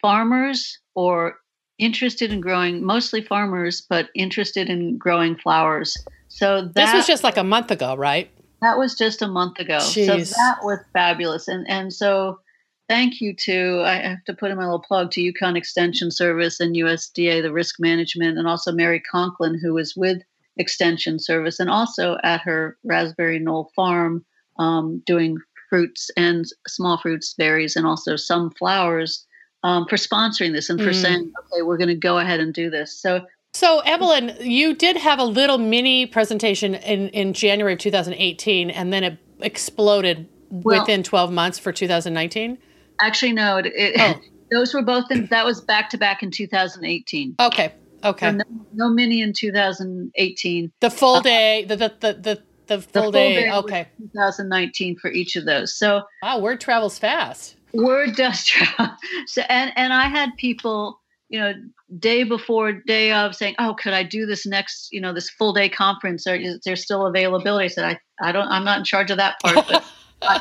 farmers 0.00 0.78
or 0.94 1.38
interested 1.78 2.32
in 2.32 2.40
growing 2.40 2.84
mostly 2.84 3.20
farmers 3.20 3.80
but 3.80 4.08
interested 4.14 4.70
in 4.70 4.96
growing 4.96 5.36
flowers. 5.36 5.96
So 6.28 6.62
that, 6.62 6.74
this 6.74 6.92
was 6.92 7.06
just 7.06 7.24
like 7.24 7.36
a 7.36 7.44
month 7.44 7.70
ago 7.70 7.96
right? 7.96 8.30
That 8.62 8.78
was 8.78 8.94
just 8.94 9.22
a 9.22 9.28
month 9.28 9.58
ago. 9.58 9.78
Jeez. 9.78 10.28
so 10.28 10.34
that 10.36 10.58
was 10.62 10.78
fabulous. 10.92 11.48
And 11.48 11.68
and 11.68 11.92
so 11.92 12.40
thank 12.88 13.20
you 13.20 13.34
to 13.44 13.82
I 13.84 13.94
have 13.96 14.24
to 14.24 14.34
put 14.34 14.50
in 14.50 14.56
my 14.56 14.64
little 14.64 14.80
plug 14.80 15.10
to 15.12 15.32
UConn 15.32 15.56
Extension 15.56 16.10
Service 16.10 16.60
and 16.60 16.76
USDA, 16.76 17.42
the 17.42 17.52
risk 17.52 17.76
management, 17.78 18.38
and 18.38 18.46
also 18.46 18.72
Mary 18.72 19.02
Concklin, 19.12 19.58
who 19.60 19.76
is 19.78 19.94
with 19.96 20.22
Extension 20.56 21.18
Service 21.18 21.58
and 21.58 21.68
also 21.68 22.16
at 22.22 22.40
her 22.42 22.78
Raspberry 22.84 23.38
Knoll 23.38 23.70
farm 23.74 24.24
um, 24.58 25.02
doing 25.04 25.36
fruits 25.68 26.10
and 26.16 26.44
small 26.68 26.98
fruits, 26.98 27.34
berries, 27.34 27.74
and 27.74 27.86
also 27.86 28.16
some 28.16 28.50
flowers 28.52 29.26
um, 29.64 29.86
for 29.88 29.96
sponsoring 29.96 30.52
this 30.52 30.70
and 30.70 30.78
for 30.78 30.90
mm. 30.90 31.02
saying, 31.02 31.32
okay, 31.38 31.62
we're 31.62 31.78
going 31.78 31.88
to 31.88 31.96
go 31.96 32.18
ahead 32.18 32.38
and 32.38 32.54
do 32.54 32.70
this. 32.70 32.96
So. 32.96 33.26
So 33.54 33.80
Evelyn, 33.80 34.36
you 34.40 34.74
did 34.74 34.96
have 34.96 35.18
a 35.18 35.24
little 35.24 35.58
mini 35.58 36.06
presentation 36.06 36.74
in, 36.74 37.08
in 37.10 37.32
January 37.32 37.74
of 37.74 37.78
2018, 37.78 38.70
and 38.70 38.92
then 38.92 39.04
it 39.04 39.18
exploded 39.40 40.28
well, 40.50 40.80
within 40.80 41.02
12 41.02 41.32
months 41.32 41.58
for 41.58 41.72
2019. 41.72 42.58
Actually, 43.00 43.32
no. 43.32 43.58
It, 43.58 43.66
it, 43.74 43.94
oh. 43.98 44.20
those 44.50 44.74
were 44.74 44.82
both 44.82 45.10
in. 45.10 45.26
That 45.26 45.44
was 45.44 45.60
back 45.60 45.88
to 45.90 45.98
back 45.98 46.22
in 46.22 46.30
2018. 46.30 47.36
Okay. 47.40 47.72
Okay. 48.02 48.32
No, 48.32 48.44
no, 48.74 48.88
mini 48.90 49.22
in 49.22 49.32
2018. 49.32 50.72
The 50.80 50.90
full 50.90 51.16
uh, 51.16 51.22
day. 51.22 51.64
The, 51.64 51.76
the 51.76 51.94
the 52.00 52.12
the 52.12 52.42
the 52.66 52.80
full, 52.80 52.92
the 52.92 53.00
full 53.00 53.12
day. 53.12 53.34
day. 53.34 53.52
Okay. 53.52 53.88
2019 53.98 54.98
for 54.98 55.10
each 55.10 55.36
of 55.36 55.46
those. 55.46 55.74
So 55.74 56.02
wow, 56.22 56.40
word 56.40 56.60
travels 56.60 56.98
fast. 56.98 57.56
Word 57.74 58.16
travel. 58.16 58.96
So 59.26 59.42
and 59.48 59.72
and 59.76 59.92
I 59.92 60.08
had 60.08 60.30
people, 60.36 61.00
you 61.28 61.40
know, 61.40 61.54
day 61.98 62.24
before, 62.24 62.72
day 62.72 63.12
of, 63.12 63.34
saying, 63.34 63.56
"Oh, 63.58 63.74
could 63.74 63.92
I 63.92 64.02
do 64.02 64.26
this 64.26 64.46
next? 64.46 64.88
You 64.92 65.00
know, 65.00 65.12
this 65.12 65.30
full 65.30 65.52
day 65.52 65.68
conference? 65.68 66.26
Or 66.26 66.34
is 66.34 66.60
there 66.64 66.76
still 66.76 67.06
availability?" 67.06 67.64
I 67.64 67.68
said, 67.68 67.84
"I 67.84 68.28
I 68.28 68.32
don't. 68.32 68.48
I'm 68.48 68.64
not 68.64 68.78
in 68.78 68.84
charge 68.84 69.10
of 69.10 69.18
that 69.18 69.40
part, 69.40 69.66
but." 69.66 69.84
I, 70.22 70.40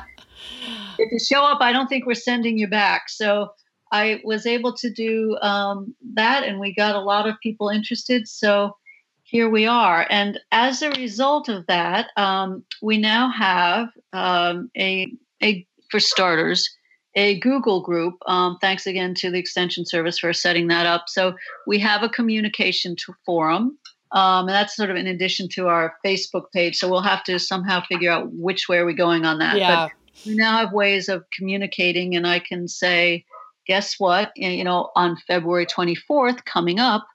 if 1.00 1.12
you 1.12 1.20
show 1.20 1.44
up, 1.44 1.60
I 1.62 1.74
don't 1.74 1.88
think 1.88 2.06
we're 2.06 2.14
sending 2.14 2.58
you 2.58 2.68
back. 2.68 3.10
So 3.10 3.50
I 3.92 4.22
was 4.24 4.46
able 4.46 4.74
to 4.78 4.90
do 4.90 5.38
um, 5.42 5.96
that, 6.14 6.44
and 6.44 6.60
we 6.60 6.74
got 6.74 6.96
a 6.96 7.00
lot 7.00 7.28
of 7.28 7.36
people 7.42 7.70
interested. 7.70 8.28
So 8.28 8.76
here 9.24 9.50
we 9.50 9.66
are. 9.66 10.06
And 10.10 10.40
as 10.52 10.82
a 10.82 10.92
result 10.92 11.50
of 11.50 11.66
that, 11.68 12.10
um, 12.18 12.64
we 12.82 12.98
now 12.98 13.30
have 13.32 13.90
um, 14.12 14.70
a, 14.78 15.12
a, 15.42 15.66
for 15.90 16.00
starters, 16.00 16.70
a 17.16 17.40
Google 17.40 17.82
group. 17.82 18.16
Um, 18.28 18.58
thanks 18.60 18.88
again 18.88 19.14
to 19.16 19.30
the 19.30 19.40
Extension 19.40 19.86
Service 19.86 20.20
for 20.20 20.34
setting 20.34 20.68
that 20.68 20.86
up. 20.86 21.06
So 21.08 21.36
we 21.68 21.80
have 21.80 22.04
a 22.04 22.10
communication 22.10 22.96
forum. 23.26 23.78
Um, 24.12 24.48
and 24.48 24.50
that's 24.50 24.76
sort 24.76 24.92
of 24.92 24.96
in 24.96 25.08
addition 25.08 25.50
to 25.50 25.68
our 25.68 25.96
Facebook 26.06 26.52
page. 26.52 26.78
So 26.78 26.88
we'll 26.88 27.02
have 27.02 27.24
to 27.26 27.40
somehow 27.40 27.82
figure 27.82 28.12
out 28.12 28.32
which 28.32 28.70
way 28.70 28.78
are 28.78 28.86
we 28.86 28.94
going 28.94 29.26
on 29.26 29.40
that. 29.40 29.58
Yeah. 29.58 29.88
But 29.88 29.92
we 30.26 30.36
now 30.36 30.58
have 30.58 30.72
ways 30.72 31.10
of 31.10 31.26
communicating, 31.36 32.16
and 32.16 32.28
I 32.28 32.40
can 32.40 32.68
say, 32.68 33.26
guess 33.66 34.00
what? 34.00 34.32
You 34.36 34.64
know, 34.64 34.92
on 34.96 35.18
February 35.28 35.66
24th, 35.66 36.46
coming 36.46 36.80
up, 36.80 37.08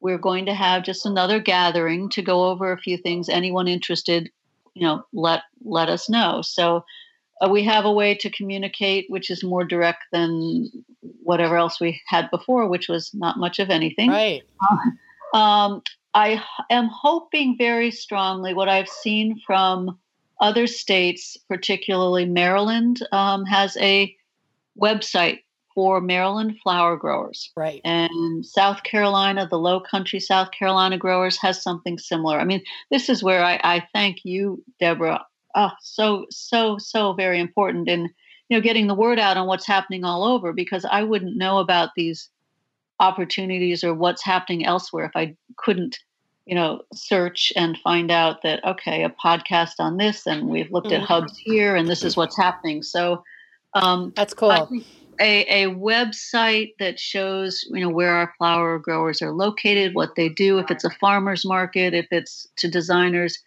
we're 0.00 0.18
going 0.18 0.46
to 0.46 0.54
have 0.54 0.82
just 0.82 1.04
another 1.04 1.40
gathering 1.40 2.08
to 2.10 2.22
go 2.22 2.46
over 2.46 2.72
a 2.72 2.78
few 2.78 2.96
things. 2.96 3.28
Anyone 3.28 3.68
interested, 3.68 4.30
you 4.74 4.86
know, 4.86 5.04
let 5.12 5.42
let 5.62 5.88
us 5.88 6.08
know. 6.08 6.40
So 6.42 6.84
uh, 7.40 7.48
we 7.48 7.62
have 7.64 7.84
a 7.84 7.92
way 7.92 8.14
to 8.14 8.30
communicate, 8.30 9.06
which 9.08 9.30
is 9.30 9.44
more 9.44 9.64
direct 9.64 10.04
than 10.12 10.70
whatever 11.22 11.56
else 11.56 11.80
we 11.80 12.00
had 12.06 12.30
before, 12.30 12.68
which 12.68 12.88
was 12.88 13.10
not 13.14 13.38
much 13.38 13.58
of 13.58 13.70
anything. 13.70 14.10
Right. 14.10 14.42
Um, 15.34 15.82
I 16.14 16.42
am 16.70 16.88
hoping 16.88 17.56
very 17.58 17.90
strongly 17.90 18.54
what 18.54 18.68
I've 18.68 18.88
seen 18.88 19.40
from 19.46 19.98
other 20.40 20.66
states, 20.66 21.36
particularly 21.48 22.24
Maryland, 22.24 23.00
um, 23.12 23.44
has 23.44 23.76
a 23.78 24.14
website 24.80 25.40
for 25.74 26.00
Maryland 26.00 26.56
flower 26.62 26.96
growers. 26.96 27.52
Right. 27.54 27.82
And 27.84 28.46
South 28.46 28.82
Carolina, 28.82 29.46
the 29.46 29.58
low 29.58 29.78
country 29.78 30.20
South 30.20 30.50
Carolina 30.52 30.96
growers 30.96 31.36
has 31.38 31.62
something 31.62 31.98
similar. 31.98 32.40
I 32.40 32.44
mean, 32.44 32.62
this 32.90 33.10
is 33.10 33.22
where 33.22 33.44
I, 33.44 33.60
I 33.62 33.86
thank 33.92 34.24
you, 34.24 34.64
Debra. 34.80 35.24
Oh, 35.56 35.70
so, 35.80 36.26
so, 36.30 36.78
so 36.78 37.14
very 37.14 37.40
important 37.40 37.88
in, 37.88 38.02
you 38.48 38.56
know, 38.56 38.60
getting 38.60 38.86
the 38.86 38.94
word 38.94 39.18
out 39.18 39.36
on 39.36 39.46
what's 39.46 39.66
happening 39.66 40.04
all 40.04 40.22
over 40.22 40.52
because 40.52 40.84
I 40.84 41.02
wouldn't 41.02 41.36
know 41.36 41.58
about 41.58 41.90
these 41.96 42.28
opportunities 43.00 43.82
or 43.82 43.94
what's 43.94 44.22
happening 44.22 44.64
elsewhere 44.64 45.06
if 45.06 45.16
I 45.16 45.34
couldn't, 45.56 45.98
you 46.44 46.54
know, 46.54 46.82
search 46.92 47.52
and 47.56 47.78
find 47.78 48.10
out 48.10 48.42
that, 48.42 48.64
okay, 48.64 49.02
a 49.02 49.10
podcast 49.10 49.74
on 49.80 49.96
this 49.96 50.26
and 50.26 50.48
we've 50.48 50.70
looked 50.70 50.88
mm-hmm. 50.88 51.02
at 51.02 51.08
hubs 51.08 51.36
here 51.36 51.74
and 51.74 51.88
this 51.88 52.04
is 52.04 52.16
what's 52.16 52.36
happening. 52.36 52.82
So, 52.82 53.24
um, 53.74 54.12
that's 54.14 54.34
cool 54.34 54.68
a, 55.20 55.64
a 55.64 55.74
website 55.74 56.74
that 56.78 56.98
shows 56.98 57.64
you 57.70 57.80
know 57.80 57.88
where 57.88 58.12
our 58.12 58.32
flower 58.38 58.78
growers 58.78 59.22
are 59.22 59.32
located 59.32 59.94
what 59.94 60.14
they 60.16 60.28
do 60.28 60.58
if 60.58 60.70
it's 60.70 60.84
a 60.84 60.90
farmers 60.90 61.44
market 61.44 61.94
if 61.94 62.06
it's 62.10 62.46
to 62.56 62.68
designers 62.68 63.38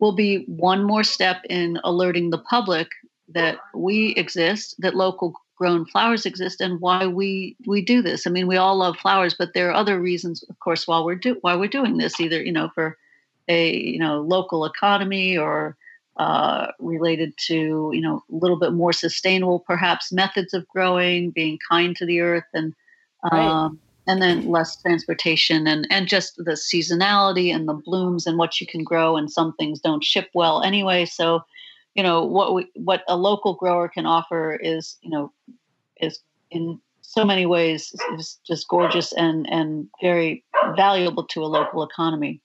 will 0.00 0.12
be 0.12 0.44
one 0.46 0.82
more 0.84 1.04
step 1.04 1.42
in 1.48 1.78
alerting 1.84 2.30
the 2.30 2.38
public 2.38 2.88
that 3.28 3.58
we 3.74 4.14
exist 4.16 4.74
that 4.78 4.96
local 4.96 5.34
grown 5.56 5.84
flowers 5.84 6.24
exist 6.24 6.60
and 6.60 6.80
why 6.80 7.06
we 7.06 7.54
we 7.66 7.82
do 7.82 8.00
this 8.00 8.26
i 8.26 8.30
mean 8.30 8.46
we 8.46 8.56
all 8.56 8.76
love 8.76 8.96
flowers 8.96 9.34
but 9.38 9.52
there 9.52 9.68
are 9.68 9.74
other 9.74 10.00
reasons 10.00 10.42
of 10.48 10.58
course 10.58 10.88
while 10.88 11.04
we're 11.04 11.14
do 11.14 11.36
why 11.42 11.54
we're 11.54 11.68
doing 11.68 11.98
this 11.98 12.18
either 12.18 12.42
you 12.42 12.50
know 12.50 12.70
for 12.74 12.96
a 13.46 13.76
you 13.76 13.98
know 13.98 14.22
local 14.22 14.64
economy 14.64 15.36
or 15.36 15.76
uh, 16.16 16.66
related 16.78 17.32
to 17.38 17.90
you 17.94 18.00
know 18.00 18.22
a 18.30 18.34
little 18.34 18.58
bit 18.58 18.72
more 18.72 18.92
sustainable 18.92 19.60
perhaps 19.60 20.10
methods 20.12 20.54
of 20.54 20.66
growing 20.68 21.30
being 21.30 21.58
kind 21.70 21.94
to 21.96 22.06
the 22.06 22.20
earth 22.20 22.44
and 22.54 22.74
um, 23.30 23.32
right. 23.32 23.70
And 24.10 24.20
then 24.20 24.48
less 24.48 24.80
transportation 24.82 25.66
and 25.66 25.86
and 25.90 26.08
just 26.08 26.36
the 26.36 26.52
seasonality 26.52 27.54
and 27.54 27.68
the 27.68 27.80
blooms 27.84 28.26
and 28.26 28.36
what 28.38 28.60
you 28.60 28.66
can 28.66 28.82
grow 28.82 29.16
and 29.16 29.30
some 29.30 29.54
things 29.54 29.80
don't 29.80 30.02
ship 30.04 30.28
well 30.34 30.62
anyway. 30.62 31.04
So 31.04 31.40
you 31.94 32.02
know 32.02 32.24
what 32.24 32.54
we, 32.54 32.68
what 32.74 33.02
a 33.08 33.16
local 33.16 33.54
grower 33.54 33.88
can 33.88 34.06
offer 34.06 34.54
is 34.56 34.96
you 35.02 35.10
know 35.10 35.32
is 36.00 36.20
in 36.50 36.80
so 37.02 37.24
many 37.24 37.46
ways 37.46 37.94
is 38.18 38.38
just 38.46 38.68
gorgeous 38.68 39.12
and 39.12 39.48
and 39.50 39.88
very 40.02 40.44
valuable 40.76 41.24
to 41.28 41.42
a 41.42 41.46
local 41.46 41.82
economy. 41.84 42.40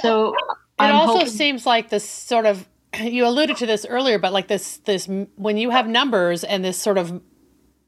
So 0.00 0.34
it 0.34 0.40
I'm 0.78 0.94
also 0.94 1.18
hoping- 1.18 1.28
seems 1.28 1.66
like 1.66 1.88
this 1.88 2.08
sort 2.08 2.46
of 2.46 2.68
you 3.00 3.26
alluded 3.26 3.56
to 3.58 3.66
this 3.66 3.86
earlier, 3.88 4.18
but 4.18 4.32
like 4.32 4.48
this, 4.48 4.78
this 4.78 5.08
when 5.36 5.56
you 5.56 5.70
have 5.70 5.88
numbers 5.88 6.44
and 6.44 6.64
this 6.64 6.78
sort 6.78 6.98
of 6.98 7.22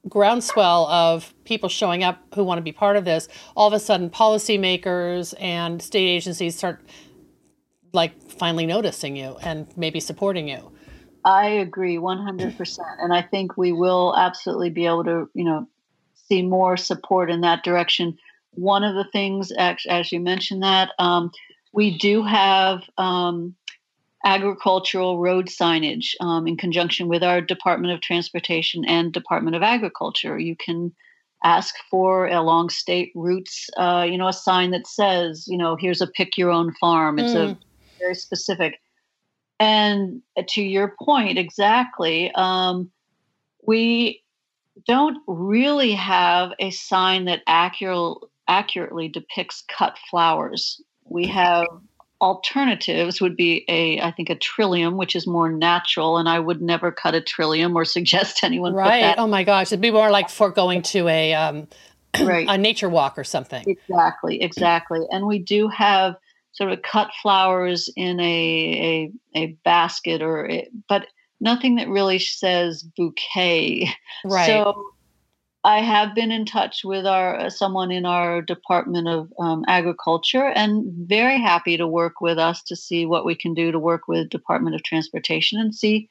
groundswell 0.08 0.86
of 0.86 1.34
people 1.44 1.68
showing 1.68 2.04
up 2.04 2.22
who 2.34 2.44
want 2.44 2.58
to 2.58 2.62
be 2.62 2.72
part 2.72 2.96
of 2.96 3.04
this, 3.04 3.28
all 3.56 3.66
of 3.66 3.72
a 3.72 3.80
sudden 3.80 4.10
policymakers 4.10 5.34
and 5.40 5.82
state 5.82 6.06
agencies 6.06 6.56
start 6.56 6.80
like 7.92 8.20
finally 8.22 8.66
noticing 8.66 9.16
you 9.16 9.36
and 9.42 9.66
maybe 9.76 10.00
supporting 10.00 10.48
you. 10.48 10.72
I 11.24 11.46
agree 11.46 11.96
100%. 11.96 12.78
And 13.00 13.12
I 13.12 13.22
think 13.22 13.56
we 13.56 13.72
will 13.72 14.14
absolutely 14.16 14.70
be 14.70 14.86
able 14.86 15.04
to, 15.04 15.28
you 15.34 15.44
know, 15.44 15.66
see 16.28 16.42
more 16.42 16.76
support 16.76 17.30
in 17.30 17.40
that 17.40 17.64
direction. 17.64 18.16
One 18.52 18.84
of 18.84 18.94
the 18.94 19.10
things, 19.10 19.50
as 19.52 20.12
you 20.12 20.20
mentioned 20.20 20.62
that, 20.62 20.90
um, 20.98 21.32
we 21.72 21.98
do 21.98 22.22
have 22.22 22.82
um, 22.96 23.54
agricultural 24.26 25.20
road 25.20 25.46
signage 25.46 26.14
um, 26.20 26.48
in 26.48 26.56
conjunction 26.56 27.06
with 27.06 27.22
our 27.22 27.40
Department 27.40 27.94
of 27.94 28.00
Transportation 28.00 28.84
and 28.84 29.12
Department 29.12 29.54
of 29.54 29.62
Agriculture. 29.62 30.36
You 30.36 30.56
can 30.56 30.92
ask 31.44 31.76
for 31.88 32.26
along 32.26 32.70
state 32.70 33.12
routes, 33.14 33.70
uh, 33.76 34.04
you 34.08 34.18
know, 34.18 34.26
a 34.26 34.32
sign 34.32 34.72
that 34.72 34.86
says, 34.86 35.46
you 35.46 35.56
know, 35.56 35.76
here's 35.76 36.00
a 36.00 36.08
pick 36.08 36.36
your 36.36 36.50
own 36.50 36.74
farm. 36.80 37.20
It's 37.20 37.34
mm. 37.34 37.52
a 37.52 37.58
very 38.00 38.16
specific. 38.16 38.80
And 39.60 40.22
to 40.48 40.60
your 40.60 40.96
point, 41.00 41.38
exactly, 41.38 42.32
um, 42.34 42.90
we 43.64 44.24
don't 44.88 45.18
really 45.28 45.92
have 45.92 46.52
a 46.58 46.70
sign 46.70 47.26
that 47.26 47.42
accurate, 47.46 48.18
accurately 48.48 49.06
depicts 49.06 49.62
cut 49.68 49.96
flowers. 50.10 50.82
We 51.04 51.28
have 51.28 51.66
alternatives 52.20 53.20
would 53.20 53.36
be 53.36 53.64
a 53.68 54.00
i 54.00 54.10
think 54.10 54.30
a 54.30 54.34
trillium 54.34 54.96
which 54.96 55.14
is 55.14 55.26
more 55.26 55.50
natural 55.50 56.16
and 56.16 56.28
i 56.28 56.38
would 56.38 56.62
never 56.62 56.90
cut 56.90 57.14
a 57.14 57.20
trillium 57.20 57.76
or 57.76 57.84
suggest 57.96 58.42
anyone 58.42 58.72
right. 58.72 59.14
oh 59.18 59.26
my 59.26 59.44
gosh. 59.44 59.68
It'd 59.68 59.80
be 59.80 59.90
more 59.90 60.10
like 60.10 60.30
for 60.30 60.50
going 60.50 60.82
to 60.82 61.08
a 61.08 61.34
um 61.34 61.68
right. 62.20 62.46
a 62.48 62.56
nature 62.56 62.88
walk 62.88 63.18
or 63.18 63.24
something. 63.24 63.64
Exactly 63.66 64.42
exactly. 64.42 65.00
And 65.10 65.26
we 65.26 65.38
do 65.38 65.68
have 65.68 66.16
sort 66.52 66.72
of 66.72 66.80
cut 66.82 67.10
flowers 67.22 67.90
in 67.96 68.18
a 68.20 69.12
a, 69.34 69.38
a 69.38 69.46
basket 69.64 70.22
or 70.22 70.50
a, 70.50 70.68
but 70.88 71.06
nothing 71.40 71.76
that 71.76 71.88
really 71.88 72.18
says 72.18 72.82
bouquet. 72.82 73.88
Right. 74.24 74.46
so 74.46 74.82
I 75.66 75.80
have 75.80 76.14
been 76.14 76.30
in 76.30 76.44
touch 76.44 76.84
with 76.84 77.06
our 77.06 77.40
uh, 77.40 77.50
someone 77.50 77.90
in 77.90 78.06
our 78.06 78.40
Department 78.40 79.08
of 79.08 79.32
um, 79.40 79.64
Agriculture, 79.66 80.46
and 80.46 80.84
very 81.08 81.40
happy 81.40 81.76
to 81.76 81.88
work 81.88 82.20
with 82.20 82.38
us 82.38 82.62
to 82.68 82.76
see 82.76 83.04
what 83.04 83.24
we 83.24 83.34
can 83.34 83.52
do 83.52 83.72
to 83.72 83.78
work 83.78 84.06
with 84.06 84.30
Department 84.30 84.76
of 84.76 84.84
Transportation 84.84 85.58
and 85.58 85.74
see 85.74 86.08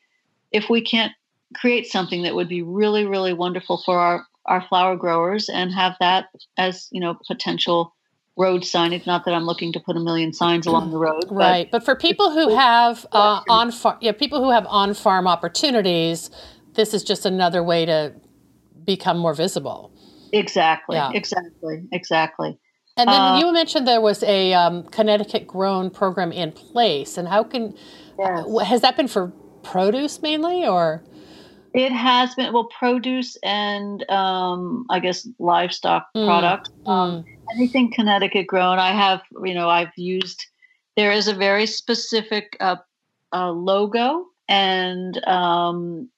if 0.52 0.70
we 0.70 0.82
can't 0.82 1.13
create 1.54 1.88
something 1.88 2.24
that 2.24 2.36
would 2.36 2.50
be 2.50 2.63
really, 2.63 3.06
really 3.06 3.32
wonderful 3.32 3.82
for 3.86 3.98
our 3.98 4.28
our 4.46 4.62
flower 4.68 4.98
growers 4.98 5.48
and 5.48 5.72
have 5.72 5.96
that 6.02 6.26
as 6.58 6.89
you 6.91 7.00
know 7.00 7.18
potential 7.26 7.96
road 8.36 8.65
sign. 8.65 8.91
signage. 8.91 9.08
Not 9.08 9.24
that 9.24 9.34
I'm 9.34 9.46
looking 9.46 9.72
to 9.72 9.80
put 9.80 9.96
a 9.96 10.02
million 10.02 10.34
signs 10.34 10.68
along 10.68 10.91
the 10.91 10.98
road, 10.98 11.28
right? 11.32 11.72
But, 11.72 11.80
but 11.80 11.86
for 11.86 11.96
people 11.96 12.30
who 12.32 12.54
have 12.54 13.06
uh, 13.13 13.41
on 13.48 13.72
farm, 13.72 14.00
yeah, 14.02 14.12
people 14.12 14.44
who 14.44 14.52
have 14.52 14.68
on 14.68 14.94
farm 14.94 15.28
opportunities, 15.28 16.30
this 16.74 16.94
is 16.94 17.06
just 17.06 17.26
another 17.26 17.63
way 17.63 17.86
to 17.86 18.15
become 18.86 19.17
more 19.17 19.34
visible. 19.34 19.91
Exactly. 20.32 20.98
Yeah. 20.98 21.12
Exactly. 21.13 21.84
Exactly. 21.91 22.60
And 22.98 23.10
then 23.10 23.21
uh, 23.21 23.39
you 23.39 23.52
mentioned 23.52 23.88
there 23.88 24.00
was 24.00 24.24
a 24.24 24.54
um, 24.54 24.83
Connecticut 24.83 25.46
grown 25.46 25.90
program 25.90 26.31
in 26.31 26.54
place, 26.54 27.17
and 27.17 27.27
how 27.27 27.44
can 27.44 27.75
yes. 28.17 28.46
uh, 28.48 28.60
has 28.60 28.81
that 28.81 28.96
been 28.96 29.10
for 29.10 29.33
produce 29.63 30.21
mainly, 30.21 30.65
or? 30.65 31.04
It 31.73 31.92
has 31.92 32.33
been 32.36 32.54
well, 32.54 32.69
produce 32.79 33.36
and 33.44 34.10
um, 34.10 34.86
I 34.90 35.00
guess 35.00 35.27
livestock 35.40 36.08
mm. 36.15 36.25
products. 36.25 36.69
Um, 36.86 37.23
mm. 37.23 37.25
Anything 37.54 37.92
Connecticut 37.92 38.48
grown. 38.48 38.79
I 38.79 38.92
have, 38.92 39.21
you 39.44 39.54
know, 39.54 39.67
I've 39.67 39.92
used. 39.98 40.46
There 40.96 41.12
is 41.12 41.27
a 41.27 41.33
very 41.33 41.65
specific 41.65 42.56
uh, 42.62 42.77
uh, 43.33 43.52
logo, 43.52 44.27
and 44.48 45.21
um, 45.27 46.10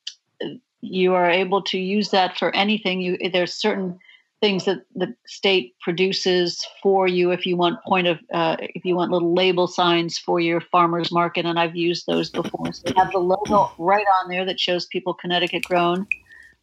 you 0.88 1.14
are 1.14 1.30
able 1.30 1.62
to 1.64 1.78
use 1.78 2.10
that 2.10 2.38
for 2.38 2.56
anything. 2.56 3.02
You 3.02 3.18
there's 3.32 3.54
certain 3.54 4.00
things 4.42 4.66
that 4.66 4.82
the 4.96 5.16
state 5.26 5.74
produces 5.82 6.66
for 6.84 7.08
you 7.08 7.32
if 7.32 7.46
you 7.46 7.58
want 7.58 7.84
point 7.84 8.08
of 8.08 8.20
uh, 8.34 8.56
if 8.60 8.86
you 8.86 8.96
want 8.96 9.12
little 9.12 9.34
label 9.34 9.68
signs 9.68 10.18
for 10.18 10.40
your 10.40 10.62
farmers 10.62 11.12
market 11.12 11.46
and 11.46 11.60
i've 11.60 11.76
used 11.76 12.06
those 12.08 12.30
before 12.30 12.72
so 12.72 12.94
have 12.96 13.12
the 13.12 13.20
logo 13.20 13.72
right 13.80 14.06
on 14.22 14.30
there 14.30 14.46
that 14.46 14.60
shows 14.60 14.86
people 14.86 15.14
connecticut 15.14 15.64
grown 15.64 16.06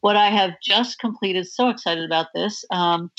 what 0.03 0.17
i 0.17 0.29
have 0.29 0.53
just 0.63 0.99
completed 0.99 1.47
so 1.47 1.69
excited 1.69 2.05
about 2.05 2.29
this 2.35 2.65
um, 2.71 3.11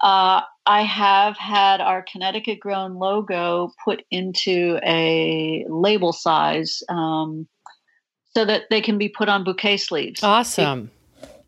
uh, 0.00 0.40
i 0.64 0.82
have 0.82 1.36
had 1.36 1.82
our 1.82 2.04
connecticut 2.10 2.58
grown 2.58 2.94
logo 2.94 3.70
put 3.84 4.02
into 4.10 4.78
a 4.82 5.64
label 5.68 6.12
size 6.12 6.82
um, 6.88 7.46
so 8.34 8.44
that 8.44 8.64
they 8.70 8.80
can 8.80 8.98
be 8.98 9.08
put 9.08 9.28
on 9.28 9.44
bouquet 9.44 9.76
sleeves 9.76 10.22
awesome 10.22 10.90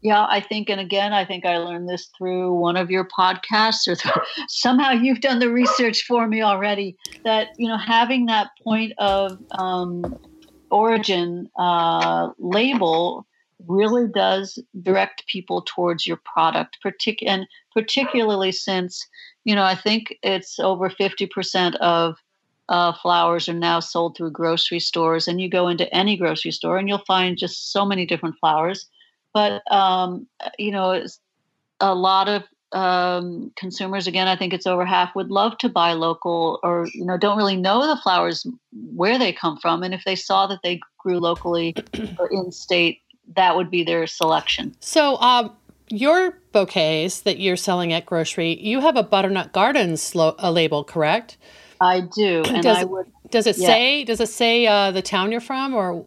yeah, 0.03 0.27
I 0.29 0.41
think, 0.41 0.69
and 0.69 0.81
again, 0.81 1.13
I 1.13 1.25
think 1.25 1.47
I 1.47 1.59
learned 1.59 1.89
this 1.89 2.11
through 2.19 2.55
one 2.55 2.77
of 2.77 2.91
your 2.91 3.07
podcasts, 3.07 3.87
or 3.87 3.95
through, 3.95 4.21
somehow 4.49 4.91
you've 4.91 5.21
done 5.21 5.39
the 5.39 5.49
research 5.49 6.03
for 6.03 6.27
me 6.27 6.43
already. 6.43 6.97
That 7.25 7.49
you 7.57 7.69
know, 7.69 7.79
having 7.79 8.27
that 8.27 8.49
point 8.65 8.95
of 8.99 9.39
um, 9.53 10.19
origin 10.71 11.49
uh, 11.57 12.31
label 12.39 13.27
really 13.69 14.09
does 14.13 14.59
direct 14.83 15.25
people 15.29 15.63
towards 15.63 16.05
your 16.05 16.21
product, 16.25 16.79
partic- 16.85 17.23
and 17.25 17.47
particularly 17.73 18.51
since 18.51 19.07
you 19.45 19.55
know, 19.55 19.65
I 19.65 19.77
think 19.77 20.17
it's 20.25 20.59
over 20.59 20.91
fifty 20.91 21.27
percent 21.27 21.77
of 21.77 22.17
uh, 22.73 22.93
flowers 22.95 23.49
are 23.49 23.55
now 23.55 23.79
sold 23.79 24.17
through 24.17 24.33
grocery 24.33 24.81
stores, 24.81 25.29
and 25.29 25.41
you 25.41 25.49
go 25.49 25.69
into 25.69 25.93
any 25.95 26.17
grocery 26.17 26.51
store 26.51 26.77
and 26.79 26.89
you'll 26.89 26.99
find 27.07 27.39
just 27.39 27.71
so 27.71 27.85
many 27.85 28.05
different 28.05 28.37
flowers 28.41 28.89
but 29.33 29.63
um, 29.73 30.27
you 30.59 30.71
know, 30.71 31.05
a 31.81 31.95
lot 31.95 32.29
of 32.29 32.45
um, 32.73 33.53
consumers, 33.57 34.07
again, 34.07 34.29
I 34.29 34.37
think 34.37 34.53
it's 34.53 34.67
over 34.67 34.85
half, 34.85 35.15
would 35.15 35.31
love 35.31 35.59
to 35.59 35.69
buy 35.69 35.93
local, 35.93 36.59
or 36.63 36.89
you 36.95 37.05
know, 37.05 37.19
don't 37.19 37.37
really 37.37 37.57
know 37.57 37.87
the 37.87 38.01
flowers 38.01 38.47
where 38.95 39.19
they 39.19 39.33
come 39.33 39.59
from, 39.59 39.83
and 39.83 39.95
if 39.95 40.05
they 40.05 40.17
saw 40.17 40.47
that 40.47 40.61
they 40.63 40.81
grew 40.99 41.19
locally 41.19 41.75
or 42.19 42.29
in 42.31 42.53
state, 42.53 43.01
that 43.37 43.57
would 43.57 43.71
be 43.71 43.85
their 43.85 44.07
selection. 44.07 44.75
So, 44.81 45.17
um, 45.19 45.55
your 45.89 46.39
bouquets 46.53 47.21
that 47.21 47.39
you're 47.39 47.57
selling 47.57 47.93
at 47.93 48.07
grocery, 48.07 48.59
you 48.59 48.81
have 48.81 48.97
a 48.97 49.03
Butternut 49.03 49.53
Gardens 49.53 50.15
lo- 50.15 50.37
a 50.39 50.51
label, 50.51 50.85
correct? 50.85 51.37
I 51.83 52.01
do, 52.01 52.43
and 52.47 52.63
does 52.63 52.79
I 52.79 52.81
it, 52.83 52.91
would. 52.91 53.07
Does 53.31 53.47
it 53.47 53.59
yeah. 53.59 53.67
say? 53.67 54.05
Does 54.05 54.21
it 54.21 54.29
say 54.29 54.67
uh, 54.67 54.91
the 54.91 55.03
town 55.03 55.33
you're 55.33 55.41
from, 55.41 55.75
or 55.75 56.07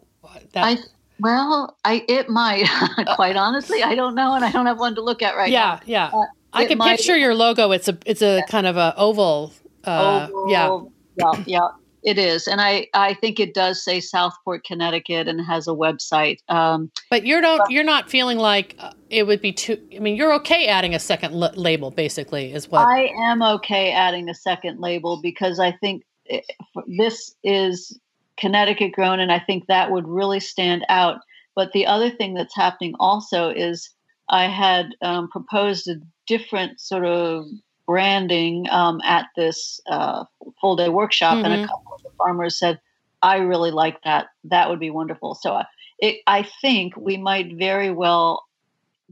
that? 0.52 0.64
I 0.64 0.78
well, 1.20 1.76
I 1.84 2.04
it 2.08 2.28
might. 2.28 2.68
Quite 3.16 3.36
honestly, 3.36 3.82
I 3.82 3.94
don't 3.94 4.14
know, 4.14 4.34
and 4.34 4.44
I 4.44 4.50
don't 4.50 4.66
have 4.66 4.78
one 4.78 4.94
to 4.94 5.02
look 5.02 5.22
at 5.22 5.36
right 5.36 5.50
yeah, 5.50 5.80
now. 5.80 5.80
yeah. 5.86 6.10
Uh, 6.12 6.24
I 6.52 6.64
can 6.66 6.78
might- 6.78 6.96
picture 6.96 7.16
your 7.16 7.34
logo. 7.34 7.70
It's 7.72 7.88
a 7.88 7.98
it's 8.06 8.22
a 8.22 8.42
kind 8.48 8.66
of 8.66 8.76
a 8.76 8.94
oval. 8.96 9.52
Uh, 9.84 10.28
yeah. 10.48 10.80
Yeah, 11.18 11.44
yeah, 11.46 11.68
it 12.06 12.18
is, 12.18 12.46
and 12.46 12.60
I 12.60 12.86
I 12.94 13.14
think 13.14 13.40
it 13.40 13.52
does 13.52 13.82
say 13.84 13.98
Southport, 14.00 14.64
Connecticut, 14.64 15.26
and 15.26 15.40
has 15.44 15.66
a 15.66 15.72
website. 15.72 16.38
Um, 16.48 16.90
But 17.10 17.26
you're 17.26 17.40
not 17.42 17.68
you're 17.68 17.84
not 17.84 18.08
feeling 18.08 18.38
like 18.38 18.76
uh, 18.78 18.92
it 19.10 19.26
would 19.26 19.40
be 19.42 19.52
too. 19.52 19.76
I 19.94 19.98
mean, 19.98 20.14
you're 20.16 20.32
okay 20.34 20.68
adding 20.68 20.94
a 20.94 21.00
second 21.00 21.34
l- 21.34 21.52
label, 21.56 21.90
basically, 21.90 22.52
is 22.52 22.70
what. 22.70 22.86
I 22.86 23.10
am 23.24 23.42
okay 23.42 23.90
adding 23.90 24.28
a 24.30 24.34
second 24.34 24.78
label 24.80 25.20
because 25.20 25.58
I 25.58 25.72
think 25.72 26.04
it- 26.26 26.44
this 26.86 27.34
is 27.42 27.98
Connecticut 28.38 28.92
grown, 28.92 29.18
and 29.18 29.32
I 29.32 29.40
think 29.40 29.66
that 29.66 29.90
would 29.90 30.06
really 30.06 30.40
stand 30.40 30.86
out. 30.88 31.18
But 31.56 31.72
the 31.72 31.86
other 31.86 32.10
thing 32.10 32.34
that's 32.34 32.54
happening 32.54 32.94
also 33.00 33.50
is 33.50 33.90
I 34.28 34.44
had 34.44 34.94
um, 35.02 35.28
proposed 35.28 35.88
a 35.88 35.96
different 36.28 36.78
sort 36.80 37.04
of 37.04 37.46
branding 37.86 38.66
um, 38.70 39.00
at 39.04 39.26
this 39.36 39.80
uh, 39.88 40.24
full 40.60 40.76
day 40.76 40.88
workshop, 40.88 41.36
and 41.44 41.46
Mhm. 41.54 41.64
a 41.64 41.66
couple 41.66 41.78
of 41.78 41.84
the 41.84 41.85
farmers 42.18 42.58
said, 42.58 42.80
"I 43.22 43.36
really 43.38 43.70
like 43.70 43.98
that. 44.04 44.26
That 44.44 44.68
would 44.70 44.80
be 44.80 44.90
wonderful." 44.90 45.34
So 45.34 45.54
I, 45.54 45.66
it, 45.98 46.20
I 46.26 46.48
think 46.60 46.96
we 46.96 47.16
might 47.16 47.56
very 47.56 47.90
well 47.90 48.44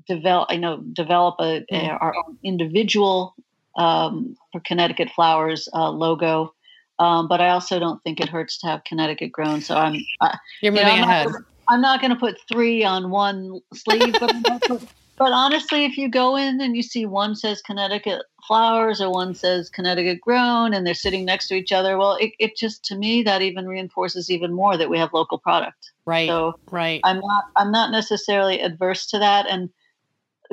develop. 0.06 0.48
I 0.50 0.56
know 0.56 0.78
develop 0.92 1.36
a, 1.40 1.64
a 1.70 1.88
Mhm. 1.88 1.98
our 2.00 2.14
own 2.16 2.38
individual 2.42 3.34
um, 3.76 4.36
for 4.52 4.60
Connecticut 4.60 5.10
Flowers 5.10 5.68
uh, 5.74 5.90
logo. 5.90 6.54
Um, 6.98 7.26
but 7.26 7.40
I 7.40 7.50
also 7.50 7.80
don't 7.80 8.02
think 8.04 8.20
it 8.20 8.28
hurts 8.28 8.58
to 8.58 8.68
have 8.68 8.84
Connecticut 8.84 9.32
grown. 9.32 9.60
So 9.60 9.76
I'm 9.76 9.94
I, 10.20 10.38
you're 10.62 10.72
you 10.72 10.80
know, 10.80 10.86
moving 10.88 11.02
I'm 11.04 11.08
ahead. 11.10 11.26
Not, 11.26 11.42
I'm 11.68 11.80
not 11.80 12.00
going 12.00 12.12
to 12.12 12.18
put 12.18 12.36
three 12.48 12.84
on 12.84 13.10
one 13.10 13.60
sleeve, 13.74 14.14
but, 14.20 14.30
I'm 14.30 14.60
put- 14.68 14.82
but 15.24 15.32
honestly, 15.32 15.86
if 15.86 15.96
you 15.96 16.10
go 16.10 16.36
in 16.36 16.60
and 16.60 16.76
you 16.76 16.82
see 16.82 17.06
one 17.06 17.34
says 17.34 17.62
Connecticut 17.62 18.26
flowers 18.46 19.00
or 19.00 19.10
one 19.10 19.34
says 19.34 19.70
Connecticut 19.70 20.20
grown, 20.20 20.74
and 20.74 20.86
they're 20.86 20.92
sitting 20.92 21.24
next 21.24 21.48
to 21.48 21.54
each 21.54 21.72
other, 21.72 21.96
well, 21.96 22.18
it, 22.20 22.32
it 22.38 22.58
just 22.58 22.84
to 22.84 22.94
me 22.94 23.22
that 23.22 23.40
even 23.40 23.66
reinforces 23.66 24.28
even 24.30 24.52
more 24.52 24.76
that 24.76 24.90
we 24.90 24.98
have 24.98 25.14
local 25.14 25.38
product. 25.38 25.92
right. 26.04 26.28
So 26.28 26.52
right. 26.70 27.00
I'm 27.04 27.20
not 27.20 27.44
I'm 27.56 27.72
not 27.72 27.90
necessarily 27.90 28.60
adverse 28.60 29.06
to 29.06 29.18
that, 29.18 29.46
and 29.48 29.70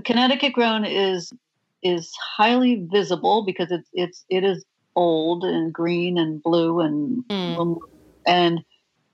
Connecticut 0.06 0.54
grown 0.54 0.86
is 0.86 1.34
is 1.84 2.10
highly 2.38 2.88
visible 2.90 3.44
because 3.46 3.74
it's 3.74 3.90
it's 3.92 4.24
it 4.30 4.46
is 4.46 4.64
old 4.96 5.44
and 5.44 5.74
green 5.74 6.18
and 6.18 6.42
blue 6.42 6.80
and 6.80 7.26
Mm. 7.30 7.78
and 8.26 8.62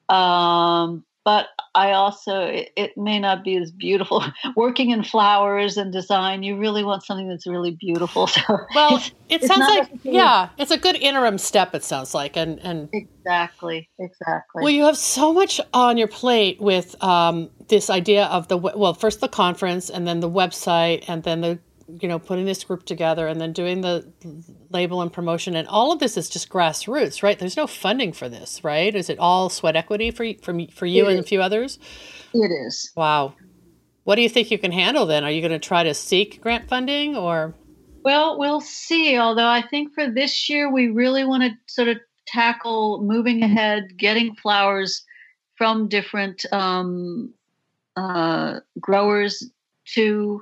um 0.09 1.03
but 1.27 1.47
I 1.75 1.91
also 1.91 2.39
it, 2.39 2.69
it 2.77 2.97
may 2.97 3.19
not 3.19 3.43
be 3.43 3.57
as 3.57 3.69
beautiful. 3.69 4.23
Working 4.55 4.91
in 4.91 5.03
flowers 5.03 5.75
and 5.75 5.91
design 5.91 6.41
you 6.41 6.57
really 6.57 6.85
want 6.85 7.03
something 7.03 7.27
that's 7.27 7.45
really 7.45 7.71
beautiful. 7.71 8.27
So 8.37 8.41
well, 8.73 8.95
it's- 8.95 9.11
it 9.29 9.43
sounds 9.43 9.67
like 9.67 9.89
yeah, 10.03 10.49
it's 10.57 10.71
a 10.71 10.77
good 10.77 10.95
interim 10.95 11.37
step. 11.37 11.75
It 11.75 11.83
sounds 11.83 12.13
like, 12.13 12.37
and 12.37 12.59
and 12.59 12.87
exactly 12.93 13.89
exactly. 13.99 14.63
Well, 14.63 14.69
you 14.69 14.85
have 14.85 14.97
so 14.97 15.33
much 15.33 15.59
on 15.73 15.97
your 15.97 16.07
plate 16.07 16.61
with 16.61 16.95
um, 17.03 17.49
this 17.67 17.89
idea 17.89 18.27
of 18.27 18.47
the 18.47 18.57
well, 18.57 18.93
first 18.93 19.19
the 19.19 19.27
conference, 19.27 19.89
and 19.89 20.07
then 20.07 20.21
the 20.21 20.29
website, 20.29 21.03
and 21.09 21.23
then 21.23 21.41
the 21.41 21.59
you 21.87 22.07
know 22.07 22.19
putting 22.19 22.45
this 22.45 22.63
group 22.63 22.85
together, 22.85 23.27
and 23.27 23.39
then 23.39 23.53
doing 23.53 23.81
the 23.81 24.11
label 24.69 25.01
and 25.01 25.11
promotion, 25.11 25.55
and 25.55 25.67
all 25.67 25.91
of 25.91 25.99
this 25.99 26.17
is 26.17 26.29
just 26.29 26.49
grassroots, 26.49 27.23
right? 27.23 27.37
There's 27.37 27.57
no 27.57 27.67
funding 27.67 28.13
for 28.13 28.29
this, 28.29 28.63
right? 28.63 28.93
Is 28.93 29.09
it 29.09 29.19
all 29.19 29.49
sweat 29.49 29.75
equity 29.75 30.11
for 30.11 30.23
y- 30.23 30.37
for 30.41 30.53
for 30.71 30.85
you 30.85 31.07
It 31.07 31.11
and 31.11 31.19
a 31.19 31.23
few 31.23 31.41
others? 31.41 31.79
it 32.33 32.51
is 32.67 32.91
Wow. 32.95 33.35
What 34.03 34.15
do 34.15 34.21
you 34.21 34.29
think 34.29 34.51
you 34.51 34.57
can 34.57 34.71
handle 34.71 35.05
then? 35.05 35.23
Are 35.25 35.31
you 35.31 35.41
going 35.41 35.51
to 35.51 35.59
try 35.59 35.83
to 35.83 35.93
seek 35.93 36.41
grant 36.41 36.69
funding 36.69 37.17
or? 37.17 37.53
Well, 38.03 38.39
we'll 38.39 38.61
see. 38.61 39.17
Although 39.17 39.49
I 39.49 39.61
think 39.61 39.93
for 39.93 40.09
this 40.09 40.49
year, 40.49 40.71
we 40.71 40.87
really 40.87 41.25
want 41.25 41.43
to 41.43 41.51
sort 41.65 41.89
of 41.89 41.97
tackle 42.25 43.01
moving 43.03 43.43
ahead, 43.43 43.97
getting 43.97 44.33
flowers 44.35 45.03
from 45.57 45.89
different 45.89 46.45
um, 46.53 47.33
uh, 47.97 48.59
growers 48.79 49.43
to 49.95 50.41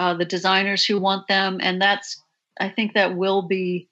uh, 0.00 0.14
the 0.14 0.24
designers 0.24 0.86
who 0.86 0.98
want 0.98 1.28
them. 1.28 1.60
And 1.62 1.80
that's, 1.80 2.22
I 2.58 2.70
think 2.70 2.94
that 2.94 3.16
will 3.18 3.42
be 3.42 3.86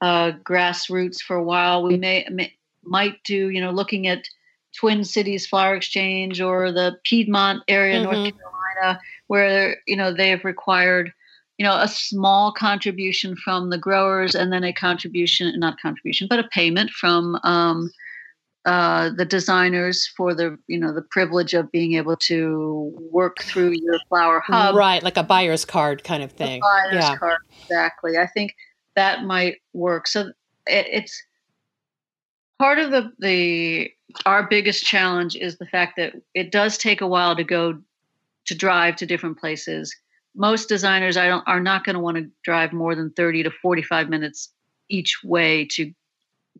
uh, 0.00 0.32
grassroots 0.42 1.20
for 1.20 1.36
a 1.36 1.42
while. 1.42 1.82
We 1.82 1.98
may, 1.98 2.26
may 2.30 2.56
might 2.82 3.22
do, 3.24 3.50
you 3.50 3.60
know, 3.60 3.70
looking 3.70 4.06
at 4.06 4.24
Twin 4.74 5.04
Cities 5.04 5.46
Flower 5.46 5.74
Exchange 5.74 6.40
or 6.40 6.72
the 6.72 6.96
Piedmont 7.04 7.62
area, 7.68 8.02
North 8.02 8.16
Mhm. 8.16 8.32
Carolina, 8.32 9.00
where 9.26 9.76
you 9.86 9.96
know 9.96 10.14
they 10.14 10.30
have 10.30 10.44
required 10.44 11.12
you 11.58 11.66
know 11.66 11.76
a 11.76 11.88
small 11.88 12.52
contribution 12.52 13.36
from 13.36 13.68
the 13.68 13.76
growers 13.76 14.34
and 14.34 14.50
then 14.50 14.64
a 14.64 14.72
contribution 14.72 15.52
not 15.60 15.78
contribution 15.80 16.26
but 16.30 16.38
a 16.38 16.48
payment 16.48 16.90
from 16.90 17.38
um, 17.42 17.90
uh, 18.66 19.10
the 19.16 19.24
designers 19.24 20.06
for 20.16 20.34
the 20.34 20.58
you 20.66 20.78
know 20.78 20.92
the 20.92 21.02
privilege 21.02 21.54
of 21.54 21.72
being 21.72 21.94
able 21.94 22.16
to 22.16 22.92
work 23.10 23.40
through 23.42 23.70
your 23.70 23.98
flower 24.08 24.42
hub 24.46 24.74
right, 24.74 25.02
like 25.02 25.16
a 25.16 25.22
buyer's 25.22 25.64
card 25.64 26.04
kind 26.04 26.22
of 26.22 26.32
thing. 26.32 26.60
buyer's 26.60 26.94
yeah. 26.94 27.16
card 27.16 27.38
exactly 27.62 28.18
i 28.18 28.26
think 28.26 28.54
that 28.96 29.24
might 29.24 29.56
work 29.72 30.06
so 30.06 30.28
it, 30.66 30.86
it's 30.90 31.22
part 32.58 32.78
of 32.78 32.90
the 32.90 33.10
the 33.18 33.90
our 34.26 34.46
biggest 34.46 34.84
challenge 34.84 35.36
is 35.36 35.56
the 35.56 35.66
fact 35.66 35.94
that 35.96 36.12
it 36.34 36.52
does 36.52 36.76
take 36.76 37.00
a 37.00 37.06
while 37.06 37.34
to 37.34 37.44
go 37.44 37.80
to 38.44 38.54
drive 38.54 38.94
to 38.96 39.06
different 39.06 39.38
places 39.38 39.96
most 40.36 40.68
designers 40.68 41.16
i 41.16 41.26
don't 41.26 41.48
are 41.48 41.60
not 41.60 41.82
going 41.82 41.94
to 41.94 42.00
want 42.00 42.18
to 42.18 42.28
drive 42.44 42.74
more 42.74 42.94
than 42.94 43.10
30 43.12 43.44
to 43.44 43.50
45 43.50 44.10
minutes 44.10 44.52
each 44.90 45.20
way 45.24 45.66
to 45.70 45.94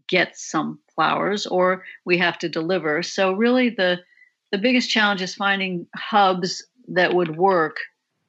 get 0.09 0.37
some 0.37 0.79
flowers 1.01 1.47
or 1.47 1.83
we 2.05 2.19
have 2.19 2.39
to 2.39 2.49
deliver 2.49 3.03
so 3.03 3.33
really 3.33 3.71
the 3.71 3.99
the 4.53 4.59
biggest 4.59 4.91
challenge 4.91 5.23
is 5.23 5.35
finding 5.35 5.87
hubs 5.97 6.67
that 6.89 7.15
would 7.15 7.37
work 7.37 7.77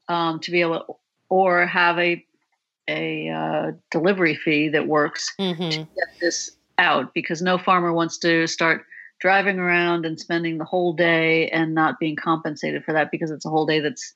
um, 0.08 0.40
to 0.40 0.52
be 0.52 0.62
able 0.62 0.80
to, 0.80 0.86
or 1.30 1.66
have 1.66 2.00
a 2.00 2.26
a 2.88 3.30
uh, 3.30 3.72
delivery 3.92 4.36
fee 4.36 4.70
that 4.70 4.88
works 4.88 5.34
hmm 5.38 5.60
get 5.70 6.08
this 6.22 6.52
out 6.78 7.14
because 7.14 7.42
no 7.42 7.58
farmer 7.58 7.94
wants 7.94 8.18
to 8.18 8.48
start 8.48 8.86
driving 9.20 9.60
around 9.60 10.06
and 10.06 10.20
spending 10.20 10.58
the 10.58 10.66
whole 10.66 10.94
day 10.94 11.50
and 11.50 11.76
not 11.76 12.00
being 12.00 12.16
compensated 12.16 12.84
for 12.84 12.94
that 12.94 13.12
because 13.12 13.32
it's 13.32 13.46
a 13.46 13.50
whole 13.50 13.66
day 13.66 13.80
that's 13.80 14.16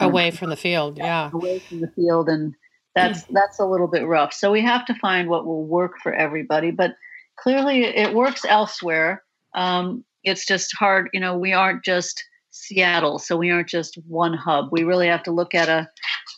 away 0.00 0.30
from 0.30 0.50
the 0.50 0.56
field. 0.56 0.98
Yeah, 0.98 1.30
away 1.32 1.60
from 1.68 1.80
the 1.80 1.90
field, 1.94 2.28
and 2.28 2.54
that's 2.94 3.24
that's 3.30 3.58
a 3.60 3.66
little 3.66 3.88
bit 3.88 4.06
rough. 4.06 4.32
So 4.32 4.50
we 4.50 4.62
have 4.62 4.84
to 4.86 4.94
find 4.94 5.28
what 5.28 5.46
will 5.46 5.64
work 5.64 5.94
for 6.02 6.12
everybody. 6.12 6.70
But 6.70 6.94
clearly, 7.42 7.84
it 7.84 8.14
works 8.14 8.44
elsewhere. 8.44 9.22
Um, 9.54 10.04
it's 10.24 10.46
just 10.46 10.74
hard. 10.76 11.08
You 11.12 11.20
know, 11.20 11.36
we 11.36 11.52
aren't 11.52 11.84
just 11.84 12.24
Seattle, 12.50 13.18
so 13.18 13.36
we 13.36 13.50
aren't 13.50 13.68
just 13.68 13.96
one 14.06 14.34
hub. 14.34 14.68
We 14.72 14.82
really 14.84 15.06
have 15.06 15.22
to 15.24 15.30
look 15.30 15.54
at 15.54 15.68
a, 15.68 15.88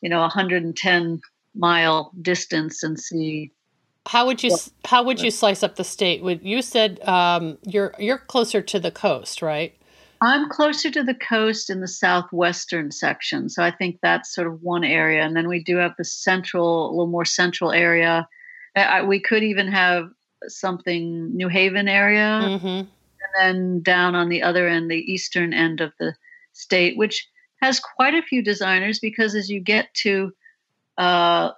you 0.03 0.09
know, 0.09 0.21
110 0.21 1.21
mile 1.55 2.13
distance 2.21 2.83
and 2.83 2.99
see. 2.99 3.53
How 4.07 4.27
would 4.27 4.43
you 4.43 4.57
how 4.85 5.03
would 5.03 5.21
you 5.21 5.31
slice 5.31 5.63
up 5.63 5.77
the 5.77 5.85
state? 5.85 6.23
Would 6.23 6.43
you 6.43 6.63
said 6.63 7.01
um, 7.07 7.59
you're 7.65 7.95
you're 7.99 8.19
closer 8.19 8.63
to 8.63 8.81
the 8.81 8.91
coast, 8.91 9.43
right? 9.43 9.77
I'm 10.23 10.51
closer 10.51 10.91
to 10.91 11.03
the 11.03 11.15
coast 11.15 11.71
in 11.71 11.81
the 11.81 11.89
southwestern 11.89 12.91
section, 12.91 13.49
so 13.49 13.63
I 13.63 13.71
think 13.71 13.99
that's 14.03 14.35
sort 14.35 14.47
of 14.49 14.63
one 14.63 14.85
area, 14.85 15.23
and 15.23 15.35
then 15.35 15.49
we 15.49 15.63
do 15.63 15.77
have 15.77 15.95
the 15.97 16.05
central, 16.05 16.89
a 16.89 16.91
little 16.91 17.07
more 17.07 17.25
central 17.25 17.73
area. 17.73 18.29
I, 18.77 19.03
we 19.03 19.19
could 19.21 19.43
even 19.43 19.69
have 19.69 20.11
something 20.49 21.37
New 21.37 21.49
Haven 21.49 21.89
area. 21.89 22.41
Mm-hmm 22.43 22.89
then 23.39 23.81
down 23.83 24.15
on 24.15 24.29
the 24.29 24.43
other 24.43 24.69
end, 24.69 24.91
the 24.91 25.13
eastern 25.13 25.53
end 25.53 25.81
of 25.81 25.93
the 25.99 26.15
state, 26.53 26.97
which 26.97 27.29
has 27.63 27.81
quite 27.81 28.15
a 28.15 28.23
few 28.23 28.43
designers 28.43 28.99
because 28.99 29.35
as 29.35 29.51
you 29.51 29.61
get 29.61 29.93
to 29.95 30.33
uh, 30.99 31.51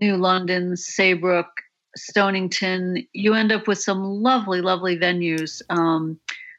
New 0.00 0.16
London, 0.16 0.76
Saybrook, 0.76 1.48
Stonington, 1.96 3.06
you 3.12 3.34
end 3.34 3.52
up 3.52 3.66
with 3.66 3.78
some 3.78 4.02
lovely, 4.02 4.60
lovely 4.60 4.96
venues 4.96 5.60
um, 5.70 6.18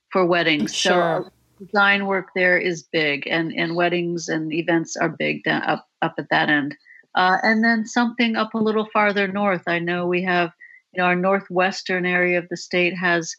for 0.10 0.26
weddings. 0.26 0.76
Sure. 0.76 1.26
So 1.26 1.66
design 1.66 2.06
work 2.06 2.30
there 2.36 2.58
is 2.58 2.84
big, 2.84 3.28
and, 3.28 3.54
and 3.54 3.76
weddings 3.76 4.28
and 4.28 4.52
events 4.52 4.98
are 4.98 5.10
big 5.10 5.44
down, 5.44 5.64
up 5.64 5.88
up 6.02 6.16
at 6.18 6.30
that 6.30 6.50
end. 6.50 6.76
Uh, 7.14 7.38
and 7.44 7.64
then 7.64 7.86
something 7.86 8.36
up 8.36 8.54
a 8.54 8.58
little 8.58 8.88
farther 8.92 9.28
north. 9.28 9.64
I 9.68 9.80
know 9.80 10.08
we 10.08 10.24
have, 10.24 10.52
know, 11.00 11.06
our 11.06 11.16
northwestern 11.16 12.06
area 12.06 12.40
of 12.40 12.50
the 12.50 12.58
state 12.58 12.96
has 12.96 13.36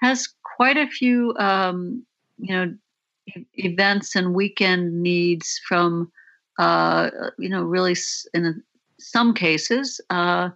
has 0.00 0.28
quite 0.56 0.76
a 0.76 0.86
few, 0.86 1.34
um, 1.38 2.04
you 2.38 2.54
know, 2.54 2.74
events 3.54 4.14
and 4.14 4.34
weekend 4.34 5.02
needs 5.02 5.60
from, 5.66 6.12
uh, 6.58 7.10
you 7.38 7.48
know, 7.48 7.62
really 7.62 7.96
in 8.34 8.62
some 8.98 9.34
cases, 9.34 10.00
uh, 10.10 10.50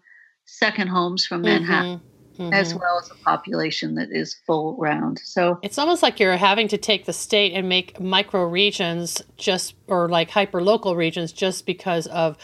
second 0.44 0.88
homes 0.88 1.26
from 1.26 1.42
Manhattan. 1.42 1.98
Mm-hmm. 1.98 2.06
Mm-hmm. 2.40 2.54
as 2.54 2.74
well 2.74 2.98
as 2.98 3.10
a 3.10 3.14
population 3.16 3.96
that 3.96 4.10
is 4.10 4.32
full 4.46 4.74
round. 4.78 5.20
So 5.22 5.58
it's 5.62 5.76
almost 5.76 6.02
like 6.02 6.18
you're 6.18 6.38
having 6.38 6.68
to 6.68 6.78
take 6.78 7.04
the 7.04 7.12
state 7.12 7.52
and 7.52 7.68
make 7.68 8.00
micro 8.00 8.44
regions 8.44 9.20
just 9.36 9.74
or 9.88 10.08
like 10.08 10.30
hyper 10.30 10.62
local 10.62 10.96
regions 10.96 11.32
just 11.32 11.66
because 11.66 12.06
of 12.06 12.38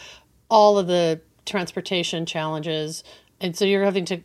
all 0.51 0.77
of 0.77 0.85
the 0.85 1.21
transportation 1.47 2.27
challenges. 2.27 3.03
And 3.39 3.55
so 3.55 3.65
you're 3.65 3.83
having 3.83 4.05
to 4.05 4.23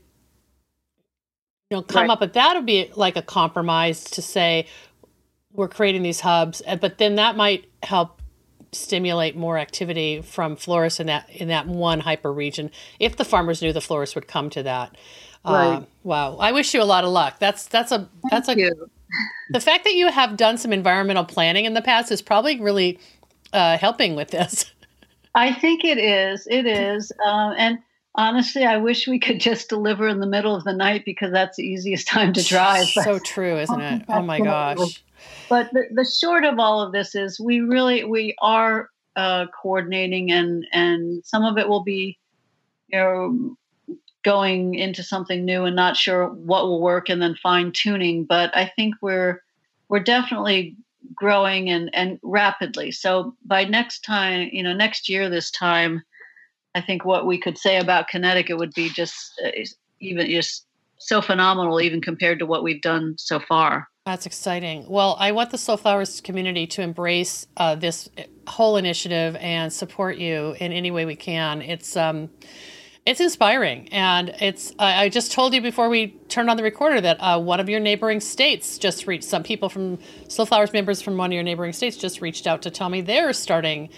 you 1.73 1.79
know 1.79 1.83
come 1.83 2.03
right. 2.03 2.11
up 2.11 2.21
but 2.21 2.35
that 2.35 2.55
would 2.55 2.67
be 2.67 2.91
like 2.95 3.17
a 3.17 3.23
compromise 3.23 4.05
to 4.05 4.21
say 4.21 4.67
we're 5.53 5.69
creating 5.69 6.03
these 6.03 6.21
hubs 6.21 6.61
but 6.83 6.99
then 6.99 7.15
that 7.15 7.35
might 7.35 7.65
help 7.83 8.21
stimulate 8.73 9.37
more 9.37 9.57
activity 9.57 10.21
from 10.21 10.55
florists 10.55 11.01
in 11.01 11.07
that 11.07 11.29
in 11.31 11.49
that 11.49 11.67
one 11.67 12.01
hyper 12.01 12.31
region 12.31 12.71
if 13.01 13.17
the 13.17 13.25
farmers 13.25 13.63
knew 13.63 13.73
the 13.73 13.81
florists 13.81 14.15
would 14.15 14.29
come 14.29 14.51
to 14.51 14.63
that 14.63 14.95
right. 15.47 15.77
Uh, 15.77 15.83
wow 16.03 16.37
i 16.37 16.53
wish 16.53 16.75
you 16.75 16.83
a 16.83 16.85
lot 16.85 17.05
of 17.05 17.11
luck 17.11 17.39
that's 17.39 17.67
that's 17.69 17.91
a 17.91 18.07
that's 18.31 18.47
Thank 18.47 18.59
a 18.59 18.63
you. 18.63 18.91
the 19.51 19.61
fact 19.61 19.85
that 19.85 19.95
you 19.95 20.09
have 20.09 20.37
done 20.37 20.59
some 20.59 20.75
environmental 20.75 21.25
planning 21.25 21.65
in 21.65 21.73
the 21.73 21.83
past 21.83 22.13
is 22.13 22.21
probably 22.21 22.61
really 22.61 22.99
uh, 23.55 23.79
helping 23.79 24.15
with 24.15 24.29
this 24.29 24.71
i 25.35 25.55
think 25.55 25.85
it 25.85 25.97
is 25.97 26.47
it 26.51 26.67
is 26.67 27.13
um, 27.25 27.55
and 27.57 27.79
honestly, 28.15 28.65
I 28.65 28.77
wish 28.79 29.07
we 29.07 29.19
could 29.19 29.41
just 29.41 29.69
deliver 29.69 30.09
in 30.09 30.21
the 30.21 30.27
middle 30.27 30.55
of 30.55 30.65
the 30.65 30.73
night 30.73 31.05
because 31.05 31.33
that's 31.33 31.57
the 31.57 31.65
easiest 31.65 32.07
time 32.09 32.33
to 32.35 32.43
drive. 32.43 32.87
so 32.87 33.19
true, 33.19 33.59
isn't 33.59 33.81
it? 33.81 34.05
Oh 34.09 34.23
my 34.23 34.41
gosh. 34.45 35.03
But 35.49 35.71
the, 35.73 35.85
the 35.93 36.05
short 36.05 36.45
of 36.45 36.59
all 36.59 36.81
of 36.81 36.93
this 36.93 37.15
is 37.15 37.39
we 37.39 37.61
really 37.61 38.05
we 38.05 38.35
are 38.41 38.89
uh, 39.17 39.47
coordinating 39.61 40.33
and 40.33 40.67
and 40.73 41.25
some 41.25 41.45
of 41.45 41.59
it 41.59 41.69
will 41.69 41.83
be 41.83 42.19
you 42.89 42.99
know 42.99 43.57
going 44.25 44.75
into 44.75 45.03
something 45.03 45.45
new 45.45 45.65
and 45.65 45.77
not 45.77 45.97
sure 45.97 46.29
what 46.29 46.65
will 46.65 46.81
work 46.81 47.09
and 47.09 47.21
then 47.21 47.35
fine 47.43 47.73
tuning 47.73 48.25
but 48.25 48.57
i 48.57 48.71
think 48.77 48.95
we're 49.03 49.43
we're 49.89 50.01
definitely 50.01 50.77
growing 51.15 51.69
and 51.69 51.91
and 51.95 52.19
rapidly 52.23 52.91
so 52.91 53.35
by 53.45 53.65
next 53.65 54.01
time 54.01 54.49
you 54.53 54.63
know 54.63 54.73
next 54.73 55.09
year 55.09 55.29
this 55.29 55.51
time 55.51 56.03
I 56.75 56.81
think 56.81 57.05
what 57.05 57.27
we 57.27 57.39
could 57.39 57.59
say 57.59 57.79
about 57.79 58.09
Connecticut 58.09 58.59
would 58.59 58.73
be 58.75 58.89
just 58.89 59.41
uh, 59.45 59.51
even 60.01 60.31
just 60.31 60.67
so 60.99 61.21
phenomenal, 61.21 61.81
even 61.81 62.01
compared 62.01 62.39
to 62.39 62.47
what 62.47 62.63
we've 62.63 62.81
done 62.81 63.15
so 63.19 63.41
far. 63.41 63.89
That's 64.07 64.27
exciting. 64.27 64.87
Well, 64.89 65.17
I 65.21 65.31
want 65.33 65.51
the 65.51 65.59
Slow 65.59 65.77
Flowers 65.77 66.21
community 66.21 66.67
to 66.69 66.83
embrace 66.83 67.47
uh, 67.57 67.77
this 67.77 68.09
whole 68.49 68.77
initiative 68.77 69.37
and 69.37 69.73
support 69.73 70.17
you 70.17 70.57
in 70.59 70.73
any 70.73 70.91
way 70.91 71.05
we 71.05 71.15
can. 71.15 71.63
It's 71.63 71.97
um, 71.97 72.29
it's 73.07 73.21
inspiring, 73.21 73.89
and 73.93 74.31
it's. 74.41 74.73
I 74.79 75.09
just 75.09 75.33
told 75.33 75.55
you 75.55 75.61
before 75.61 75.89
we 75.89 76.09
turned 76.29 76.51
on 76.51 76.57
the 76.57 76.63
recorder 76.65 77.01
that 77.01 77.17
uh, 77.19 77.41
one 77.41 77.61
of 77.61 77.69
your 77.69 77.81
neighboring 77.81 78.21
states 78.21 78.79
just 78.79 79.07
reached. 79.07 79.25
Some 79.25 79.43
people 79.43 79.69
from 79.69 79.99
Slow 80.29 80.47
Flowers 80.47 80.73
members 80.73 81.01
from 81.03 81.17
one 81.17 81.31
of 81.31 81.35
your 81.35 81.43
neighboring 81.43 81.73
states 81.73 81.97
just 81.97 82.21
reached 82.21 82.47
out 82.47 82.63
to 82.63 82.71
tell 82.71 82.89
me 82.89 83.01
they're 83.01 83.33
starting 83.33 83.89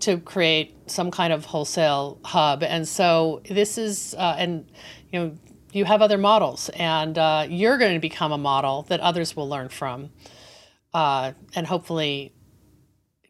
to 0.00 0.18
create 0.18 0.73
some 0.86 1.10
kind 1.10 1.32
of 1.32 1.44
wholesale 1.46 2.18
hub. 2.24 2.62
And 2.62 2.86
so 2.86 3.42
this 3.48 3.78
is, 3.78 4.14
uh, 4.18 4.36
and 4.38 4.70
you 5.12 5.18
know, 5.18 5.36
you 5.72 5.84
have 5.84 6.02
other 6.02 6.18
models, 6.18 6.68
and 6.70 7.18
uh, 7.18 7.46
you're 7.48 7.78
going 7.78 7.94
to 7.94 8.00
become 8.00 8.30
a 8.30 8.38
model 8.38 8.82
that 8.82 9.00
others 9.00 9.34
will 9.34 9.48
learn 9.48 9.68
from, 9.68 10.10
uh, 10.92 11.32
and 11.56 11.66
hopefully 11.66 12.32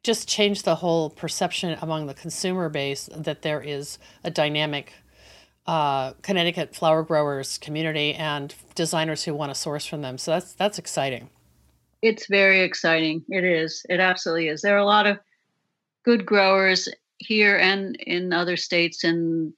just 0.02 0.28
change 0.28 0.62
the 0.64 0.74
whole 0.74 1.08
perception 1.08 1.78
among 1.80 2.06
the 2.06 2.12
consumer 2.12 2.68
base 2.68 3.08
that 3.16 3.40
there 3.40 3.62
is 3.62 3.98
a 4.22 4.30
dynamic 4.30 4.92
uh, 5.66 6.12
Connecticut 6.20 6.76
flower 6.76 7.02
growers 7.02 7.56
community 7.56 8.12
and 8.12 8.54
designers 8.74 9.24
who 9.24 9.34
want 9.34 9.50
to 9.50 9.58
source 9.58 9.86
from 9.86 10.02
them. 10.02 10.18
So 10.18 10.32
that's 10.32 10.52
that's 10.52 10.78
exciting. 10.78 11.30
It's 12.02 12.26
very 12.26 12.60
exciting. 12.60 13.24
It 13.28 13.44
is. 13.44 13.84
It 13.88 13.98
absolutely 13.98 14.48
is. 14.48 14.60
There 14.60 14.74
are 14.74 14.78
a 14.78 14.84
lot 14.84 15.06
of 15.06 15.18
good 16.04 16.26
growers 16.26 16.86
here 17.18 17.56
and 17.56 17.96
in 17.96 18.32
other 18.32 18.56
states 18.56 19.04
and 19.04 19.52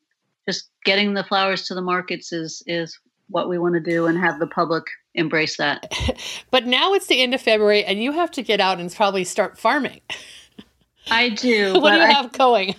just 0.49 0.71
getting 0.85 1.15
the 1.15 1.25
flowers 1.25 1.67
to 1.67 1.75
the 1.75 1.83
markets 1.83 2.33
is 2.33 2.63
is 2.67 2.99
what 3.29 3.49
we 3.49 3.59
want 3.59 3.75
to 3.75 3.81
do 3.81 4.07
and 4.07 4.19
have 4.19 4.39
the 4.39 4.47
public 4.47 4.85
embrace 5.15 5.57
that. 5.57 5.93
but 6.51 6.67
now 6.67 6.95
it's 6.95 7.09
the 7.09 7.21
end 7.21 7.35
of 7.35 7.41
February 7.41 7.85
and 7.85 8.03
you 8.03 8.13
have 8.13 8.31
to 8.31 8.43
get 8.43 8.61
out 8.61 8.79
and 8.79 8.95
probably 8.95 9.25
start 9.25 9.59
farming. 9.59 10.01
I 11.11 11.31
do. 11.31 11.75
what 11.81 11.91
do 11.91 11.97
you 11.97 12.05
I, 12.05 12.13
have 12.13 12.33
going? 12.33 12.77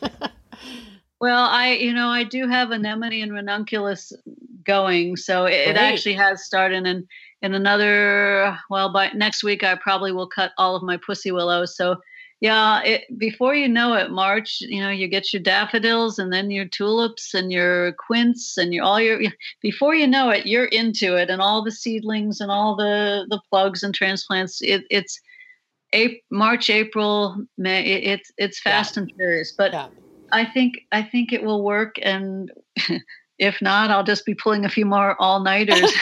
well, 1.20 1.50
I 1.50 1.74
you 1.74 1.94
know, 1.94 2.08
I 2.08 2.24
do 2.24 2.48
have 2.48 2.72
anemone 2.72 3.22
and 3.22 3.34
ranunculus 3.34 4.14
going, 4.64 5.18
so 5.18 5.46
it, 5.46 5.70
it 5.70 5.78
actually 5.78 6.16
has 6.16 6.46
started 6.46 6.86
and 6.86 7.06
in 7.42 7.54
another 7.54 8.58
well 8.70 8.92
by 8.92 9.12
next 9.14 9.44
week 9.44 9.64
I 9.64 9.76
probably 9.76 10.12
will 10.12 10.28
cut 10.28 10.54
all 10.58 10.76
of 10.76 10.84
my 10.84 10.98
pussy 10.98 11.32
willows. 11.32 11.76
So 11.76 11.98
yeah, 12.40 12.84
it, 12.84 13.18
before 13.18 13.56
you 13.56 13.68
know 13.68 13.96
it, 13.96 14.12
March, 14.12 14.62
you 14.62 14.80
know, 14.80 14.92
you 14.92 15.08
get 15.08 15.34
your 15.34 15.42
daffodils 15.42 16.20
and 16.20 16.32
then 16.32 16.52
your 16.52 16.66
tulips 16.66 17.34
and 17.34 17.52
your 17.52 17.94
quince 17.94 18.58
and 18.58 18.74
your 18.74 18.84
all 18.84 19.02
your. 19.02 19.20
Before 19.62 19.96
you 19.96 20.06
know 20.06 20.30
it, 20.30 20.46
you're 20.46 20.66
into 20.66 21.16
it, 21.16 21.32
and 21.32 21.42
all 21.42 21.64
the 21.64 21.72
seedlings 21.72 22.40
and 22.40 22.52
all 22.52 22.76
the 22.76 23.26
the 23.30 23.42
plugs 23.50 23.82
and 23.82 23.94
transplants. 23.94 24.62
It, 24.62 24.84
it's 24.92 25.20
April, 25.94 26.20
March, 26.30 26.70
April, 26.70 27.44
May. 27.58 27.84
It, 27.84 28.04
it's 28.04 28.32
it's 28.38 28.60
fast 28.60 28.96
yeah. 28.96 29.04
and 29.04 29.12
furious, 29.16 29.52
but 29.58 29.74
yeah. 29.74 29.88
I 30.32 30.46
think 30.46 30.82
I 30.92 31.02
think 31.02 31.34
it 31.34 31.42
will 31.42 31.64
work, 31.64 31.96
and 32.04 32.52
if 33.40 33.60
not, 33.64 33.90
I'll 33.90 34.04
just 34.04 34.28
be 34.28 34.36
pulling 34.36 34.64
a 34.64 34.70
few 34.70 34.86
more 34.86 35.20
all 35.20 35.40
nighters. 35.42 35.92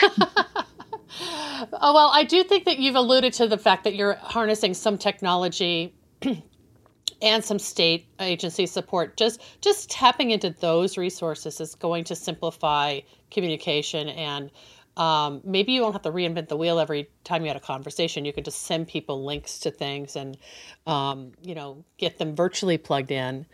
Oh, 1.72 1.94
well, 1.94 2.10
I 2.12 2.22
do 2.22 2.44
think 2.44 2.66
that 2.66 2.78
you've 2.78 2.96
alluded 2.96 3.32
to 3.34 3.46
the 3.46 3.56
fact 3.56 3.84
that 3.84 3.94
you're 3.94 4.14
harnessing 4.14 4.74
some 4.74 4.98
technology 4.98 5.95
and 7.22 7.44
some 7.44 7.58
state 7.58 8.06
agency 8.20 8.66
support. 8.66 9.16
Just 9.16 9.40
just 9.60 9.90
tapping 9.90 10.30
into 10.30 10.50
those 10.50 10.96
resources 10.96 11.60
is 11.60 11.74
going 11.74 12.04
to 12.04 12.14
simplify 12.14 13.00
communication 13.30 14.08
and 14.08 14.50
um, 14.96 15.42
maybe 15.44 15.72
you 15.72 15.80
don't 15.80 15.92
have 15.92 16.02
to 16.02 16.10
reinvent 16.10 16.48
the 16.48 16.56
wheel 16.56 16.78
every 16.78 17.10
time 17.22 17.42
you 17.42 17.48
had 17.48 17.56
a 17.56 17.60
conversation. 17.60 18.24
You 18.24 18.32
could 18.32 18.46
just 18.46 18.62
send 18.62 18.88
people 18.88 19.24
links 19.24 19.58
to 19.60 19.70
things 19.70 20.16
and 20.16 20.38
um, 20.86 21.32
you 21.42 21.54
know 21.54 21.84
get 21.98 22.18
them 22.18 22.34
virtually 22.34 22.78
plugged 22.78 23.10
in. 23.10 23.46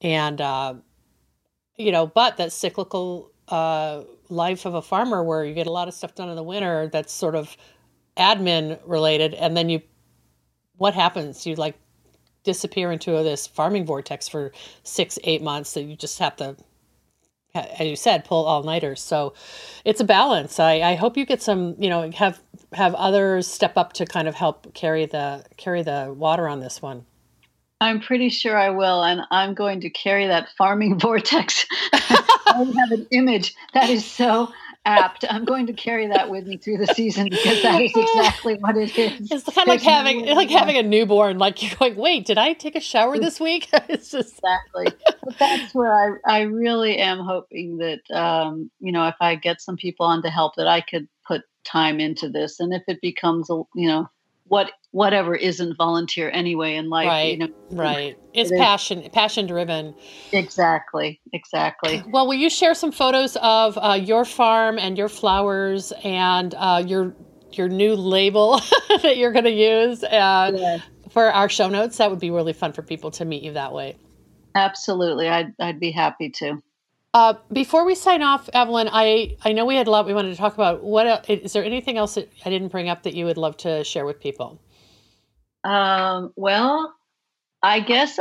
And 0.00 0.40
uh, 0.40 0.74
you 1.76 1.92
know 1.92 2.06
but 2.06 2.36
that 2.36 2.52
cyclical 2.52 3.30
uh, 3.48 4.02
life 4.28 4.64
of 4.64 4.74
a 4.74 4.82
farmer 4.82 5.22
where 5.22 5.44
you 5.44 5.54
get 5.54 5.66
a 5.66 5.72
lot 5.72 5.88
of 5.88 5.94
stuff 5.94 6.14
done 6.14 6.28
in 6.28 6.36
the 6.36 6.42
winter 6.42 6.88
that's 6.88 7.12
sort 7.12 7.34
of 7.34 7.56
admin 8.16 8.78
related 8.84 9.34
and 9.34 9.56
then 9.56 9.68
you 9.68 9.80
what 10.78 10.94
happens? 10.94 11.46
You 11.46 11.54
like 11.54 11.76
disappear 12.46 12.90
into 12.90 13.10
this 13.10 13.46
farming 13.46 13.84
vortex 13.84 14.26
for 14.26 14.52
six 14.82 15.18
eight 15.24 15.42
months 15.42 15.74
that 15.74 15.82
you 15.82 15.96
just 15.96 16.18
have 16.18 16.34
to 16.36 16.56
as 17.54 17.86
you 17.86 17.96
said 17.96 18.24
pull 18.24 18.46
all 18.46 18.62
nighters 18.62 19.00
so 19.00 19.34
it's 19.86 20.00
a 20.00 20.04
balance. 20.04 20.58
I, 20.58 20.80
I 20.80 20.94
hope 20.96 21.16
you 21.16 21.24
get 21.24 21.40
some 21.40 21.76
you 21.78 21.88
know 21.88 22.10
have 22.10 22.40
have 22.72 22.94
others 22.96 23.46
step 23.46 23.76
up 23.76 23.92
to 23.94 24.04
kind 24.04 24.26
of 24.26 24.34
help 24.34 24.74
carry 24.74 25.06
the 25.06 25.44
carry 25.56 25.82
the 25.82 26.12
water 26.14 26.48
on 26.48 26.60
this 26.60 26.82
one. 26.82 27.06
I'm 27.80 28.00
pretty 28.00 28.30
sure 28.30 28.56
I 28.56 28.70
will, 28.70 29.04
and 29.04 29.20
I'm 29.30 29.54
going 29.54 29.82
to 29.82 29.90
carry 29.90 30.26
that 30.26 30.48
farming 30.58 30.98
vortex. 31.00 31.66
I 31.92 32.74
have 32.78 32.90
an 32.90 33.06
image 33.12 33.54
that 33.74 33.88
is 33.88 34.04
so 34.04 34.50
apt. 34.86 35.24
I'm 35.28 35.44
going 35.44 35.66
to 35.66 35.72
carry 35.72 36.06
that 36.06 36.30
with 36.30 36.46
me 36.46 36.56
through 36.56 36.78
the 36.78 36.86
season 36.86 37.28
because 37.28 37.62
that 37.62 37.82
is 37.82 37.92
exactly 37.94 38.54
what 38.54 38.76
it 38.76 38.96
is. 38.96 39.30
It's 39.30 39.44
kind 39.44 39.68
of 39.68 39.74
like 39.74 39.82
having 39.82 40.24
no 40.24 40.32
like 40.32 40.48
having 40.48 40.76
a 40.76 40.82
newborn. 40.82 41.38
Like 41.38 41.62
you're 41.62 41.76
going, 41.76 41.96
wait, 41.96 42.24
did 42.24 42.38
I 42.38 42.54
take 42.54 42.76
a 42.76 42.80
shower 42.80 43.18
this 43.18 43.38
week? 43.40 43.68
it's 43.88 44.10
just 44.10 44.38
exactly. 44.38 44.86
But 45.24 45.38
that's 45.38 45.74
where 45.74 45.92
I 45.92 46.38
I 46.38 46.40
really 46.42 46.98
am 46.98 47.18
hoping 47.18 47.78
that 47.78 48.00
um, 48.16 48.70
you 48.80 48.92
know 48.92 49.06
if 49.08 49.16
I 49.20 49.34
get 49.34 49.60
some 49.60 49.76
people 49.76 50.06
on 50.06 50.22
to 50.22 50.30
help 50.30 50.54
that 50.56 50.68
I 50.68 50.80
could 50.80 51.08
put 51.26 51.42
time 51.64 52.00
into 52.00 52.28
this, 52.28 52.60
and 52.60 52.72
if 52.72 52.82
it 52.86 53.00
becomes 53.02 53.50
a 53.50 53.62
you 53.74 53.88
know 53.88 54.08
what 54.48 54.70
whatever 54.92 55.34
isn't 55.34 55.76
volunteer 55.76 56.30
anyway 56.32 56.76
in 56.76 56.88
life 56.88 57.06
right 57.06 57.32
you 57.32 57.38
know 57.38 57.48
right. 57.72 58.16
It's 58.34 58.50
it 58.50 58.58
passion 58.58 59.00
is. 59.00 59.08
passion 59.10 59.46
driven 59.46 59.94
exactly 60.32 61.20
exactly. 61.32 62.02
Well 62.08 62.26
will 62.26 62.34
you 62.34 62.50
share 62.50 62.74
some 62.74 62.92
photos 62.92 63.36
of 63.36 63.78
uh, 63.80 63.94
your 63.94 64.24
farm 64.24 64.78
and 64.78 64.98
your 64.98 65.08
flowers 65.08 65.92
and 66.04 66.54
uh, 66.58 66.82
your 66.86 67.14
your 67.52 67.68
new 67.68 67.94
label 67.94 68.60
that 69.02 69.16
you're 69.16 69.32
going 69.32 69.44
to 69.44 69.50
use 69.50 70.02
uh, 70.04 70.52
yeah. 70.54 70.78
for 71.10 71.26
our 71.32 71.48
show 71.48 71.68
notes? 71.68 71.98
That 71.98 72.10
would 72.10 72.20
be 72.20 72.30
really 72.30 72.52
fun 72.52 72.72
for 72.72 72.82
people 72.82 73.10
to 73.12 73.24
meet 73.24 73.42
you 73.42 73.52
that 73.52 73.72
way. 73.72 73.96
Absolutely. 74.54 75.28
I'd, 75.28 75.52
I'd 75.60 75.80
be 75.80 75.90
happy 75.90 76.30
to 76.30 76.62
uh, 77.16 77.32
before 77.50 77.86
we 77.86 77.94
sign 77.94 78.22
off, 78.22 78.50
Evelyn, 78.52 78.90
I, 78.92 79.38
I 79.42 79.52
know 79.52 79.64
we 79.64 79.74
had 79.74 79.86
a 79.86 79.90
lot 79.90 80.04
we 80.04 80.12
wanted 80.12 80.32
to 80.32 80.36
talk 80.36 80.52
about. 80.52 80.82
What 80.82 81.30
is 81.30 81.54
there 81.54 81.64
anything 81.64 81.96
else 81.96 82.16
that 82.16 82.30
I 82.44 82.50
didn't 82.50 82.68
bring 82.68 82.90
up 82.90 83.04
that 83.04 83.14
you 83.14 83.24
would 83.24 83.38
love 83.38 83.56
to 83.58 83.84
share 83.84 84.04
with 84.04 84.20
people? 84.20 84.60
Um, 85.64 86.34
well, 86.36 86.94
I 87.62 87.80
guess 87.80 88.18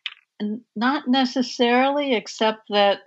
not 0.74 1.06
necessarily, 1.06 2.14
except 2.14 2.62
that 2.70 3.00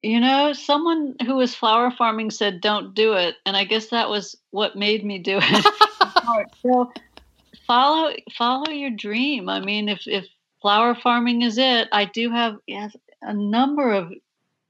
you 0.00 0.20
know 0.20 0.54
someone 0.54 1.14
who 1.26 1.36
was 1.36 1.54
flower 1.54 1.90
farming 1.90 2.30
said 2.30 2.62
don't 2.62 2.94
do 2.94 3.12
it, 3.12 3.34
and 3.44 3.58
I 3.58 3.64
guess 3.64 3.88
that 3.88 4.08
was 4.08 4.34
what 4.52 4.74
made 4.74 5.04
me 5.04 5.18
do 5.18 5.38
it. 5.42 6.46
so 6.62 6.90
follow 7.66 8.14
follow 8.38 8.70
your 8.70 8.90
dream. 8.90 9.50
I 9.50 9.60
mean, 9.60 9.90
if 9.90 10.00
if 10.06 10.24
flower 10.62 10.94
farming 10.94 11.42
is 11.42 11.58
it, 11.58 11.88
I 11.92 12.06
do 12.06 12.30
have 12.30 12.56
yes, 12.66 12.96
a 13.22 13.34
number 13.34 13.92
of 13.92 14.12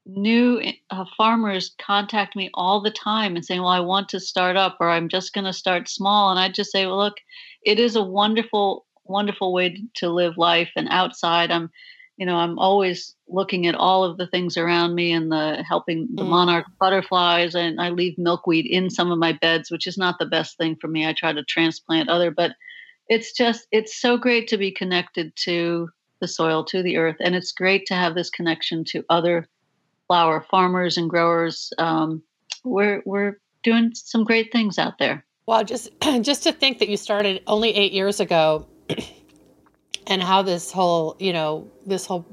new 0.06 0.62
uh, 0.90 1.04
farmers 1.16 1.74
contact 1.78 2.34
me 2.34 2.50
all 2.54 2.80
the 2.80 2.90
time 2.90 3.36
and 3.36 3.44
saying, 3.44 3.60
"Well, 3.60 3.70
I 3.70 3.80
want 3.80 4.08
to 4.10 4.20
start 4.20 4.56
up, 4.56 4.78
or 4.80 4.90
I'm 4.90 5.08
just 5.08 5.32
going 5.32 5.44
to 5.44 5.52
start 5.52 5.88
small." 5.88 6.30
And 6.30 6.40
I 6.40 6.48
just 6.48 6.72
say, 6.72 6.86
"Well, 6.86 6.98
look, 6.98 7.16
it 7.62 7.78
is 7.78 7.96
a 7.96 8.02
wonderful, 8.02 8.86
wonderful 9.04 9.52
way 9.52 9.76
to 9.96 10.08
live 10.08 10.36
life. 10.36 10.70
And 10.76 10.88
outside, 10.90 11.50
I'm, 11.50 11.70
you 12.16 12.26
know, 12.26 12.36
I'm 12.36 12.58
always 12.58 13.14
looking 13.28 13.66
at 13.66 13.74
all 13.74 14.04
of 14.04 14.16
the 14.16 14.26
things 14.26 14.56
around 14.56 14.94
me 14.94 15.12
and 15.12 15.30
the 15.30 15.64
helping 15.68 16.08
the 16.14 16.22
mm. 16.22 16.28
monarch 16.28 16.66
butterflies. 16.80 17.54
And 17.54 17.80
I 17.80 17.90
leave 17.90 18.18
milkweed 18.18 18.66
in 18.66 18.90
some 18.90 19.10
of 19.10 19.18
my 19.18 19.32
beds, 19.32 19.70
which 19.70 19.86
is 19.86 19.98
not 19.98 20.18
the 20.18 20.26
best 20.26 20.56
thing 20.56 20.76
for 20.80 20.88
me. 20.88 21.06
I 21.06 21.12
try 21.12 21.32
to 21.32 21.44
transplant 21.44 22.08
other, 22.08 22.30
but 22.30 22.52
it's 23.08 23.32
just 23.32 23.66
it's 23.72 24.00
so 24.00 24.16
great 24.16 24.48
to 24.48 24.58
be 24.58 24.70
connected 24.70 25.32
to 25.44 25.88
the 26.20 26.28
soil, 26.28 26.64
to 26.64 26.82
the 26.82 26.96
earth. 26.96 27.16
And 27.20 27.34
it's 27.34 27.52
great 27.52 27.86
to 27.86 27.94
have 27.94 28.14
this 28.14 28.30
connection 28.30 28.84
to 28.88 29.04
other 29.08 29.48
flower 30.06 30.44
farmers 30.50 30.96
and 30.96 31.08
growers. 31.08 31.72
Um, 31.78 32.22
we're, 32.64 33.02
we're 33.04 33.38
doing 33.62 33.92
some 33.94 34.24
great 34.24 34.52
things 34.52 34.78
out 34.78 34.98
there. 34.98 35.24
Well, 35.48 35.64
just 35.64 35.88
just 36.20 36.42
to 36.42 36.52
think 36.52 36.78
that 36.80 36.90
you 36.90 36.98
started 36.98 37.42
only 37.46 37.74
eight 37.74 37.92
years 37.92 38.20
ago, 38.20 38.66
and 40.06 40.22
how 40.22 40.42
this 40.42 40.70
whole 40.70 41.16
you 41.18 41.32
know 41.32 41.70
this 41.86 42.04
whole 42.04 42.26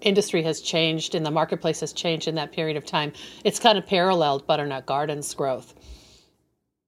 industry 0.00 0.42
has 0.44 0.62
changed 0.62 1.14
and 1.14 1.26
the 1.26 1.30
marketplace 1.30 1.80
has 1.80 1.92
changed 1.92 2.26
in 2.26 2.36
that 2.36 2.52
period 2.52 2.78
of 2.78 2.86
time. 2.86 3.12
It's 3.44 3.60
kind 3.60 3.76
of 3.76 3.86
paralleled 3.86 4.46
Butternut 4.46 4.86
Gardens 4.86 5.34
growth. 5.34 5.74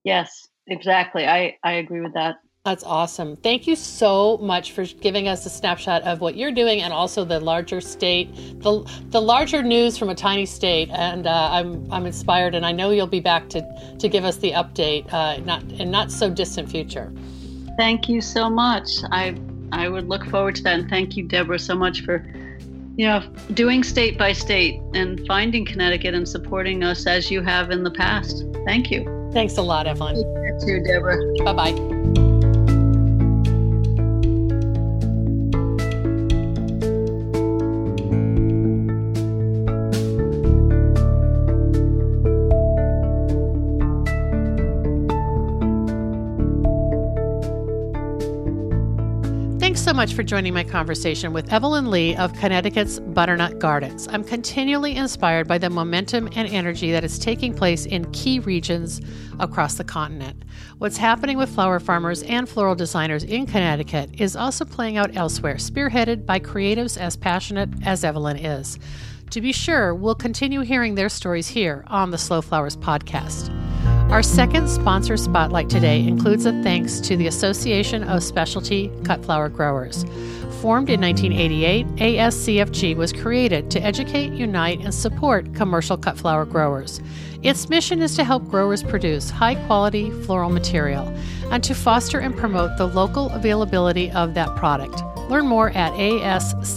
Yes, 0.02 0.48
exactly. 0.66 1.26
I 1.26 1.58
I 1.62 1.72
agree 1.72 2.00
with 2.00 2.14
that. 2.14 2.36
That's 2.66 2.82
awesome. 2.82 3.36
Thank 3.36 3.68
you 3.68 3.76
so 3.76 4.38
much 4.38 4.72
for 4.72 4.84
giving 4.84 5.28
us 5.28 5.46
a 5.46 5.48
snapshot 5.48 6.02
of 6.02 6.20
what 6.20 6.36
you're 6.36 6.50
doing 6.50 6.82
and 6.82 6.92
also 6.92 7.24
the 7.24 7.38
larger 7.38 7.80
state, 7.80 8.34
the, 8.60 8.84
the 9.10 9.22
larger 9.22 9.62
news 9.62 9.96
from 9.96 10.08
a 10.08 10.16
tiny 10.16 10.46
state. 10.46 10.90
And 10.90 11.28
uh, 11.28 11.50
I'm, 11.52 11.86
I'm 11.92 12.06
inspired, 12.06 12.56
and 12.56 12.66
I 12.66 12.72
know 12.72 12.90
you'll 12.90 13.06
be 13.06 13.20
back 13.20 13.48
to, 13.50 13.96
to 14.00 14.08
give 14.08 14.24
us 14.24 14.38
the 14.38 14.50
update 14.50 15.06
uh, 15.12 15.36
not, 15.44 15.62
in 15.74 15.92
not 15.92 16.10
so 16.10 16.28
distant 16.28 16.68
future. 16.68 17.12
Thank 17.76 18.08
you 18.08 18.20
so 18.20 18.50
much. 18.50 18.88
I, 19.12 19.38
I 19.70 19.88
would 19.88 20.08
look 20.08 20.24
forward 20.24 20.56
to 20.56 20.64
that. 20.64 20.80
And 20.80 20.90
thank 20.90 21.16
you, 21.16 21.22
Debra, 21.22 21.60
so 21.60 21.76
much 21.76 22.00
for 22.04 22.26
you 22.96 23.06
know, 23.06 23.22
doing 23.54 23.84
state 23.84 24.18
by 24.18 24.32
state 24.32 24.80
and 24.92 25.24
finding 25.28 25.64
Connecticut 25.64 26.14
and 26.14 26.28
supporting 26.28 26.82
us 26.82 27.06
as 27.06 27.30
you 27.30 27.42
have 27.42 27.70
in 27.70 27.84
the 27.84 27.92
past. 27.92 28.44
Thank 28.64 28.90
you. 28.90 29.30
Thanks 29.32 29.56
a 29.56 29.62
lot, 29.62 29.86
Evelyn. 29.86 30.16
You 30.16 30.58
too, 30.60 30.82
Debra. 30.82 31.16
Bye 31.44 31.52
bye. 31.52 32.25
Much 50.06 50.14
for 50.14 50.22
joining 50.22 50.54
my 50.54 50.62
conversation 50.62 51.32
with 51.32 51.52
Evelyn 51.52 51.90
Lee 51.90 52.14
of 52.14 52.32
Connecticut's 52.34 53.00
Butternut 53.00 53.58
Gardens. 53.58 54.06
I'm 54.06 54.22
continually 54.22 54.94
inspired 54.94 55.48
by 55.48 55.58
the 55.58 55.68
momentum 55.68 56.28
and 56.36 56.46
energy 56.46 56.92
that 56.92 57.02
is 57.02 57.18
taking 57.18 57.52
place 57.52 57.86
in 57.86 58.08
key 58.12 58.38
regions 58.38 59.00
across 59.40 59.74
the 59.74 59.82
continent. 59.82 60.44
What's 60.78 60.96
happening 60.96 61.36
with 61.36 61.52
flower 61.52 61.80
farmers 61.80 62.22
and 62.22 62.48
floral 62.48 62.76
designers 62.76 63.24
in 63.24 63.46
Connecticut 63.46 64.20
is 64.20 64.36
also 64.36 64.64
playing 64.64 64.96
out 64.96 65.16
elsewhere, 65.16 65.56
spearheaded 65.56 66.24
by 66.24 66.38
creatives 66.38 66.96
as 66.96 67.16
passionate 67.16 67.70
as 67.84 68.04
Evelyn 68.04 68.36
is. 68.36 68.78
To 69.30 69.40
be 69.40 69.50
sure, 69.50 69.92
we'll 69.92 70.14
continue 70.14 70.60
hearing 70.60 70.94
their 70.94 71.08
stories 71.08 71.48
here 71.48 71.82
on 71.88 72.12
the 72.12 72.18
Slow 72.18 72.42
Flowers 72.42 72.76
podcast. 72.76 73.65
Our 74.10 74.22
second 74.22 74.68
sponsor 74.68 75.16
spotlight 75.16 75.68
today 75.68 76.06
includes 76.06 76.46
a 76.46 76.52
thanks 76.62 77.00
to 77.00 77.16
the 77.16 77.26
Association 77.26 78.04
of 78.04 78.22
Specialty 78.22 78.90
Cut 79.04 79.24
Flower 79.24 79.48
Growers. 79.48 80.04
Formed 80.62 80.88
in 80.88 81.00
1988, 81.00 81.86
ASCFG 81.96 82.96
was 82.96 83.12
created 83.12 83.68
to 83.72 83.82
educate, 83.82 84.32
unite, 84.32 84.80
and 84.80 84.94
support 84.94 85.52
commercial 85.54 85.98
cut 85.98 86.16
flower 86.16 86.44
growers. 86.44 87.00
Its 87.42 87.68
mission 87.68 88.00
is 88.00 88.14
to 88.14 88.22
help 88.22 88.48
growers 88.48 88.82
produce 88.82 89.28
high 89.28 89.56
quality 89.66 90.12
floral 90.22 90.50
material 90.50 91.12
and 91.50 91.64
to 91.64 91.74
foster 91.74 92.20
and 92.20 92.36
promote 92.36 92.78
the 92.78 92.86
local 92.86 93.28
availability 93.30 94.10
of 94.12 94.34
that 94.34 94.54
product. 94.56 95.02
Learn 95.28 95.48
more 95.48 95.70
at 95.70 95.92
ascfg.org. 95.94 96.72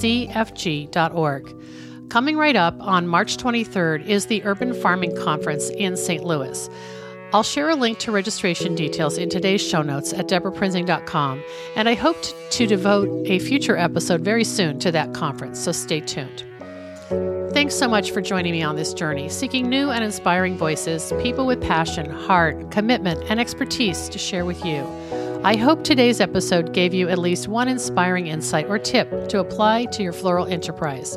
Coming 2.09 2.37
right 2.37 2.55
up 2.55 2.75
on 2.79 3.07
March 3.07 3.37
23rd 3.37 4.07
is 4.07 4.25
the 4.25 4.43
Urban 4.43 4.73
Farming 4.73 5.15
Conference 5.15 5.69
in 5.69 5.95
St. 5.95 6.23
Louis. 6.23 6.67
I'll 7.31 7.43
share 7.43 7.69
a 7.69 7.75
link 7.75 7.99
to 7.99 8.11
registration 8.11 8.73
details 8.73 9.19
in 9.19 9.29
today's 9.29 9.61
show 9.61 9.83
notes 9.83 10.13
at 10.13 10.27
debraprinzing.com, 10.27 11.43
and 11.75 11.87
I 11.87 11.93
hope 11.93 12.19
to, 12.23 12.49
to 12.49 12.65
devote 12.65 13.27
a 13.27 13.37
future 13.37 13.77
episode 13.77 14.21
very 14.21 14.43
soon 14.43 14.79
to 14.79 14.91
that 14.93 15.13
conference, 15.13 15.59
so 15.59 15.71
stay 15.71 15.99
tuned. 15.99 16.43
Thanks 17.53 17.75
so 17.75 17.87
much 17.87 18.09
for 18.11 18.21
joining 18.21 18.51
me 18.51 18.63
on 18.63 18.75
this 18.75 18.95
journey, 18.95 19.29
seeking 19.29 19.69
new 19.69 19.91
and 19.91 20.03
inspiring 20.03 20.57
voices, 20.57 21.13
people 21.21 21.45
with 21.45 21.61
passion, 21.61 22.09
heart, 22.09 22.71
commitment, 22.71 23.23
and 23.29 23.39
expertise 23.39 24.09
to 24.09 24.17
share 24.17 24.45
with 24.45 24.65
you. 24.65 24.83
I 25.43 25.55
hope 25.55 25.83
today's 25.83 26.19
episode 26.19 26.73
gave 26.73 26.95
you 26.95 27.09
at 27.09 27.19
least 27.19 27.47
one 27.47 27.67
inspiring 27.67 28.25
insight 28.25 28.65
or 28.65 28.79
tip 28.79 29.29
to 29.29 29.39
apply 29.39 29.85
to 29.85 30.01
your 30.01 30.13
floral 30.13 30.47
enterprise. 30.47 31.15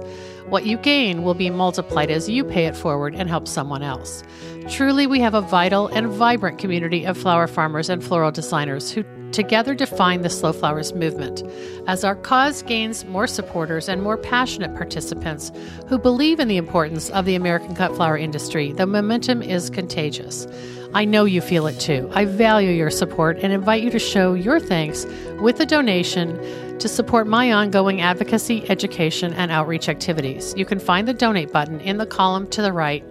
What 0.52 0.66
you 0.66 0.76
gain 0.76 1.22
will 1.22 1.32
be 1.32 1.48
multiplied 1.48 2.10
as 2.10 2.28
you 2.28 2.44
pay 2.44 2.66
it 2.66 2.76
forward 2.76 3.14
and 3.14 3.26
help 3.26 3.48
someone 3.48 3.82
else. 3.82 4.22
Truly, 4.68 5.06
we 5.06 5.18
have 5.18 5.32
a 5.32 5.40
vital 5.40 5.86
and 5.86 6.08
vibrant 6.08 6.58
community 6.58 7.06
of 7.06 7.16
flower 7.16 7.46
farmers 7.46 7.88
and 7.88 8.04
floral 8.04 8.30
designers 8.30 8.90
who 8.90 9.02
together 9.30 9.74
define 9.74 10.20
the 10.20 10.28
Slow 10.28 10.52
Flowers 10.52 10.92
movement. 10.92 11.42
As 11.86 12.04
our 12.04 12.14
cause 12.14 12.62
gains 12.64 13.06
more 13.06 13.26
supporters 13.26 13.88
and 13.88 14.02
more 14.02 14.18
passionate 14.18 14.76
participants 14.76 15.50
who 15.88 15.98
believe 15.98 16.38
in 16.38 16.48
the 16.48 16.58
importance 16.58 17.08
of 17.08 17.24
the 17.24 17.34
American 17.34 17.74
cut 17.74 17.96
flower 17.96 18.18
industry, 18.18 18.72
the 18.72 18.86
momentum 18.86 19.40
is 19.40 19.70
contagious. 19.70 20.46
I 20.92 21.06
know 21.06 21.24
you 21.24 21.40
feel 21.40 21.66
it 21.66 21.80
too. 21.80 22.10
I 22.12 22.26
value 22.26 22.72
your 22.72 22.90
support 22.90 23.38
and 23.38 23.54
invite 23.54 23.82
you 23.82 23.88
to 23.88 23.98
show 23.98 24.34
your 24.34 24.60
thanks 24.60 25.06
with 25.40 25.58
a 25.60 25.64
donation 25.64 26.38
to 26.82 26.88
support 26.88 27.26
my 27.26 27.52
ongoing 27.52 28.00
advocacy, 28.00 28.68
education, 28.68 29.32
and 29.34 29.50
outreach 29.50 29.88
activities. 29.88 30.52
You 30.56 30.66
can 30.66 30.78
find 30.78 31.08
the 31.08 31.14
donate 31.14 31.52
button 31.52 31.80
in 31.80 31.96
the 31.96 32.06
column 32.06 32.46
to 32.48 32.60
the 32.60 32.72
right 32.72 33.04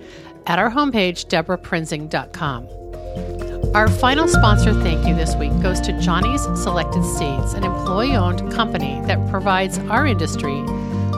at 0.46 0.60
our 0.60 0.70
homepage, 0.70 1.26
debraprinzing.com. 1.28 2.68
Our 3.74 3.88
final 3.88 4.28
sponsor 4.28 4.74
thank 4.74 5.08
you 5.08 5.16
this 5.16 5.36
week 5.36 5.58
goes 5.62 5.80
to 5.82 5.98
Johnny's 6.02 6.44
Selected 6.62 7.04
Seeds, 7.04 7.54
an 7.54 7.64
employee 7.64 8.16
owned 8.16 8.52
company 8.52 9.02
that 9.06 9.30
provides 9.30 9.80
our 9.80 10.06
industry 10.06 10.62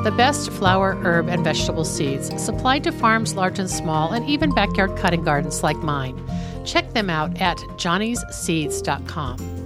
the 0.04 0.12
best 0.12 0.50
flower, 0.52 0.96
herb, 1.04 1.30
and 1.30 1.44
vegetable 1.46 1.86
seeds 1.86 2.30
supplied 2.42 2.84
to 2.84 2.92
farms 2.92 3.36
large 3.36 3.58
and 3.58 3.70
small 3.70 4.12
and 4.12 4.28
even 4.30 4.54
backyard 4.54 4.98
cutting 4.98 5.24
gardens 5.24 5.64
like 5.64 5.78
mine. 5.78 6.22
Check 6.66 6.92
them 6.92 7.10
out 7.10 7.40
at 7.42 7.58
johnnyseeds.com. 7.78 9.63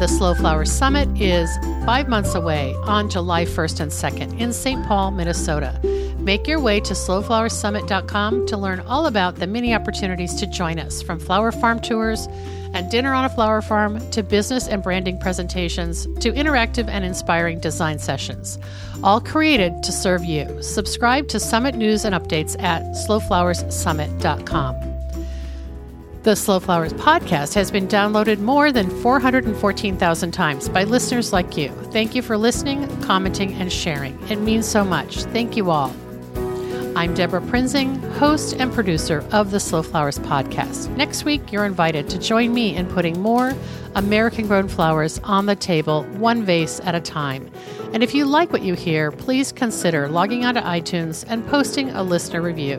The 0.00 0.08
Slow 0.08 0.32
Flower 0.32 0.64
Summit 0.64 1.20
is 1.20 1.54
five 1.84 2.08
months 2.08 2.34
away 2.34 2.74
on 2.84 3.10
July 3.10 3.44
1st 3.44 3.80
and 3.80 3.92
2nd 3.92 4.40
in 4.40 4.50
St. 4.54 4.82
Paul, 4.86 5.10
Minnesota. 5.10 5.78
Make 6.18 6.46
your 6.46 6.58
way 6.58 6.80
to 6.80 6.94
slowflowerssummit.com 6.94 8.46
to 8.46 8.56
learn 8.56 8.80
all 8.80 9.04
about 9.04 9.34
the 9.34 9.46
many 9.46 9.74
opportunities 9.74 10.34
to 10.36 10.46
join 10.46 10.78
us 10.78 11.02
from 11.02 11.20
flower 11.20 11.52
farm 11.52 11.80
tours 11.80 12.28
and 12.72 12.90
dinner 12.90 13.12
on 13.12 13.26
a 13.26 13.28
flower 13.28 13.60
farm 13.60 14.00
to 14.12 14.22
business 14.22 14.68
and 14.68 14.82
branding 14.82 15.18
presentations 15.18 16.06
to 16.20 16.32
interactive 16.32 16.88
and 16.88 17.04
inspiring 17.04 17.60
design 17.60 17.98
sessions, 17.98 18.58
all 19.04 19.20
created 19.20 19.82
to 19.82 19.92
serve 19.92 20.24
you. 20.24 20.62
Subscribe 20.62 21.28
to 21.28 21.38
Summit 21.38 21.74
news 21.74 22.06
and 22.06 22.14
updates 22.14 22.58
at 22.62 22.84
slowflowerssummit.com. 23.06 24.89
The 26.22 26.36
Slow 26.36 26.60
Flowers 26.60 26.92
podcast 26.92 27.54
has 27.54 27.70
been 27.70 27.88
downloaded 27.88 28.40
more 28.40 28.70
than 28.72 28.90
414,000 28.90 30.32
times 30.32 30.68
by 30.68 30.84
listeners 30.84 31.32
like 31.32 31.56
you. 31.56 31.70
Thank 31.92 32.14
you 32.14 32.20
for 32.20 32.36
listening, 32.36 32.86
commenting, 33.00 33.54
and 33.54 33.72
sharing. 33.72 34.22
It 34.28 34.36
means 34.36 34.68
so 34.68 34.84
much. 34.84 35.24
Thank 35.24 35.56
you 35.56 35.70
all. 35.70 35.96
I'm 36.94 37.14
Debra 37.14 37.40
Prinzing, 37.40 38.02
host 38.18 38.54
and 38.58 38.70
producer 38.70 39.24
of 39.32 39.50
the 39.50 39.60
Slow 39.60 39.82
Flowers 39.82 40.18
podcast. 40.18 40.94
Next 40.94 41.24
week, 41.24 41.52
you're 41.52 41.64
invited 41.64 42.10
to 42.10 42.18
join 42.18 42.52
me 42.52 42.76
in 42.76 42.86
putting 42.86 43.18
more 43.22 43.54
American 43.94 44.46
grown 44.46 44.68
flowers 44.68 45.18
on 45.20 45.46
the 45.46 45.56
table, 45.56 46.02
one 46.18 46.44
vase 46.44 46.80
at 46.80 46.94
a 46.94 47.00
time. 47.00 47.50
And 47.94 48.02
if 48.02 48.14
you 48.14 48.26
like 48.26 48.52
what 48.52 48.60
you 48.60 48.74
hear, 48.74 49.10
please 49.10 49.52
consider 49.52 50.06
logging 50.06 50.44
onto 50.44 50.60
iTunes 50.60 51.24
and 51.28 51.46
posting 51.46 51.88
a 51.90 52.02
listener 52.02 52.42
review. 52.42 52.78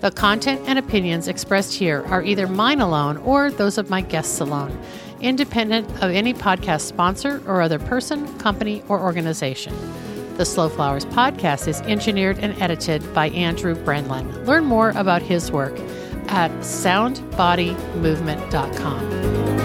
The 0.00 0.10
content 0.12 0.60
and 0.66 0.78
opinions 0.78 1.26
expressed 1.26 1.74
here 1.74 2.04
are 2.06 2.22
either 2.22 2.46
mine 2.46 2.80
alone 2.80 3.16
or 3.18 3.50
those 3.50 3.78
of 3.78 3.90
my 3.90 4.00
guests 4.00 4.38
alone, 4.38 4.78
independent 5.20 5.90
of 6.02 6.12
any 6.12 6.32
podcast 6.32 6.82
sponsor 6.82 7.42
or 7.46 7.60
other 7.60 7.80
person, 7.80 8.38
company, 8.38 8.84
or 8.88 9.00
organization. 9.00 9.74
The 10.36 10.44
Slow 10.44 10.68
Flowers 10.68 11.04
podcast 11.06 11.66
is 11.66 11.80
engineered 11.80 12.38
and 12.38 12.56
edited 12.62 13.12
by 13.12 13.30
Andrew 13.30 13.74
Brenlin. 13.74 14.46
Learn 14.46 14.66
more 14.66 14.90
about 14.90 15.20
his 15.20 15.50
work 15.50 15.76
at 16.28 16.52
soundbodymovement.com. 16.60 19.57